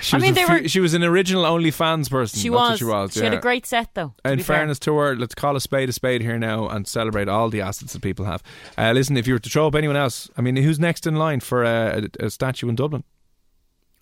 She 0.01 0.13
I 0.13 0.17
was 0.17 0.23
mean, 0.23 0.33
they 0.33 0.45
fe- 0.45 0.61
were- 0.61 0.67
she 0.67 0.79
was 0.79 0.93
an 0.93 1.03
original 1.03 1.43
OnlyFans 1.43 2.09
person. 2.09 2.39
She 2.39 2.49
That's 2.49 2.55
what 2.59 2.69
was. 2.71 2.79
she 2.79 2.85
was. 2.85 3.15
had 3.15 3.33
a 3.33 3.37
great 3.41 3.65
set, 3.65 3.93
though. 3.95 4.13
In 4.23 4.37
be 4.37 4.43
fair. 4.43 4.57
fairness 4.57 4.79
to 4.79 4.95
her, 4.97 5.15
let's 5.15 5.35
call 5.35 5.55
a 5.55 5.61
spade 5.61 5.89
a 5.89 5.91
spade 5.93 6.21
here 6.21 6.37
now 6.39 6.67
and 6.69 6.87
celebrate 6.87 7.27
all 7.27 7.49
the 7.49 7.61
assets 7.61 7.93
that 7.93 8.01
people 8.01 8.25
have. 8.25 8.41
Uh, 8.77 8.91
listen, 8.93 9.17
if 9.17 9.27
you 9.27 9.33
were 9.33 9.39
to 9.39 9.49
throw 9.49 9.67
up 9.67 9.75
anyone 9.75 9.97
else, 9.97 10.29
I 10.37 10.41
mean, 10.41 10.55
who's 10.55 10.79
next 10.79 11.05
in 11.05 11.15
line 11.15 11.39
for 11.41 11.65
uh, 11.65 12.01
a, 12.21 12.25
a 12.25 12.29
statue 12.29 12.69
in 12.69 12.75
Dublin? 12.75 13.03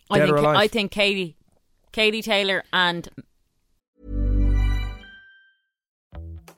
I 0.10 0.20
think? 0.26 0.38
I 0.38 0.68
think 0.68 0.92
Katie, 0.92 1.36
Katie 1.92 2.22
Taylor, 2.22 2.64
and 2.72 3.10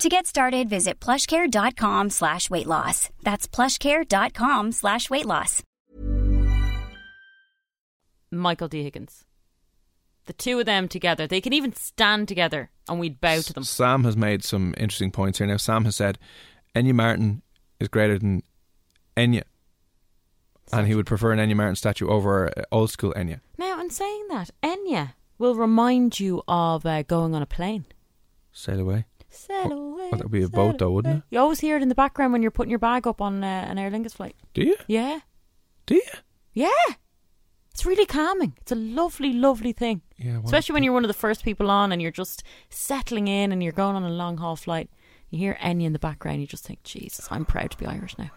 To 0.00 0.10
get 0.10 0.26
started, 0.26 0.68
visit 0.68 1.00
plushcare.com 1.00 2.10
slash 2.10 2.50
weight 2.50 2.66
loss. 2.66 3.08
That's 3.22 3.48
plushcare.com 3.48 4.72
slash 4.72 5.08
weight 5.08 5.24
loss. 5.24 5.62
Michael 8.30 8.68
D. 8.68 8.82
Higgins. 8.82 9.24
The 10.26 10.34
two 10.34 10.58
of 10.58 10.66
them 10.66 10.88
together, 10.88 11.26
they 11.26 11.40
can 11.40 11.52
even 11.52 11.72
stand 11.72 12.26
together, 12.28 12.70
and 12.88 12.98
we'd 12.98 13.20
bow 13.20 13.40
to 13.40 13.52
them. 13.52 13.62
Sam 13.62 14.02
has 14.04 14.16
made 14.16 14.44
some 14.44 14.74
interesting 14.76 15.12
points 15.12 15.38
here. 15.38 15.46
Now, 15.46 15.56
Sam 15.56 15.84
has 15.84 15.96
said 15.96 16.18
Enya 16.74 16.92
Martin 16.92 17.42
is 17.80 17.88
greater 17.88 18.18
than 18.18 18.42
Enya. 19.16 19.44
And 20.72 20.88
he 20.88 20.96
would 20.96 21.06
prefer 21.06 21.32
an 21.32 21.38
Enya 21.38 21.54
Martin 21.54 21.76
statue 21.76 22.08
over 22.08 22.52
old 22.72 22.90
school 22.90 23.14
Enya. 23.16 23.40
Now, 23.56 23.80
in 23.80 23.88
saying 23.88 24.26
that, 24.28 24.50
Enya 24.62 25.14
will 25.38 25.54
remind 25.54 26.18
you 26.18 26.42
of 26.48 26.84
uh, 26.84 27.02
going 27.04 27.34
on 27.34 27.40
a 27.40 27.46
plane. 27.46 27.86
Sail 28.52 28.80
away. 28.80 29.04
Sail 29.36 29.72
away. 29.72 30.08
Well, 30.10 30.18
that 30.18 30.22
would 30.24 30.32
be 30.32 30.42
a 30.42 30.48
boat, 30.48 30.78
though, 30.78 30.90
wouldn't 30.90 31.18
it? 31.18 31.22
You 31.30 31.38
always 31.40 31.60
hear 31.60 31.76
it 31.76 31.82
in 31.82 31.88
the 31.88 31.94
background 31.94 32.32
when 32.32 32.42
you're 32.42 32.50
putting 32.50 32.70
your 32.70 32.78
bag 32.78 33.06
up 33.06 33.20
on 33.20 33.42
uh, 33.44 33.46
an 33.68 33.78
Aer 33.78 33.90
Lingus 33.90 34.14
flight. 34.14 34.36
Do 34.54 34.62
you? 34.62 34.76
Yeah. 34.86 35.20
Do 35.86 35.94
you? 35.96 36.02
Yeah. 36.52 36.70
It's 37.70 37.84
really 37.84 38.06
calming. 38.06 38.54
It's 38.62 38.72
a 38.72 38.76
lovely, 38.76 39.32
lovely 39.32 39.72
thing. 39.72 40.00
Yeah. 40.16 40.36
well, 40.36 40.44
Especially 40.46 40.72
when 40.72 40.82
you're 40.82 40.94
one 40.94 41.04
of 41.04 41.08
the 41.08 41.14
first 41.14 41.44
people 41.44 41.70
on 41.70 41.92
and 41.92 42.00
you're 42.00 42.10
just 42.10 42.42
settling 42.70 43.28
in 43.28 43.52
and 43.52 43.62
you're 43.62 43.72
going 43.72 43.96
on 43.96 44.02
a 44.02 44.08
long 44.10 44.38
haul 44.38 44.56
flight. 44.56 44.88
You 45.28 45.38
hear 45.38 45.58
Enya 45.60 45.84
in 45.84 45.92
the 45.92 45.98
background, 45.98 46.40
you 46.40 46.46
just 46.46 46.64
think, 46.64 46.82
Jesus, 46.84 47.28
I'm 47.30 47.44
proud 47.44 47.70
to 47.72 47.76
be 47.76 47.84
Irish 47.84 48.16
now. 48.16 48.30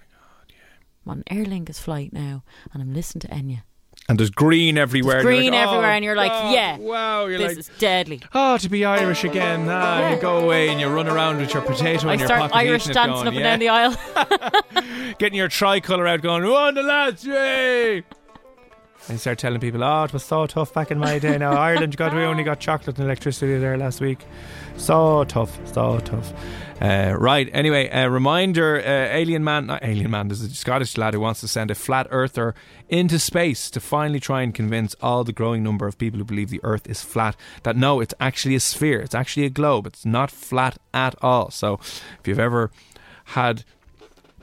I'm 1.06 1.12
on 1.12 1.24
an 1.26 1.38
Aer 1.38 1.46
Lingus 1.46 1.80
flight 1.80 2.12
now 2.12 2.44
and 2.74 2.82
I'm 2.82 2.94
listening 2.94 3.22
to 3.22 3.28
Enya. 3.30 3.62
And 4.10 4.20
there's 4.20 4.32
green 4.32 4.78
everywhere. 4.80 5.22
There's 5.22 5.26
green 5.26 5.52
like, 5.52 5.62
everywhere 5.68 5.92
"Oh, 5.92 5.94
and 5.94 6.04
you're 6.04 6.16
like, 6.16 6.32
God, 6.32 6.54
yeah, 6.54 6.78
Wow. 6.78 7.28
You're 7.28 7.38
this 7.38 7.48
like, 7.50 7.58
is 7.60 7.70
deadly. 7.78 8.22
oh, 8.34 8.58
to 8.58 8.68
be 8.68 8.84
Irish 8.84 9.24
again. 9.24 9.68
Ah, 9.70 10.00
Yeah. 10.00 10.16
you 10.16 10.22
go 10.22 10.38
away 10.38 10.70
and 10.70 10.80
you 10.82 10.88
run 10.88 11.08
around 11.08 11.38
with 11.38 11.54
your 11.54 11.62
potato 11.62 12.10
I 12.10 12.14
in 12.14 12.20
your 12.20 12.28
start 12.28 12.42
pocket. 12.52 12.56
Irish 12.58 12.86
dancing 12.86 13.14
going, 13.14 13.28
up 13.28 13.34
and 13.36 13.44
down 13.44 13.60
the 13.60 13.70
aisle. 13.70 15.14
Getting 15.20 15.38
your 15.38 15.48
tricolour 15.48 16.08
out 16.08 16.22
going, 16.22 16.44
on 16.44 16.74
the 16.74 16.82
lads, 16.84 17.24
yay! 17.24 18.04
And 19.08 19.16
you 19.16 19.18
start 19.18 19.40
telling 19.40 19.60
people, 19.60 19.84
oh, 19.84 20.04
it 20.04 20.14
was 20.14 20.24
so 20.24 20.46
tough 20.46 20.74
back 20.74 20.92
in 20.92 21.00
my 21.00 21.18
day. 21.20 21.38
Now, 21.38 21.54
Ireland, 21.58 21.98
God, 21.98 22.14
we 22.14 22.22
only 22.22 22.44
got 22.44 22.60
chocolate 22.60 22.98
and 22.98 23.06
electricity 23.06 23.58
there 23.58 23.78
last 23.78 24.02
week. 24.02 24.20
So 24.78 25.24
tough, 25.24 25.58
so 25.74 26.00
tough. 26.00 26.34
Uh, 26.82 27.14
right, 27.18 27.50
anyway, 27.52 27.90
a 27.90 28.10
reminder 28.10 28.78
uh, 28.78 29.14
Alien 29.14 29.44
Man, 29.44 29.66
not 29.66 29.84
Alien 29.84 30.12
Man, 30.12 30.30
there's 30.30 30.42
a 30.42 30.50
Scottish 30.50 30.98
lad 30.98 31.14
who 31.14 31.20
wants 31.20 31.42
to 31.42 31.48
send 31.48 31.72
a 31.72 31.76
flat 31.76 32.08
earther 32.10 32.56
into 32.88 33.20
space 33.20 33.70
to 33.72 33.82
finally 33.82 34.20
try 34.20 34.42
and 34.44 34.54
convince 34.54 34.96
all 35.02 35.24
the 35.26 35.34
growing 35.34 35.62
number 35.62 35.88
of 35.88 35.98
people 35.98 36.20
who 36.20 36.24
believe 36.24 36.50
the 36.50 36.62
earth 36.64 36.88
is 36.88 37.02
flat 37.02 37.36
that 37.64 37.76
no, 37.76 38.00
it's 38.00 38.14
actually 38.20 38.56
a 38.56 38.62
sphere, 38.62 39.02
it's 39.02 39.16
actually 39.16 39.46
a 39.46 39.50
globe, 39.50 39.88
it's 39.88 40.06
not 40.06 40.32
flat 40.32 40.78
at 40.94 41.16
all. 41.22 41.52
So 41.52 41.80
if 41.82 42.22
you've 42.26 42.40
ever 42.40 42.72
had 43.26 43.66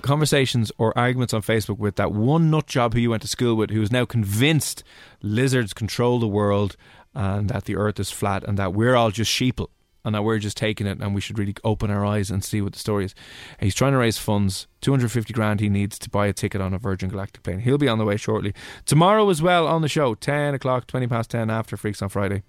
conversations 0.06 0.72
or 0.78 0.96
arguments 0.96 1.34
on 1.34 1.42
Facebook 1.42 1.78
with 1.78 1.96
that 1.96 2.12
one 2.12 2.50
nut 2.50 2.66
job 2.66 2.94
who 2.94 3.00
you 3.00 3.10
went 3.10 3.22
to 3.22 3.28
school 3.28 3.54
with 3.54 3.70
who 3.70 3.82
is 3.82 3.92
now 3.92 4.04
convinced 4.04 4.82
lizards 5.22 5.72
control 5.72 6.18
the 6.18 6.28
world 6.28 6.76
and 7.14 7.48
that 7.50 7.64
the 7.64 7.76
earth 7.76 7.98
is 7.98 8.10
flat 8.10 8.44
and 8.44 8.58
that 8.58 8.72
we're 8.72 8.94
all 8.94 9.10
just 9.10 9.30
sheeple 9.30 9.68
and 10.04 10.14
that 10.14 10.22
we're 10.22 10.38
just 10.38 10.56
taking 10.56 10.86
it 10.86 11.00
and 11.00 11.14
we 11.14 11.20
should 11.20 11.38
really 11.38 11.54
open 11.64 11.90
our 11.90 12.04
eyes 12.04 12.30
and 12.30 12.44
see 12.44 12.62
what 12.62 12.72
the 12.72 12.78
story 12.78 13.06
is. 13.06 13.14
He's 13.58 13.74
trying 13.74 13.92
to 13.92 13.98
raise 13.98 14.18
funds, 14.18 14.68
250 14.82 15.32
grand 15.32 15.58
he 15.58 15.68
needs 15.68 15.98
to 15.98 16.08
buy 16.08 16.28
a 16.28 16.32
ticket 16.32 16.60
on 16.60 16.72
a 16.72 16.78
Virgin 16.78 17.08
Galactic 17.08 17.42
plane. 17.42 17.58
He'll 17.58 17.76
be 17.76 17.88
on 17.88 17.98
the 17.98 18.04
way 18.04 18.16
shortly. 18.16 18.54
Tomorrow 18.84 19.28
as 19.30 19.42
well 19.42 19.66
on 19.66 19.82
the 19.82 19.88
show, 19.88 20.14
10 20.14 20.54
o'clock, 20.54 20.86
20 20.86 21.08
past 21.08 21.30
10 21.30 21.50
after 21.50 21.76
Freaks 21.76 22.02
on 22.02 22.08
Friday. 22.08 22.44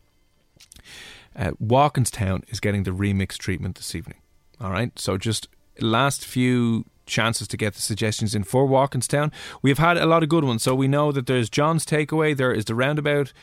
Uh, 1.35 1.51
Walkinstown 1.61 2.43
is 2.49 2.59
getting 2.59 2.83
the 2.83 2.91
remix 2.91 3.37
treatment 3.37 3.75
this 3.75 3.95
evening. 3.95 4.19
All 4.61 4.71
right, 4.71 4.97
so 4.97 5.17
just 5.17 5.47
last 5.79 6.25
few 6.25 6.85
chances 7.07 7.47
to 7.47 7.57
get 7.57 7.73
the 7.73 7.81
suggestions 7.81 8.35
in 8.35 8.43
for 8.43 8.67
Walkinstown. 8.67 9.31
We've 9.61 9.79
had 9.79 9.97
a 9.97 10.05
lot 10.05 10.23
of 10.23 10.29
good 10.29 10.43
ones. 10.43 10.63
So 10.63 10.75
we 10.75 10.87
know 10.87 11.11
that 11.11 11.25
there's 11.25 11.49
John's 11.49 11.85
Takeaway, 11.85 12.35
there 12.37 12.53
is 12.53 12.65
the 12.65 12.75
Roundabout 12.75 13.33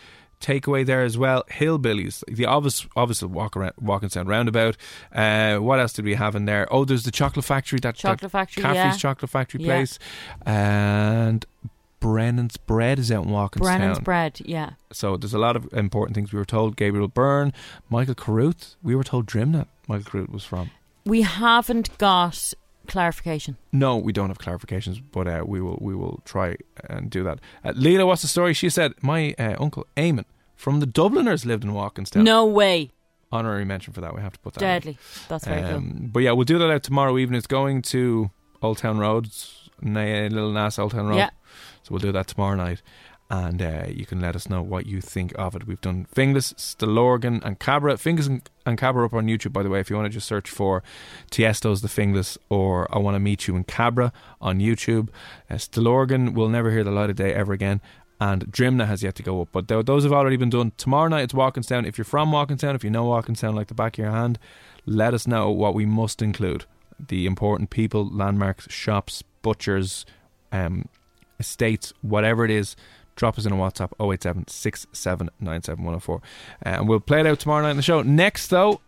takeaway 0.40 0.84
there 0.84 1.02
as 1.02 1.16
well. 1.16 1.42
Hillbillies, 1.50 2.22
the 2.28 2.44
obvious, 2.44 2.86
obvious 2.96 3.22
walk 3.22 3.56
around, 3.56 3.72
Walkinstown 3.82 4.28
Roundabout. 4.28 4.76
Uh, 5.12 5.56
what 5.56 5.80
else 5.80 5.94
did 5.94 6.04
we 6.04 6.14
have 6.14 6.34
in 6.34 6.44
there? 6.44 6.70
Oh, 6.70 6.84
there's 6.84 7.04
the 7.04 7.10
Chocolate 7.10 7.44
Factory, 7.46 7.78
that 7.80 7.94
Chocolate 7.94 8.20
that 8.20 8.28
Factory, 8.30 8.62
Caffrey's 8.62 8.76
yeah. 8.76 8.96
Chocolate 8.96 9.30
Factory 9.30 9.62
Yeah. 9.62 9.66
place, 9.66 9.98
and 10.44 11.46
Brennan's 12.00 12.58
Bread 12.58 12.98
is 12.98 13.10
out 13.10 13.24
in 13.24 13.30
Walkinstown. 13.30 13.60
Brennan's 13.60 14.00
bread, 14.00 14.40
yeah. 14.44 14.70
So 14.92 15.16
there's 15.16 15.32
a 15.32 15.38
lot 15.38 15.56
of 15.56 15.72
important 15.72 16.14
things 16.14 16.32
we 16.32 16.38
were 16.38 16.44
told. 16.44 16.76
Gabriel 16.76 17.08
Byrne, 17.08 17.52
Michael 17.88 18.14
Carruth. 18.14 18.76
We 18.82 18.94
were 18.94 19.04
told 19.04 19.26
Drimnagh 19.26 19.66
Michael 19.88 20.10
Carruth 20.10 20.30
was 20.30 20.44
from. 20.44 20.70
We 21.06 21.22
haven't 21.22 21.96
got 21.96 22.52
clarification. 22.86 23.56
No, 23.72 23.96
we 23.96 24.12
don't 24.12 24.28
have 24.28 24.38
clarifications, 24.38 25.02
but 25.12 25.26
uh, 25.26 25.42
we 25.46 25.60
will 25.60 25.78
we 25.80 25.94
will 25.94 26.20
try 26.24 26.56
and 26.88 27.10
do 27.10 27.22
that. 27.24 27.38
Uh, 27.64 27.72
Leela, 27.72 28.06
what's 28.06 28.22
the 28.22 28.28
story? 28.28 28.52
She 28.54 28.68
said 28.70 28.92
my 29.02 29.34
uh, 29.38 29.56
uncle 29.58 29.86
Eamon 29.96 30.24
from 30.56 30.80
the 30.80 30.86
Dubliners 30.86 31.44
lived 31.44 31.64
in 31.64 31.70
Walkinstown. 31.72 32.22
No 32.24 32.44
way. 32.46 32.90
honorary 33.32 33.64
mention 33.64 33.92
for 33.92 34.00
that. 34.00 34.14
We 34.14 34.20
have 34.22 34.32
to 34.34 34.38
put 34.38 34.54
that. 34.54 34.62
in. 34.62 34.68
Deadly. 34.68 34.98
That's 35.28 35.44
very 35.46 35.62
cool. 35.62 35.76
Um, 35.76 36.10
But 36.12 36.20
yeah, 36.20 36.32
we'll 36.32 36.44
do 36.44 36.58
that 36.58 36.70
out 36.70 36.82
tomorrow 36.84 37.18
evening. 37.18 37.38
It's 37.38 37.46
going 37.48 37.82
to 37.82 38.30
Old 38.62 38.78
Town 38.78 38.98
Road, 38.98 39.28
Lil 39.82 40.52
Nas 40.52 40.78
Old 40.78 40.92
Town 40.92 41.08
Road. 41.08 41.16
Yeah. 41.16 41.30
So 41.82 41.88
we'll 41.90 42.00
do 42.00 42.12
that 42.12 42.28
tomorrow 42.28 42.56
night. 42.56 42.80
And 43.30 43.62
uh, 43.62 43.86
you 43.88 44.04
can 44.06 44.20
let 44.20 44.36
us 44.36 44.48
know 44.50 44.62
what 44.62 44.86
you 44.86 45.00
think 45.00 45.32
of 45.36 45.56
it. 45.56 45.66
We've 45.66 45.80
done 45.80 46.06
Finglas, 46.14 46.54
Stillorgan, 46.54 47.42
and 47.44 47.58
Cabra. 47.58 47.94
Finglas 47.94 48.26
and, 48.28 48.48
and 48.66 48.78
Cabra 48.78 49.06
up 49.06 49.14
on 49.14 49.26
YouTube, 49.26 49.52
by 49.52 49.62
the 49.62 49.70
way. 49.70 49.80
If 49.80 49.88
you 49.90 49.96
want 49.96 50.06
to 50.06 50.10
just 50.10 50.28
search 50.28 50.50
for 50.50 50.82
Tiesto's 51.30 51.80
The 51.80 51.88
Finglas 51.88 52.36
or 52.50 52.86
I 52.94 52.98
Want 52.98 53.14
to 53.14 53.20
Meet 53.20 53.48
You 53.48 53.56
in 53.56 53.64
Cabra 53.64 54.12
on 54.40 54.58
YouTube. 54.60 55.08
Uh, 55.50 55.54
Stillorgan 55.54 56.34
will 56.34 56.48
never 56.50 56.70
hear 56.70 56.84
the 56.84 56.90
light 56.90 57.10
of 57.10 57.16
day 57.16 57.32
ever 57.32 57.52
again. 57.54 57.80
and 58.20 58.44
Drimnagh 58.52 58.86
has 58.86 59.02
yet 59.02 59.14
to 59.16 59.22
go 59.22 59.40
up. 59.40 59.48
But 59.52 59.68
th- 59.68 59.86
those 59.86 60.04
have 60.04 60.12
already 60.12 60.36
been 60.36 60.50
done. 60.50 60.72
Tomorrow 60.76 61.08
night 61.08 61.24
it's 61.24 61.32
Walkinstown. 61.34 61.86
If 61.86 61.98
you're 61.98 62.04
from 62.04 62.30
Walkinstown, 62.30 62.74
if 62.74 62.84
you 62.84 62.90
know 62.90 63.06
Walkinstown 63.06 63.54
like 63.54 63.68
the 63.68 63.74
back 63.74 63.98
of 63.98 64.02
your 64.04 64.12
hand, 64.12 64.38
let 64.86 65.14
us 65.14 65.26
know 65.26 65.50
what 65.50 65.74
we 65.74 65.86
must 65.86 66.22
include. 66.22 66.66
The 67.08 67.26
important 67.26 67.70
people, 67.70 68.08
landmarks, 68.08 68.70
shops, 68.70 69.22
butchers, 69.42 70.06
um, 70.52 70.88
estates, 71.40 71.92
whatever 72.02 72.44
it 72.44 72.50
is, 72.50 72.76
drop 73.16 73.38
us 73.38 73.46
in 73.46 73.52
a 73.52 73.56
WhatsApp 73.56 73.92
087 74.00 74.48
6797 74.48 75.86
uh, 75.86 76.18
And 76.62 76.88
we'll 76.88 77.00
play 77.00 77.20
it 77.20 77.26
out 77.26 77.40
tomorrow 77.40 77.62
night 77.62 77.70
in 77.70 77.76
the 77.76 77.82
show. 77.82 78.02
Next, 78.02 78.48
though, 78.48 78.80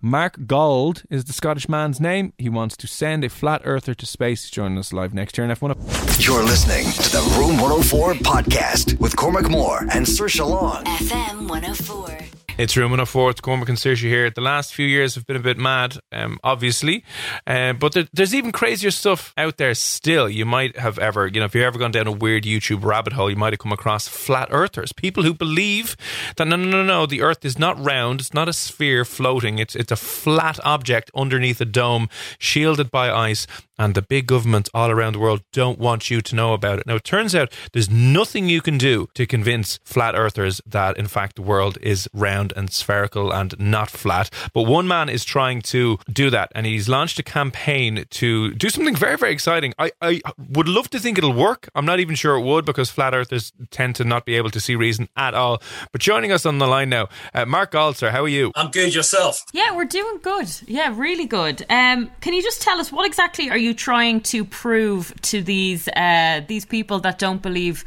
Mark 0.00 0.46
Gauld 0.46 1.02
is 1.10 1.24
the 1.24 1.32
Scottish 1.32 1.68
man's 1.68 2.00
name. 2.00 2.32
He 2.38 2.48
wants 2.48 2.76
to 2.78 2.86
send 2.86 3.24
a 3.24 3.28
flat 3.28 3.62
earther 3.64 3.94
to 3.94 4.06
space. 4.06 4.44
He's 4.44 4.50
joining 4.50 4.78
us 4.78 4.92
live 4.92 5.14
next 5.14 5.38
year 5.38 5.44
in 5.44 5.50
F1. 5.50 6.24
You're 6.24 6.44
listening 6.44 6.84
to 6.92 7.10
the 7.10 7.22
Room 7.38 7.58
104 7.58 8.14
podcast 8.14 8.98
with 9.00 9.16
Cormac 9.16 9.48
Moore 9.48 9.80
and 9.92 10.06
Saoirse 10.06 10.46
Long. 10.46 10.84
FM 10.84 11.48
104. 11.48 12.45
It's 12.58 12.74
Room 12.74 12.92
104. 12.92 13.32
It's 13.32 13.40
Cormac 13.42 13.68
and 13.68 13.76
Saoirse 13.76 14.00
here. 14.00 14.30
The 14.30 14.40
last 14.40 14.72
few 14.72 14.86
years 14.86 15.14
have 15.14 15.26
been 15.26 15.36
a 15.36 15.40
bit 15.40 15.58
mad, 15.58 15.98
um, 16.10 16.38
obviously. 16.42 17.04
Uh, 17.46 17.74
but 17.74 17.92
there, 17.92 18.08
there's 18.14 18.34
even 18.34 18.50
crazier 18.50 18.90
stuff 18.90 19.34
out 19.36 19.58
there 19.58 19.74
still. 19.74 20.26
You 20.26 20.46
might 20.46 20.78
have 20.78 20.98
ever, 20.98 21.26
you 21.26 21.38
know, 21.38 21.44
if 21.44 21.54
you've 21.54 21.64
ever 21.64 21.78
gone 21.78 21.90
down 21.90 22.06
a 22.06 22.12
weird 22.12 22.44
YouTube 22.44 22.82
rabbit 22.82 23.12
hole, 23.12 23.28
you 23.28 23.36
might 23.36 23.52
have 23.52 23.60
come 23.60 23.72
across 23.72 24.08
flat 24.08 24.48
earthers. 24.50 24.90
People 24.92 25.22
who 25.22 25.34
believe 25.34 25.98
that 26.38 26.48
no, 26.48 26.56
no, 26.56 26.70
no, 26.70 26.82
no, 26.82 27.04
the 27.04 27.20
earth 27.20 27.44
is 27.44 27.58
not 27.58 27.78
round. 27.84 28.20
It's 28.20 28.32
not 28.32 28.48
a 28.48 28.54
sphere 28.54 29.04
floating. 29.04 29.58
It's, 29.58 29.76
it's 29.76 29.92
a 29.92 29.96
flat 29.96 30.58
object 30.64 31.10
underneath 31.14 31.60
a 31.60 31.66
dome, 31.66 32.08
shielded 32.38 32.90
by 32.90 33.10
ice 33.10 33.46
and 33.78 33.94
the 33.94 34.02
big 34.02 34.26
governments 34.26 34.70
all 34.74 34.90
around 34.90 35.14
the 35.14 35.18
world 35.18 35.42
don't 35.52 35.78
want 35.78 36.10
you 36.10 36.20
to 36.20 36.34
know 36.34 36.52
about 36.52 36.78
it. 36.78 36.86
Now, 36.86 36.96
it 36.96 37.04
turns 37.04 37.34
out 37.34 37.52
there's 37.72 37.90
nothing 37.90 38.48
you 38.48 38.60
can 38.60 38.78
do 38.78 39.08
to 39.14 39.26
convince 39.26 39.78
flat 39.84 40.14
earthers 40.14 40.60
that, 40.66 40.96
in 40.96 41.06
fact, 41.06 41.36
the 41.36 41.42
world 41.42 41.78
is 41.80 42.08
round 42.12 42.52
and 42.56 42.70
spherical 42.72 43.32
and 43.32 43.54
not 43.58 43.90
flat. 43.90 44.30
But 44.52 44.62
one 44.62 44.88
man 44.88 45.08
is 45.08 45.24
trying 45.24 45.62
to 45.62 45.98
do 46.10 46.30
that, 46.30 46.52
and 46.54 46.66
he's 46.66 46.88
launched 46.88 47.18
a 47.18 47.22
campaign 47.22 48.04
to 48.10 48.54
do 48.54 48.68
something 48.68 48.96
very, 48.96 49.16
very 49.16 49.32
exciting. 49.32 49.74
I, 49.78 49.92
I 50.00 50.20
would 50.50 50.68
love 50.68 50.90
to 50.90 50.98
think 50.98 51.18
it'll 51.18 51.32
work. 51.32 51.68
I'm 51.74 51.86
not 51.86 52.00
even 52.00 52.14
sure 52.14 52.36
it 52.36 52.42
would 52.42 52.64
because 52.64 52.90
flat 52.90 53.14
earthers 53.14 53.52
tend 53.70 53.96
to 53.96 54.04
not 54.04 54.24
be 54.24 54.34
able 54.36 54.50
to 54.50 54.60
see 54.60 54.74
reason 54.74 55.08
at 55.16 55.34
all. 55.34 55.62
But 55.92 56.00
joining 56.00 56.32
us 56.32 56.46
on 56.46 56.58
the 56.58 56.66
line 56.66 56.88
now, 56.88 57.08
uh, 57.34 57.44
Mark 57.44 57.72
Galzer, 57.72 58.10
how 58.10 58.22
are 58.22 58.28
you? 58.28 58.52
I'm 58.54 58.70
good, 58.70 58.94
yourself? 58.94 59.44
Yeah, 59.52 59.74
we're 59.74 59.84
doing 59.84 60.18
good. 60.22 60.48
Yeah, 60.66 60.94
really 60.96 61.26
good. 61.26 61.64
Um, 61.68 62.10
can 62.20 62.34
you 62.34 62.42
just 62.42 62.62
tell 62.62 62.78
us 62.78 62.90
what 62.90 63.06
exactly 63.06 63.50
are 63.50 63.56
you 63.56 63.65
you 63.66 63.74
trying 63.74 64.20
to 64.20 64.44
prove 64.44 65.12
to 65.22 65.42
these 65.42 65.88
uh, 65.88 66.40
these 66.46 66.64
people 66.64 66.98
that 67.00 67.18
don't 67.18 67.42
believe 67.42 67.84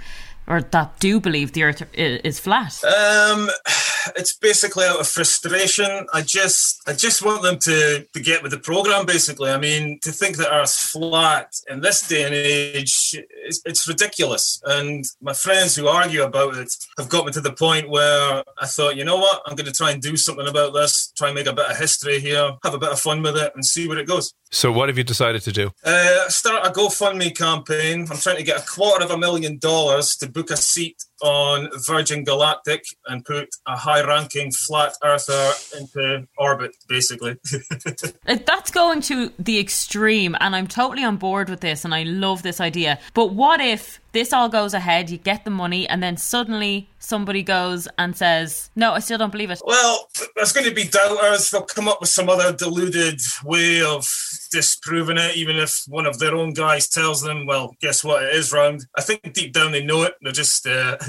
or 0.49 0.61
that 0.61 0.99
do 0.99 1.19
believe 1.19 1.53
the 1.53 1.63
Earth 1.63 1.83
is 1.93 2.39
flat? 2.39 2.83
Um, 2.83 3.49
it's 4.15 4.35
basically 4.35 4.85
out 4.85 4.99
of 4.99 5.07
frustration. 5.07 6.07
I 6.13 6.21
just, 6.21 6.81
I 6.87 6.93
just 6.93 7.23
want 7.23 7.43
them 7.43 7.59
to 7.59 8.05
to 8.13 8.19
get 8.19 8.41
with 8.41 8.51
the 8.51 8.59
program. 8.59 9.05
Basically, 9.05 9.51
I 9.51 9.59
mean, 9.59 9.99
to 10.01 10.11
think 10.11 10.37
that 10.37 10.51
Earth's 10.51 10.89
flat 10.89 11.51
in 11.69 11.81
this 11.81 12.07
day 12.07 12.23
and 12.23 12.33
age, 12.33 13.15
it's, 13.45 13.61
it's 13.65 13.87
ridiculous. 13.87 14.59
And 14.65 15.05
my 15.21 15.33
friends 15.33 15.75
who 15.75 15.87
argue 15.87 16.23
about 16.23 16.57
it 16.57 16.73
have 16.97 17.09
got 17.09 17.25
me 17.25 17.31
to 17.33 17.41
the 17.41 17.53
point 17.53 17.89
where 17.89 18.43
I 18.59 18.65
thought, 18.65 18.95
you 18.95 19.05
know 19.05 19.17
what, 19.17 19.41
I'm 19.45 19.55
going 19.55 19.67
to 19.67 19.71
try 19.71 19.91
and 19.91 20.01
do 20.01 20.17
something 20.17 20.47
about 20.47 20.73
this. 20.73 21.13
Try 21.15 21.29
and 21.29 21.35
make 21.35 21.47
a 21.47 21.53
bit 21.53 21.69
of 21.69 21.77
history 21.77 22.19
here, 22.19 22.51
have 22.63 22.73
a 22.73 22.79
bit 22.79 22.91
of 22.91 22.99
fun 22.99 23.21
with 23.21 23.37
it, 23.37 23.51
and 23.53 23.65
see 23.65 23.87
where 23.87 23.97
it 23.97 24.07
goes. 24.07 24.33
So, 24.51 24.71
what 24.71 24.89
have 24.89 24.97
you 24.97 25.03
decided 25.03 25.43
to 25.43 25.51
do? 25.51 25.71
Uh, 25.83 26.27
start 26.27 26.65
a 26.65 26.71
GoFundMe 26.71 27.37
campaign. 27.37 28.07
I'm 28.09 28.17
trying 28.17 28.37
to 28.37 28.43
get 28.43 28.61
a 28.61 28.65
quarter 28.65 29.05
of 29.05 29.11
a 29.11 29.17
million 29.17 29.59
dollars 29.59 30.15
to 30.17 30.29
book 30.39 30.51
a 30.51 30.57
seat 30.57 30.95
on 31.21 31.69
Virgin 31.85 32.23
Galactic 32.23 32.81
and 33.07 33.25
put 33.25 33.49
a 33.67 33.75
high 33.75 34.01
ranking 34.07 34.51
flat 34.51 34.93
earther 35.03 35.51
into 35.77 36.25
orbit, 36.37 36.75
basically. 36.87 37.35
Uh, 38.27 38.37
that's 38.45 38.69
going 38.69 39.01
to 39.01 39.31
the 39.39 39.59
extreme, 39.59 40.35
and 40.39 40.55
I'm 40.55 40.67
totally 40.67 41.03
on 41.03 41.17
board 41.17 41.49
with 41.49 41.61
this, 41.61 41.83
and 41.83 41.95
I 41.95 42.03
love 42.03 42.43
this 42.43 42.61
idea. 42.61 42.99
But 43.15 43.33
what 43.33 43.59
if 43.59 43.99
this 44.11 44.33
all 44.33 44.49
goes 44.49 44.75
ahead, 44.75 45.09
you 45.09 45.17
get 45.17 45.45
the 45.45 45.51
money, 45.51 45.87
and 45.87 46.03
then 46.03 46.15
suddenly 46.15 46.89
somebody 46.99 47.41
goes 47.41 47.87
and 47.97 48.15
says, 48.15 48.69
No, 48.75 48.93
I 48.93 48.99
still 48.99 49.17
don't 49.17 49.31
believe 49.31 49.49
it? 49.49 49.61
Well, 49.65 50.09
there's 50.35 50.51
going 50.51 50.67
to 50.67 50.73
be 50.73 50.83
doubters. 50.83 51.49
They'll 51.49 51.63
come 51.63 51.87
up 51.87 52.01
with 52.01 52.09
some 52.09 52.29
other 52.29 52.55
deluded 52.55 53.19
way 53.43 53.81
of 53.81 54.07
disproving 54.51 55.17
it, 55.17 55.35
even 55.35 55.57
if 55.57 55.83
one 55.87 56.05
of 56.05 56.19
their 56.19 56.35
own 56.35 56.53
guys 56.53 56.89
tells 56.89 57.21
them, 57.21 57.45
Well, 57.45 57.75
guess 57.81 58.03
what? 58.03 58.23
It 58.23 58.35
is 58.35 58.51
round. 58.51 58.85
I 58.97 59.01
think 59.01 59.33
deep 59.33 59.53
down 59.53 59.71
they 59.71 59.83
know 59.83 60.03
it. 60.03 60.13
They're 60.21 60.31
just. 60.31 60.67
Uh, 60.67 60.97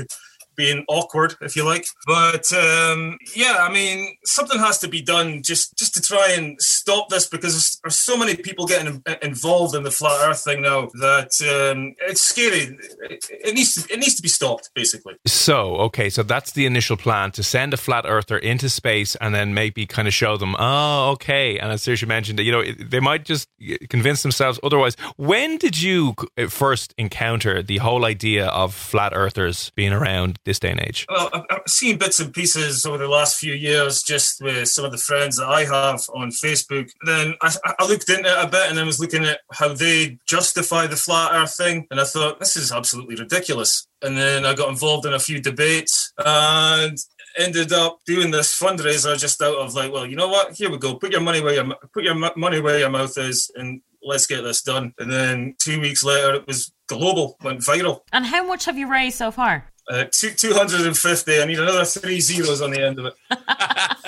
being 0.61 0.85
awkward, 0.89 1.37
if 1.41 1.57
you 1.57 1.65
like. 1.65 1.87
But 2.07 2.53
um, 2.53 3.17
yeah, 3.35 3.59
I 3.61 3.73
mean, 3.73 4.17
something 4.25 4.59
has 4.59 4.79
to 4.81 4.89
be 4.89 5.01
done 5.01 5.43
just 5.43 5.77
just 5.79 5.95
to 5.95 6.03
try 6.03 6.35
and 6.37 6.61
stop 6.61 7.09
this 7.09 7.27
because 7.27 7.79
there's, 7.83 7.97
so 8.11 8.17
many 8.17 8.35
people 8.35 8.67
getting 8.67 9.03
involved 9.23 9.75
in 9.75 9.83
the 9.85 9.91
flat 9.91 10.19
Earth 10.29 10.43
thing 10.43 10.63
now 10.63 10.89
that 11.01 11.31
um, 11.53 11.95
it's 12.01 12.21
scary. 12.21 12.77
It, 13.09 13.25
it, 13.31 13.55
needs 13.55 13.75
to 13.75 13.93
it 13.93 13.99
needs 13.99 14.17
to 14.17 14.23
be 14.23 14.29
stopped, 14.29 14.71
basically. 14.75 15.15
So 15.27 15.77
okay, 15.77 16.11
so 16.11 16.23
that's 16.23 16.53
the 16.53 16.67
initial 16.67 16.97
plan 16.97 17.31
to 17.33 17.43
send 17.43 17.73
a 17.73 17.77
flat 17.77 18.05
Earther 18.07 18.39
into 18.39 18.69
space 18.69 19.17
and 19.17 19.35
then 19.35 19.55
maybe 19.55 19.87
kind 19.87 20.09
of 20.09 20.15
show 20.15 20.37
them, 20.37 20.57
oh, 20.59 21.11
okay. 21.13 21.59
And 21.59 21.73
as 21.73 21.83
Saoirse 21.83 22.07
mentioned, 22.07 22.39
you 22.41 22.53
know, 22.53 22.65
they 22.65 23.01
might 23.01 23.25
just 23.25 23.49
convince 23.89 24.23
themselves 24.23 24.59
otherwise. 24.63 24.97
When 25.17 25.57
did 25.57 25.81
you 25.81 26.15
first 26.49 26.95
encounter 26.99 27.63
the 27.63 27.79
whole 27.79 28.05
idea 28.05 28.47
of 28.47 28.75
flat 28.75 29.13
Earthers 29.15 29.71
being 29.75 29.93
around? 29.93 30.39
This 30.51 30.59
day 30.59 30.71
and 30.71 30.83
age? 30.83 31.07
Well, 31.09 31.31
I've 31.33 31.63
seen 31.69 31.97
bits 31.97 32.19
and 32.19 32.33
pieces 32.33 32.85
over 32.85 32.99
the 32.99 33.09
last 33.09 33.39
few 33.39 33.55
years 33.55 34.03
just 34.03 34.43
with 34.43 34.69
some 34.69 34.85
of 34.85 34.93
the 34.93 34.99
friends 34.99 35.37
that 35.37 35.47
I 35.47 35.65
have 35.65 36.03
on 36.15 36.31
Facebook. 36.31 36.91
Then 37.07 37.35
I, 37.41 37.55
I 37.79 37.87
looked 37.87 38.09
into 38.11 38.29
it 38.29 38.45
a 38.45 38.49
bit 38.49 38.69
and 38.69 38.79
I 38.79 38.85
was 38.85 38.99
looking 38.99 39.25
at 39.25 39.41
how 39.53 39.73
they 39.73 40.19
justify 40.27 40.87
the 40.87 40.97
flat 40.97 41.33
earth 41.33 41.57
thing. 41.57 41.87
And 41.91 42.01
I 42.01 42.05
thought, 42.05 42.41
this 42.41 42.57
is 42.57 42.73
absolutely 42.73 43.15
ridiculous. 43.17 43.87
And 44.03 44.17
then 44.17 44.45
I 44.45 44.55
got 44.55 44.69
involved 44.69 45.07
in 45.07 45.13
a 45.13 45.19
few 45.19 45.41
debates 45.41 46.13
and 46.19 46.99
ended 47.39 47.73
up 47.73 48.01
doing 48.07 48.31
this 48.31 48.59
fundraiser 48.59 49.19
just 49.19 49.41
out 49.41 49.57
of 49.57 49.75
like, 49.75 49.93
well, 49.93 50.07
you 50.07 50.17
know 50.17 50.29
what? 50.29 50.53
Here 50.53 50.71
we 50.71 50.79
go. 50.79 50.97
Put 50.97 51.13
your 51.13 51.21
money 51.21 51.41
where 51.41 51.55
your 51.55 51.75
put 51.93 52.05
your 52.05 52.15
money 52.15 52.61
where 52.61 52.79
your 52.79 52.91
mouth 52.91 53.17
is, 53.19 53.51
and 53.55 53.81
let's 54.03 54.27
get 54.27 54.43
this 54.43 54.63
done. 54.63 54.95
And 54.99 55.11
then 55.11 55.55
two 55.59 55.81
weeks 55.81 56.03
later, 56.03 56.35
it 56.35 56.47
was 56.47 56.73
global, 56.89 57.37
went 57.43 57.61
viral. 57.61 58.01
And 58.13 58.27
how 58.27 58.45
much 58.45 58.65
have 58.65 58.77
you 58.77 58.91
raised 58.91 59.19
so 59.19 59.31
far? 59.31 59.67
Uh, 59.91 60.05
two, 60.05 60.31
250. 60.31 61.43
I 61.43 61.45
need 61.47 61.59
another 61.59 61.85
three 61.85 62.21
zeros 62.21 62.63
on 62.63 62.71
the 62.71 62.81
end 62.81 63.01
of 63.01 63.07
it. 63.07 63.15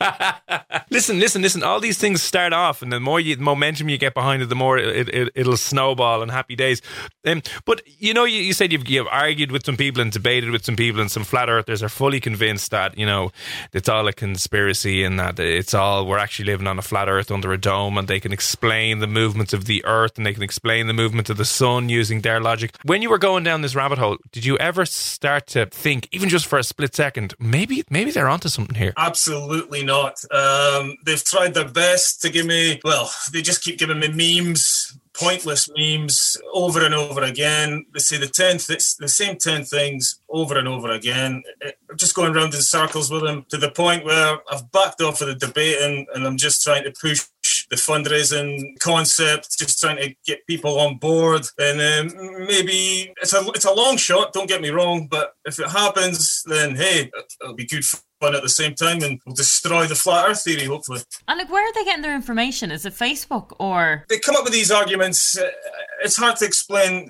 listen, 0.90 1.18
listen, 1.18 1.42
listen. 1.42 1.62
All 1.62 1.80
these 1.80 1.98
things 1.98 2.22
start 2.22 2.52
off, 2.52 2.82
and 2.82 2.92
the 2.92 3.00
more 3.00 3.20
you, 3.20 3.36
momentum 3.36 3.88
you 3.88 3.98
get 3.98 4.14
behind 4.14 4.42
it, 4.42 4.46
the 4.46 4.54
more 4.54 4.78
it, 4.78 5.08
it, 5.34 5.46
will 5.46 5.56
snowball 5.56 6.22
and 6.22 6.30
happy 6.30 6.56
days. 6.56 6.80
Um, 7.26 7.42
but 7.64 7.82
you 7.98 8.14
know, 8.14 8.24
you, 8.24 8.40
you 8.40 8.52
said 8.52 8.72
you've, 8.72 8.88
you've 8.88 9.06
argued 9.08 9.52
with 9.52 9.64
some 9.64 9.76
people 9.76 10.00
and 10.00 10.10
debated 10.10 10.50
with 10.50 10.64
some 10.64 10.76
people, 10.76 11.00
and 11.00 11.10
some 11.10 11.24
flat 11.24 11.50
earthers 11.50 11.82
are 11.82 11.88
fully 11.88 12.20
convinced 12.20 12.70
that 12.70 12.96
you 12.96 13.04
know 13.04 13.30
it's 13.72 13.88
all 13.88 14.08
a 14.08 14.12
conspiracy 14.12 15.04
and 15.04 15.18
that 15.18 15.38
it's 15.38 15.74
all 15.74 16.06
we're 16.06 16.18
actually 16.18 16.46
living 16.46 16.66
on 16.66 16.78
a 16.78 16.82
flat 16.82 17.08
earth 17.08 17.30
under 17.30 17.52
a 17.52 17.58
dome, 17.58 17.98
and 17.98 18.08
they 18.08 18.20
can 18.20 18.32
explain 18.32 19.00
the 19.00 19.06
movements 19.06 19.52
of 19.52 19.66
the 19.66 19.84
earth 19.84 20.16
and 20.16 20.24
they 20.24 20.32
can 20.32 20.42
explain 20.42 20.86
the 20.86 20.94
movement 20.94 21.28
of 21.28 21.36
the 21.36 21.44
sun 21.44 21.88
using 21.88 22.22
their 22.22 22.40
logic. 22.40 22.74
When 22.84 23.02
you 23.02 23.10
were 23.10 23.18
going 23.18 23.44
down 23.44 23.60
this 23.60 23.74
rabbit 23.74 23.98
hole, 23.98 24.16
did 24.32 24.44
you 24.44 24.56
ever 24.58 24.86
start 24.86 25.46
to 25.48 25.66
think, 25.66 26.08
even 26.10 26.28
just 26.28 26.46
for 26.46 26.58
a 26.58 26.64
split 26.64 26.94
second, 26.94 27.34
maybe 27.38 27.84
maybe 27.90 28.10
they're 28.10 28.28
onto 28.28 28.48
something 28.48 28.76
here? 28.76 28.94
Absolutely 28.96 29.84
not. 29.84 29.89
Um, 29.90 30.96
they've 31.04 31.24
tried 31.24 31.54
their 31.54 31.68
best 31.68 32.22
to 32.22 32.30
give 32.30 32.46
me, 32.46 32.80
well, 32.84 33.10
they 33.32 33.42
just 33.42 33.62
keep 33.62 33.78
giving 33.78 33.98
me 33.98 34.08
memes, 34.08 34.98
pointless 35.14 35.68
memes 35.76 36.36
over 36.52 36.84
and 36.84 36.94
over 36.94 37.22
again. 37.22 37.84
They 37.92 38.00
say 38.00 38.16
the 38.16 38.26
10 38.26 38.58
th- 38.58 38.96
the 38.96 39.08
same 39.08 39.36
10 39.36 39.64
things 39.64 40.20
over 40.28 40.58
and 40.58 40.68
over 40.68 40.90
again. 40.90 41.42
I'm 41.64 41.96
just 41.96 42.14
going 42.14 42.34
around 42.34 42.54
in 42.54 42.62
circles 42.62 43.10
with 43.10 43.22
them 43.22 43.44
to 43.50 43.56
the 43.56 43.70
point 43.70 44.04
where 44.04 44.38
I've 44.50 44.70
backed 44.72 45.00
off 45.02 45.20
of 45.20 45.28
the 45.28 45.34
debating 45.34 46.06
and 46.14 46.26
I'm 46.26 46.36
just 46.36 46.62
trying 46.62 46.84
to 46.84 46.92
push 46.92 47.26
the 47.70 47.76
fundraising 47.76 48.78
concept, 48.80 49.58
just 49.58 49.80
trying 49.80 49.96
to 49.96 50.14
get 50.26 50.46
people 50.46 50.78
on 50.80 50.98
board. 50.98 51.46
And 51.58 51.80
um, 51.80 52.46
maybe 52.46 53.12
it's 53.20 53.32
a 53.32 53.46
it's 53.54 53.64
a 53.64 53.72
long 53.72 53.96
shot. 53.96 54.32
Don't 54.32 54.48
get 54.48 54.60
me 54.60 54.70
wrong, 54.70 55.06
but 55.08 55.34
if 55.44 55.58
it 55.58 55.70
happens, 55.70 56.42
then 56.46 56.74
hey, 56.76 57.10
it'll 57.40 57.54
be 57.54 57.66
good 57.66 57.84
fun 58.20 58.34
at 58.34 58.42
the 58.42 58.48
same 58.48 58.74
time, 58.74 59.02
and 59.02 59.20
we'll 59.24 59.34
destroy 59.34 59.86
the 59.86 59.94
flat 59.94 60.28
Earth 60.28 60.44
theory. 60.44 60.64
Hopefully. 60.64 61.00
And 61.28 61.38
like, 61.38 61.50
where 61.50 61.66
are 61.66 61.72
they 61.72 61.84
getting 61.84 62.02
their 62.02 62.14
information? 62.14 62.70
Is 62.70 62.86
it 62.86 62.92
Facebook 62.92 63.54
or 63.58 64.04
they 64.08 64.18
come 64.18 64.36
up 64.36 64.44
with 64.44 64.52
these 64.52 64.70
arguments? 64.70 65.38
Uh, 65.38 65.50
it's 66.02 66.16
hard 66.16 66.36
to 66.36 66.44
explain 66.44 67.08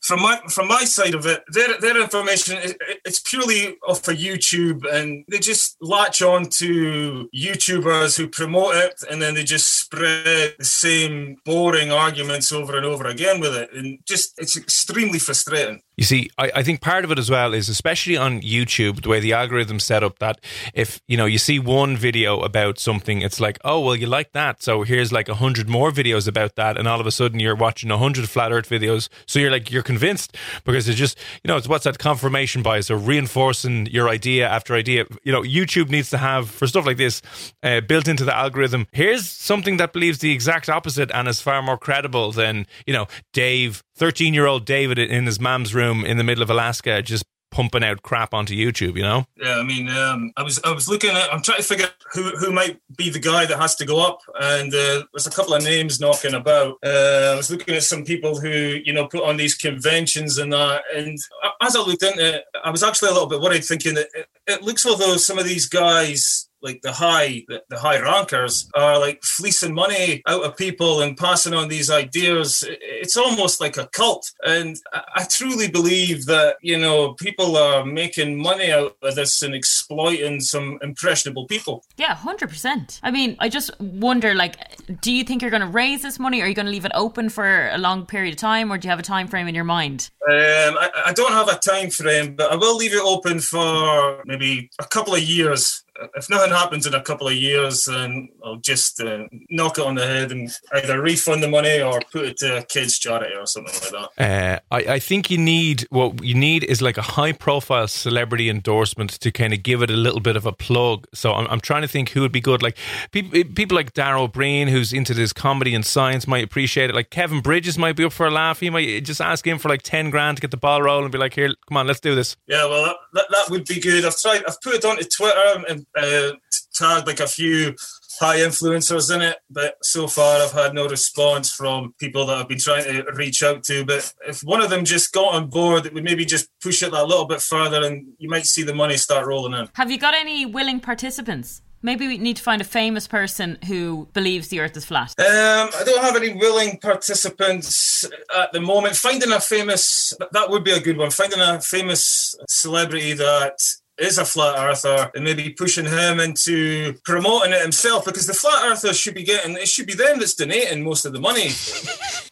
from 0.00 0.22
my 0.22 0.40
from 0.50 0.68
my 0.68 0.84
side 0.84 1.14
of 1.14 1.26
it, 1.26 1.42
their 1.52 1.78
their 1.80 2.00
information 2.00 2.56
it's 3.04 3.20
purely 3.20 3.76
off 3.86 4.06
of 4.08 4.16
YouTube, 4.16 4.84
and 4.92 5.24
they 5.28 5.38
just 5.38 5.76
latch 5.80 6.22
on 6.22 6.48
to 6.50 7.28
YouTubers 7.34 8.16
who 8.16 8.28
promote 8.28 8.74
it, 8.76 8.94
and 9.10 9.20
then 9.20 9.34
they 9.34 9.44
just 9.44 9.80
spread 9.80 10.54
the 10.58 10.64
same 10.64 11.36
boring 11.44 11.90
arguments 11.90 12.52
over 12.52 12.76
and 12.76 12.86
over 12.86 13.06
again 13.06 13.40
with 13.40 13.54
it, 13.54 13.70
and 13.72 13.98
just 14.06 14.34
it's 14.38 14.56
extremely 14.56 15.18
frustrating. 15.18 15.82
You 15.98 16.04
see, 16.04 16.30
I, 16.38 16.52
I 16.54 16.62
think 16.62 16.80
part 16.80 17.04
of 17.04 17.10
it 17.10 17.18
as 17.18 17.28
well 17.28 17.52
is 17.52 17.68
especially 17.68 18.16
on 18.16 18.40
YouTube, 18.40 19.02
the 19.02 19.08
way 19.08 19.18
the 19.18 19.32
algorithm's 19.32 19.82
set 19.82 20.04
up 20.04 20.20
that 20.20 20.40
if, 20.72 21.00
you 21.08 21.16
know, 21.16 21.26
you 21.26 21.38
see 21.38 21.58
one 21.58 21.96
video 21.96 22.38
about 22.40 22.78
something, 22.78 23.20
it's 23.20 23.40
like, 23.40 23.58
oh, 23.64 23.80
well, 23.80 23.96
you 23.96 24.06
like 24.06 24.30
that. 24.30 24.62
So 24.62 24.84
here's 24.84 25.10
like 25.10 25.28
a 25.28 25.34
hundred 25.34 25.68
more 25.68 25.90
videos 25.90 26.28
about 26.28 26.54
that. 26.54 26.78
And 26.78 26.86
all 26.86 27.00
of 27.00 27.06
a 27.08 27.10
sudden 27.10 27.40
you're 27.40 27.56
watching 27.56 27.90
a 27.90 27.98
hundred 27.98 28.28
flat 28.28 28.52
earth 28.52 28.68
videos. 28.68 29.08
So 29.26 29.40
you're 29.40 29.50
like, 29.50 29.72
you're 29.72 29.82
convinced 29.82 30.36
because 30.64 30.88
it's 30.88 30.96
just, 30.96 31.18
you 31.42 31.48
know, 31.48 31.56
it's 31.56 31.68
what's 31.68 31.82
that 31.82 31.98
confirmation 31.98 32.62
bias 32.62 32.92
or 32.92 32.96
reinforcing 32.96 33.86
your 33.86 34.08
idea 34.08 34.48
after 34.48 34.74
idea. 34.74 35.04
You 35.24 35.32
know, 35.32 35.42
YouTube 35.42 35.90
needs 35.90 36.10
to 36.10 36.18
have, 36.18 36.48
for 36.48 36.68
stuff 36.68 36.86
like 36.86 36.96
this, 36.96 37.22
uh, 37.64 37.80
built 37.80 38.06
into 38.06 38.24
the 38.24 38.36
algorithm. 38.36 38.86
Here's 38.92 39.28
something 39.28 39.78
that 39.78 39.92
believes 39.92 40.20
the 40.20 40.30
exact 40.30 40.68
opposite 40.68 41.10
and 41.10 41.26
is 41.26 41.40
far 41.40 41.60
more 41.60 41.76
credible 41.76 42.30
than, 42.30 42.66
you 42.86 42.92
know, 42.92 43.08
Dave, 43.32 43.82
13 43.98 44.32
year 44.32 44.46
old 44.46 44.64
David 44.64 44.98
in 44.98 45.26
his 45.26 45.40
mom's 45.40 45.74
room 45.74 46.04
in 46.04 46.16
the 46.16 46.24
middle 46.24 46.42
of 46.42 46.50
Alaska 46.50 47.02
just 47.02 47.24
pumping 47.50 47.82
out 47.82 48.02
crap 48.02 48.34
onto 48.34 48.54
YouTube, 48.54 48.96
you 48.96 49.02
know? 49.02 49.24
Yeah, 49.36 49.56
I 49.56 49.62
mean, 49.62 49.88
um, 49.88 50.32
I 50.36 50.42
was 50.42 50.60
I 50.64 50.72
was 50.72 50.88
looking 50.88 51.10
at, 51.10 51.32
I'm 51.32 51.42
trying 51.42 51.58
to 51.58 51.64
figure 51.64 51.86
out 51.86 51.94
who 52.12 52.22
who 52.36 52.52
might 52.52 52.80
be 52.96 53.10
the 53.10 53.18
guy 53.18 53.46
that 53.46 53.58
has 53.58 53.74
to 53.76 53.86
go 53.86 54.06
up, 54.06 54.20
and 54.40 54.72
uh, 54.72 55.04
there's 55.12 55.26
a 55.26 55.30
couple 55.30 55.54
of 55.54 55.64
names 55.64 56.00
knocking 56.00 56.34
about. 56.34 56.76
Uh, 56.84 57.32
I 57.32 57.36
was 57.36 57.50
looking 57.50 57.74
at 57.74 57.82
some 57.82 58.04
people 58.04 58.38
who 58.38 58.78
you 58.84 58.92
know 58.92 59.06
put 59.06 59.24
on 59.24 59.36
these 59.36 59.54
conventions 59.54 60.38
and 60.38 60.52
that, 60.52 60.82
and 60.94 61.18
as 61.60 61.74
I 61.74 61.80
looked 61.80 62.02
into 62.02 62.36
it, 62.36 62.44
I 62.64 62.70
was 62.70 62.82
actually 62.82 63.08
a 63.08 63.12
little 63.12 63.28
bit 63.28 63.40
worried, 63.40 63.64
thinking 63.64 63.94
that 63.94 64.08
it, 64.14 64.26
it 64.46 64.62
looks 64.62 64.86
although 64.86 65.16
some 65.16 65.38
of 65.38 65.44
these 65.44 65.68
guys 65.68 66.47
like 66.62 66.82
the 66.82 66.92
high 66.92 67.44
the, 67.48 67.62
the, 67.68 67.78
high 67.78 68.00
rankers 68.00 68.68
are 68.74 68.98
like 68.98 69.22
fleecing 69.22 69.74
money 69.74 70.22
out 70.26 70.44
of 70.44 70.56
people 70.56 71.00
and 71.02 71.16
passing 71.16 71.54
on 71.54 71.68
these 71.68 71.90
ideas. 71.90 72.64
It's 72.66 73.16
almost 73.16 73.60
like 73.60 73.76
a 73.76 73.86
cult. 73.88 74.30
And 74.44 74.76
i 75.14 75.24
truly 75.24 75.68
believe 75.68 76.26
that 76.26 76.56
you 76.62 76.78
know 76.78 77.14
people 77.14 77.56
are 77.56 77.84
making 77.84 78.40
money 78.40 78.72
out 78.72 78.96
of 79.02 79.14
this 79.14 79.42
and 79.42 79.54
exploiting 79.54 80.40
some 80.40 80.78
impressionable 80.82 81.46
people. 81.46 81.84
Yeah 81.96 82.14
100% 82.14 83.00
i 83.02 83.10
mean 83.10 83.36
i 83.38 83.48
just 83.48 83.70
wonder 83.80 84.34
like 84.34 84.56
do 85.00 85.12
you 85.12 85.24
think 85.24 85.42
you're 85.42 85.50
going 85.50 85.60
to 85.60 85.66
raise 85.66 86.02
this 86.02 86.18
money? 86.18 86.40
Or 86.40 86.44
are 86.44 86.48
you 86.48 86.54
going 86.54 86.66
to 86.66 86.72
leave 86.72 86.84
it 86.84 86.92
open 86.94 87.28
for 87.28 87.68
a 87.68 87.78
long 87.78 88.06
period 88.06 88.34
of 88.34 88.38
time 88.38 88.72
or 88.72 88.78
do 88.78 88.86
you 88.86 88.90
have 88.90 88.98
a 88.98 89.02
time 89.02 89.28
frame 89.28 89.48
in 89.48 89.54
your 89.54 89.64
mind? 89.64 90.10
Um, 90.28 90.34
I, 90.78 90.90
I 91.06 91.12
don't 91.12 91.32
have 91.32 91.48
a 91.48 91.58
time 91.58 91.90
frame 91.90 92.34
but 92.36 92.50
i 92.52 92.56
will 92.56 92.76
leave 92.76 92.94
it 92.94 93.02
open 93.02 93.40
for 93.40 94.22
maybe 94.24 94.70
a 94.78 94.84
couple 94.84 95.14
of 95.14 95.22
years 95.22 95.84
if 96.14 96.30
nothing 96.30 96.50
happens 96.50 96.86
in 96.86 96.94
a 96.94 97.02
couple 97.02 97.28
of 97.28 97.34
years, 97.34 97.84
then 97.84 98.28
I'll 98.44 98.56
just 98.56 99.00
uh, 99.00 99.24
knock 99.50 99.78
it 99.78 99.84
on 99.84 99.94
the 99.94 100.06
head 100.06 100.32
and 100.32 100.50
either 100.72 101.00
refund 101.00 101.42
the 101.42 101.48
money 101.48 101.80
or 101.80 102.00
put 102.12 102.24
it 102.24 102.36
to 102.38 102.58
a 102.58 102.62
kids' 102.62 102.98
charity 102.98 103.34
or 103.34 103.46
something 103.46 103.74
like 103.74 104.10
that. 104.16 104.60
Uh, 104.70 104.74
I, 104.74 104.94
I 104.94 104.98
think 104.98 105.30
you 105.30 105.38
need 105.38 105.86
what 105.90 106.22
you 106.22 106.34
need 106.34 106.64
is 106.64 106.80
like 106.82 106.98
a 106.98 107.02
high 107.02 107.32
profile 107.32 107.88
celebrity 107.88 108.48
endorsement 108.48 109.10
to 109.20 109.30
kind 109.30 109.52
of 109.52 109.62
give 109.62 109.82
it 109.82 109.90
a 109.90 109.96
little 109.96 110.20
bit 110.20 110.36
of 110.36 110.46
a 110.46 110.52
plug. 110.52 111.06
So 111.14 111.32
I'm, 111.32 111.46
I'm 111.48 111.60
trying 111.60 111.82
to 111.82 111.88
think 111.88 112.10
who 112.10 112.20
would 112.20 112.32
be 112.32 112.40
good. 112.40 112.62
Like 112.62 112.76
people, 113.10 113.42
people 113.54 113.76
like 113.76 113.92
Dara 113.92 114.22
Ó 114.22 114.28
Briain, 114.28 114.68
who's 114.68 114.92
into 114.92 115.14
this 115.14 115.32
comedy 115.32 115.74
and 115.74 115.84
science, 115.84 116.26
might 116.26 116.44
appreciate 116.44 116.90
it. 116.90 116.96
Like 116.96 117.10
Kevin 117.10 117.40
Bridges 117.40 117.78
might 117.78 117.96
be 117.96 118.04
up 118.04 118.12
for 118.12 118.26
a 118.26 118.30
laugh. 118.30 118.60
He 118.60 118.70
might 118.70 119.04
just 119.04 119.20
ask 119.20 119.46
him 119.46 119.58
for 119.58 119.68
like 119.68 119.82
10 119.82 120.10
grand 120.10 120.36
to 120.36 120.40
get 120.40 120.50
the 120.50 120.56
ball 120.56 120.82
rolling 120.82 121.04
and 121.04 121.12
be 121.12 121.18
like, 121.18 121.34
here, 121.34 121.54
come 121.68 121.76
on, 121.76 121.86
let's 121.86 122.00
do 122.00 122.14
this. 122.14 122.36
Yeah, 122.46 122.66
well, 122.66 122.84
that, 122.84 122.96
that, 123.14 123.26
that 123.30 123.50
would 123.50 123.64
be 123.64 123.80
good. 123.80 124.04
I've 124.04 124.18
tried, 124.18 124.44
I've 124.46 124.60
put 124.60 124.74
it 124.74 124.84
onto 124.84 125.04
Twitter 125.04 125.64
and 125.68 125.86
uh, 125.96 126.32
tagged 126.74 127.06
like 127.06 127.20
a 127.20 127.26
few 127.26 127.74
high 128.20 128.38
influencers 128.38 129.14
in 129.14 129.22
it, 129.22 129.38
but 129.48 129.76
so 129.82 130.08
far 130.08 130.42
I've 130.42 130.52
had 130.52 130.74
no 130.74 130.88
response 130.88 131.52
from 131.52 131.94
people 131.98 132.26
that 132.26 132.36
I've 132.36 132.48
been 132.48 132.58
trying 132.58 132.84
to 132.84 133.04
reach 133.14 133.42
out 133.42 133.62
to. 133.64 133.84
But 133.84 134.12
if 134.26 134.40
one 134.40 134.60
of 134.60 134.70
them 134.70 134.84
just 134.84 135.12
got 135.12 135.34
on 135.34 135.48
board, 135.48 135.86
it 135.86 135.94
would 135.94 136.04
maybe 136.04 136.24
just 136.24 136.48
push 136.60 136.82
it 136.82 136.92
a 136.92 137.04
little 137.04 137.26
bit 137.26 137.40
further 137.40 137.84
and 137.84 138.08
you 138.18 138.28
might 138.28 138.46
see 138.46 138.62
the 138.62 138.74
money 138.74 138.96
start 138.96 139.26
rolling 139.26 139.58
in. 139.58 139.68
Have 139.74 139.90
you 139.90 139.98
got 139.98 140.14
any 140.14 140.46
willing 140.46 140.80
participants? 140.80 141.62
Maybe 141.80 142.08
we 142.08 142.18
need 142.18 142.36
to 142.38 142.42
find 142.42 142.60
a 142.60 142.64
famous 142.64 143.06
person 143.06 143.56
who 143.66 144.08
believes 144.12 144.48
the 144.48 144.58
earth 144.58 144.76
is 144.76 144.84
flat. 144.84 145.14
Um, 145.18 145.70
I 145.78 145.82
don't 145.84 146.02
have 146.02 146.16
any 146.16 146.34
willing 146.34 146.78
participants 146.80 148.04
at 148.36 148.52
the 148.52 148.60
moment. 148.60 148.96
Finding 148.96 149.30
a 149.30 149.38
famous, 149.38 150.12
that 150.32 150.50
would 150.50 150.64
be 150.64 150.72
a 150.72 150.80
good 150.80 150.96
one. 150.96 151.12
Finding 151.12 151.40
a 151.40 151.60
famous 151.60 152.34
celebrity 152.48 153.12
that 153.12 153.60
is 153.98 154.18
a 154.18 154.24
flat 154.24 154.56
earther 154.58 155.10
and 155.14 155.24
maybe 155.24 155.50
pushing 155.50 155.84
him 155.84 156.20
into 156.20 156.94
promoting 157.04 157.52
it 157.52 157.62
himself 157.62 158.04
because 158.04 158.26
the 158.26 158.34
flat 158.34 158.64
earthers 158.70 158.98
should 158.98 159.14
be 159.14 159.24
getting 159.24 159.56
it 159.56 159.68
should 159.68 159.86
be 159.86 159.94
them 159.94 160.18
that's 160.18 160.34
donating 160.34 160.84
most 160.84 161.04
of 161.04 161.12
the 161.12 161.20
money. 161.20 161.50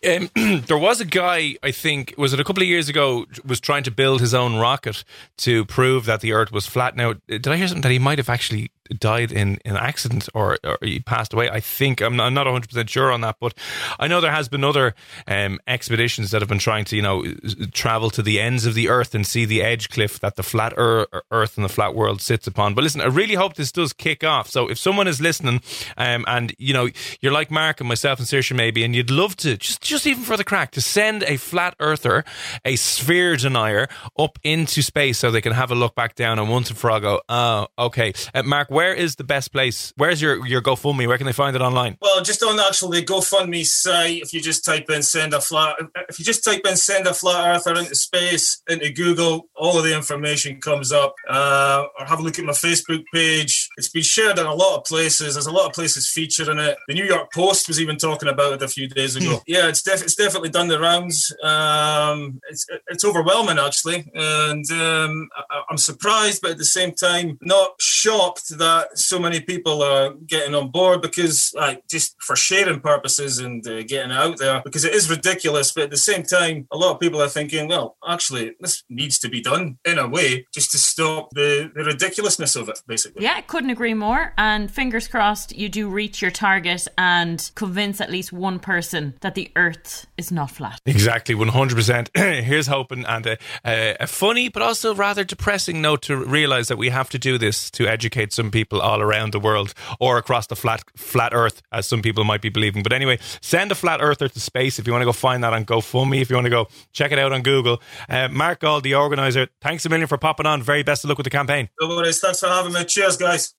Um, 0.07 0.31
there 0.67 0.79
was 0.79 1.01
a 1.01 1.05
guy, 1.05 1.57
I 1.63 1.73
think, 1.73 2.15
was 2.17 2.33
it 2.33 2.39
a 2.39 2.45
couple 2.45 2.63
of 2.63 2.69
years 2.69 2.89
ago, 2.89 3.27
was 3.45 3.59
trying 3.59 3.83
to 3.85 3.91
build 3.91 4.21
his 4.21 4.35
own 4.35 4.57
rocket 4.57 5.03
to 5.39 5.65
prove 5.65 6.05
that 6.05 6.21
the 6.21 6.33
Earth 6.33 6.53
was 6.53 6.67
flat. 6.67 6.95
Now, 6.95 7.15
did 7.27 7.49
I 7.49 7.57
hear 7.57 7.67
something 7.67 7.83
that 7.83 7.91
he 7.91 7.99
might 7.99 8.19
have 8.19 8.29
actually 8.29 8.71
died 8.99 9.33
in, 9.33 9.59
an 9.65 9.77
accident 9.77 10.29
or, 10.35 10.59
or 10.65 10.79
he 10.83 11.01
passed 11.01 11.33
away. 11.33 11.49
I 11.51 11.61
think 11.61 12.01
I'm 12.01 12.17
not, 12.17 12.27
I'm 12.27 12.35
not 12.35 12.47
100% 12.47 12.89
sure 12.89 13.13
on 13.13 13.21
that, 13.23 13.37
but 13.41 13.55
I 13.99 14.09
know 14.09 14.21
there 14.21 14.31
has 14.31 14.49
been 14.49 14.65
other 14.65 14.95
um, 15.27 15.61
expeditions 15.67 16.31
that 16.31 16.43
have 16.43 16.49
been 16.49 16.59
trying 16.59 16.85
to, 16.87 16.97
you 16.97 17.03
know, 17.03 17.25
travel 17.73 18.11
to 18.11 18.23
the 18.23 18.41
ends 18.41 18.67
of 18.67 18.75
the 18.75 18.89
earth 18.89 19.15
and 19.15 19.27
see 19.27 19.45
the 19.45 19.63
edge 19.63 19.89
cliff 19.89 20.21
that 20.21 20.37
the 20.37 20.43
flat 20.43 20.73
earth 20.77 21.57
and 21.57 21.65
the 21.65 21.69
flat 21.69 21.95
world 21.95 22.21
sits 22.21 22.47
upon. 22.47 22.75
But 22.75 22.85
listen, 22.85 23.01
I 23.01 23.07
really 23.07 23.35
hope 23.35 23.55
this 23.55 23.73
does 23.73 23.93
kick 23.93 24.25
off. 24.25 24.49
So 24.49 24.69
if 24.69 24.79
someone 24.79 25.09
is 25.09 25.21
listening 25.21 25.61
um, 25.97 26.25
and, 26.27 26.55
you 26.59 26.75
know, 26.75 26.89
you're 27.21 27.33
like 27.33 27.51
Mark 27.51 27.81
and 27.81 27.89
myself 27.89 28.19
and 28.19 28.29
Saoirse 28.29 28.55
maybe, 28.55 28.85
and 28.85 28.95
you'd 28.95 29.11
love 29.11 29.37
to, 29.37 29.57
just, 29.57 29.83
just 29.83 30.07
even 30.07 30.25
for 30.25 30.37
the 30.37 30.45
crack, 30.45 30.71
to 30.73 30.81
send 30.81 31.23
a 31.25 31.37
flat 31.37 31.75
earther, 31.81 32.25
a 32.65 32.77
sphere 32.77 33.37
denier 33.37 33.89
up 34.19 34.39
into 34.43 34.83
space 34.83 35.19
so 35.19 35.31
they 35.31 35.41
can 35.41 35.53
have 35.53 35.71
a 35.71 35.75
look 35.75 35.95
back 35.95 36.15
down 36.15 36.39
and 36.39 36.51
once 36.51 36.71
and 36.71 36.79
for 36.79 36.91
all 36.91 37.01
go, 37.01 37.21
oh, 37.29 37.67
okay. 37.79 38.13
Uh, 38.35 38.43
Mark, 38.43 38.71
where 38.77 38.93
is 38.93 39.17
the 39.17 39.25
best 39.25 39.53
place? 39.53 39.95
Where's 39.97 40.21
your, 40.21 40.47
your 40.47 40.61
GoFundMe? 40.61 41.07
Where 41.09 41.17
can 41.17 41.25
they 41.25 41.33
find 41.33 41.57
it 41.57 41.63
online? 41.63 41.97
Well, 42.03 42.23
just 42.23 42.43
on 42.43 42.61
actually 42.61 43.01
the 43.01 43.07
GoFundMe 43.07 43.65
site, 43.65 44.21
if 44.21 44.35
you 44.35 44.41
just 44.43 44.67
type 44.67 44.91
in 44.91 45.03
send 45.03 45.33
a 45.33 45.41
flat, 45.41 45.77
if 46.11 46.19
you 46.19 46.27
just 46.27 46.45
type 46.45 46.61
in 46.69 46.77
send 46.77 47.07
a 47.07 47.15
flat 47.15 47.57
earther 47.57 47.81
into 47.81 47.95
space 47.95 48.63
into 48.69 48.93
Google, 48.93 49.49
all 49.55 49.79
of 49.79 49.85
the 49.85 49.97
information 49.97 50.61
comes 50.61 50.93
up. 50.93 51.15
Uh, 51.27 51.87
or 51.99 52.05
have 52.05 52.21
a 52.21 52.23
look 52.23 52.39
at 52.39 52.45
my 52.45 52.53
Facebook 52.53 53.03
page. 53.15 53.71
It's 53.79 53.89
been 53.89 54.03
shared 54.03 54.39
in 54.39 54.45
a 54.45 54.55
lot 54.55 54.77
of 54.77 54.85
places. 54.85 55.35
There's 55.37 55.47
a 55.47 55.53
lot 55.59 55.69
of 55.69 55.73
places 55.73 56.07
featuring 56.11 56.59
it. 56.59 56.77
The 56.87 56.95
New 56.95 57.07
York 57.07 57.33
Post 57.33 57.69
was 57.69 57.81
even 57.81 57.97
talking 57.97 58.29
about 58.29 58.53
it 58.53 58.63
a 58.63 58.69
few 58.69 58.89
days 58.89 59.17
ago. 59.17 59.37
Hmm. 59.37 59.43
yeah, 59.47 59.69
it's, 59.69 59.81
def- 59.81 60.03
it's 60.03 60.17
definitely 60.17 60.51
done 60.51 60.69
the 60.69 60.79
rounds. 60.79 61.35
Um, 61.43 62.41
it's 62.51 62.67
it's 62.89 63.07
overwhelming 63.07 63.59
actually, 63.59 64.11
and 64.15 64.71
um, 64.71 65.31
I- 65.51 65.63
I'm 65.71 65.79
surprised, 65.79 66.43
but 66.43 66.51
at 66.51 66.59
the 66.59 66.65
same 66.79 66.93
time, 66.93 67.39
not 67.41 67.71
shocked 67.81 68.51
that 68.59 68.66
that 68.67 68.99
so 68.99 69.19
many 69.19 69.41
people 69.41 69.83
are 69.83 70.15
getting 70.27 70.55
on 70.55 70.71
board 70.71 71.01
because, 71.01 71.53
like, 71.55 71.87
just 71.89 72.17
for 72.21 72.37
sharing 72.37 72.81
purposes 72.81 73.39
and 73.39 73.67
uh, 73.67 73.83
getting 73.83 74.13
out 74.13 74.39
there, 74.39 74.61
because 74.65 74.85
it 74.85 74.95
is 74.95 75.09
ridiculous. 75.09 75.73
But 75.73 75.85
at 75.85 75.91
the 75.91 75.97
same 75.97 76.23
time, 76.23 76.67
a 76.73 76.77
lot 76.77 76.95
of 76.95 77.01
people 77.01 77.23
are 77.23 77.29
thinking, 77.29 77.69
well, 77.69 77.97
actually, 78.07 78.55
this 78.61 78.83
needs 78.89 79.19
to 79.21 79.29
be 79.29 79.41
done 79.41 79.79
in 79.85 79.99
a 79.99 80.09
way 80.09 80.47
just 80.53 80.71
to 80.73 80.79
stop 80.79 81.31
the, 81.33 81.71
the 81.75 81.85
ridiculousness 81.85 82.57
of 82.57 82.69
it, 82.69 82.81
basically. 82.87 83.23
Yeah, 83.23 83.41
couldn't 83.43 83.71
agree 83.71 83.95
more. 83.95 84.33
And 84.37 84.71
fingers 84.71 85.07
crossed, 85.09 85.57
you 85.57 85.69
do 85.69 85.89
reach 85.89 86.21
your 86.21 86.31
target 86.31 86.89
and 86.99 87.51
convince 87.55 88.01
at 88.01 88.11
least 88.11 88.33
one 88.33 88.59
person 88.59 89.15
that 89.21 89.35
the 89.35 89.51
Earth 89.57 90.07
is 90.17 90.33
not 90.33 90.51
flat. 90.51 90.81
Exactly, 90.87 91.35
100%. 91.35 92.09
Here's 92.45 92.67
hoping 92.67 93.05
and 93.07 93.27
a, 93.27 93.39
a, 93.65 93.97
a 94.01 94.07
funny 94.07 94.49
but 94.49 94.63
also 94.63 94.95
rather 94.95 95.25
depressing 95.25 95.81
note 95.81 96.03
to 96.03 96.17
realize 96.17 96.69
that 96.69 96.79
we 96.79 96.89
have 96.89 97.09
to 97.11 97.19
do 97.19 97.39
this 97.39 97.71
to 97.71 97.87
educate 97.87 98.33
some 98.33 98.51
people 98.51 98.56
people 98.57 98.81
all 98.81 99.03
around 99.03 99.33
the 99.33 99.39
world 99.49 99.75
or 100.01 100.17
across 100.17 100.47
the 100.47 100.57
flat 100.57 100.83
flat 100.97 101.33
Earth, 101.35 101.61
as 101.73 101.87
some 101.87 102.01
people 102.01 102.25
might 102.25 102.41
be 102.41 102.49
believing. 102.49 102.83
But 102.83 102.95
anyway, 102.95 103.19
send 103.43 103.71
a 103.71 103.75
flat 103.75 104.01
earther 104.01 104.29
to 104.29 104.41
space 104.41 104.79
if 104.79 104.87
you 104.87 104.93
want 104.95 105.03
to 105.03 105.11
go 105.13 105.13
find 105.13 105.45
that 105.45 105.53
on 105.53 105.67
GoFundMe. 105.67 106.23
If 106.23 106.31
you 106.31 106.37
want 106.37 106.47
to 106.47 106.51
go 106.51 106.69
check 106.93 107.13
it 107.13 107.19
out 107.19 107.33
on 107.33 107.43
Google, 107.43 107.83
uh, 108.09 108.29
Mark 108.29 108.61
Gauld, 108.61 108.83
the 108.83 108.95
organizer, 108.95 109.49
thanks 109.61 109.85
a 109.85 109.91
million 109.91 110.09
for 110.09 110.17
popping 110.17 110.47
on. 110.47 110.63
Very 110.63 110.83
best 110.83 111.05
of 111.05 111.11
luck 111.11 111.19
with 111.19 111.27
the 111.27 111.31
campaign. 111.31 111.69
No 111.81 111.89
worries. 111.89 112.19
Thanks 112.21 112.41
for 112.41 112.49
having 112.49 112.73
me. 112.73 112.85
Cheers, 112.85 113.19
guys. 113.19 113.55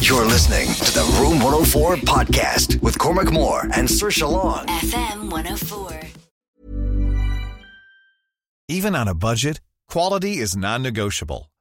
You're 0.00 0.26
listening 0.26 0.66
to 0.86 0.92
the 0.92 1.04
Room 1.20 1.38
104 1.40 1.96
podcast 1.96 2.82
with 2.82 2.98
Cormac 2.98 3.30
Moore 3.30 3.62
and 3.74 3.86
Saoirse 3.86 4.28
Long. 4.28 4.66
FM 4.66 5.30
104. 5.30 6.00
Even 8.68 8.94
on 8.94 9.06
a 9.08 9.14
budget, 9.14 9.60
quality 9.88 10.38
is 10.38 10.56
non-negotiable. 10.56 11.50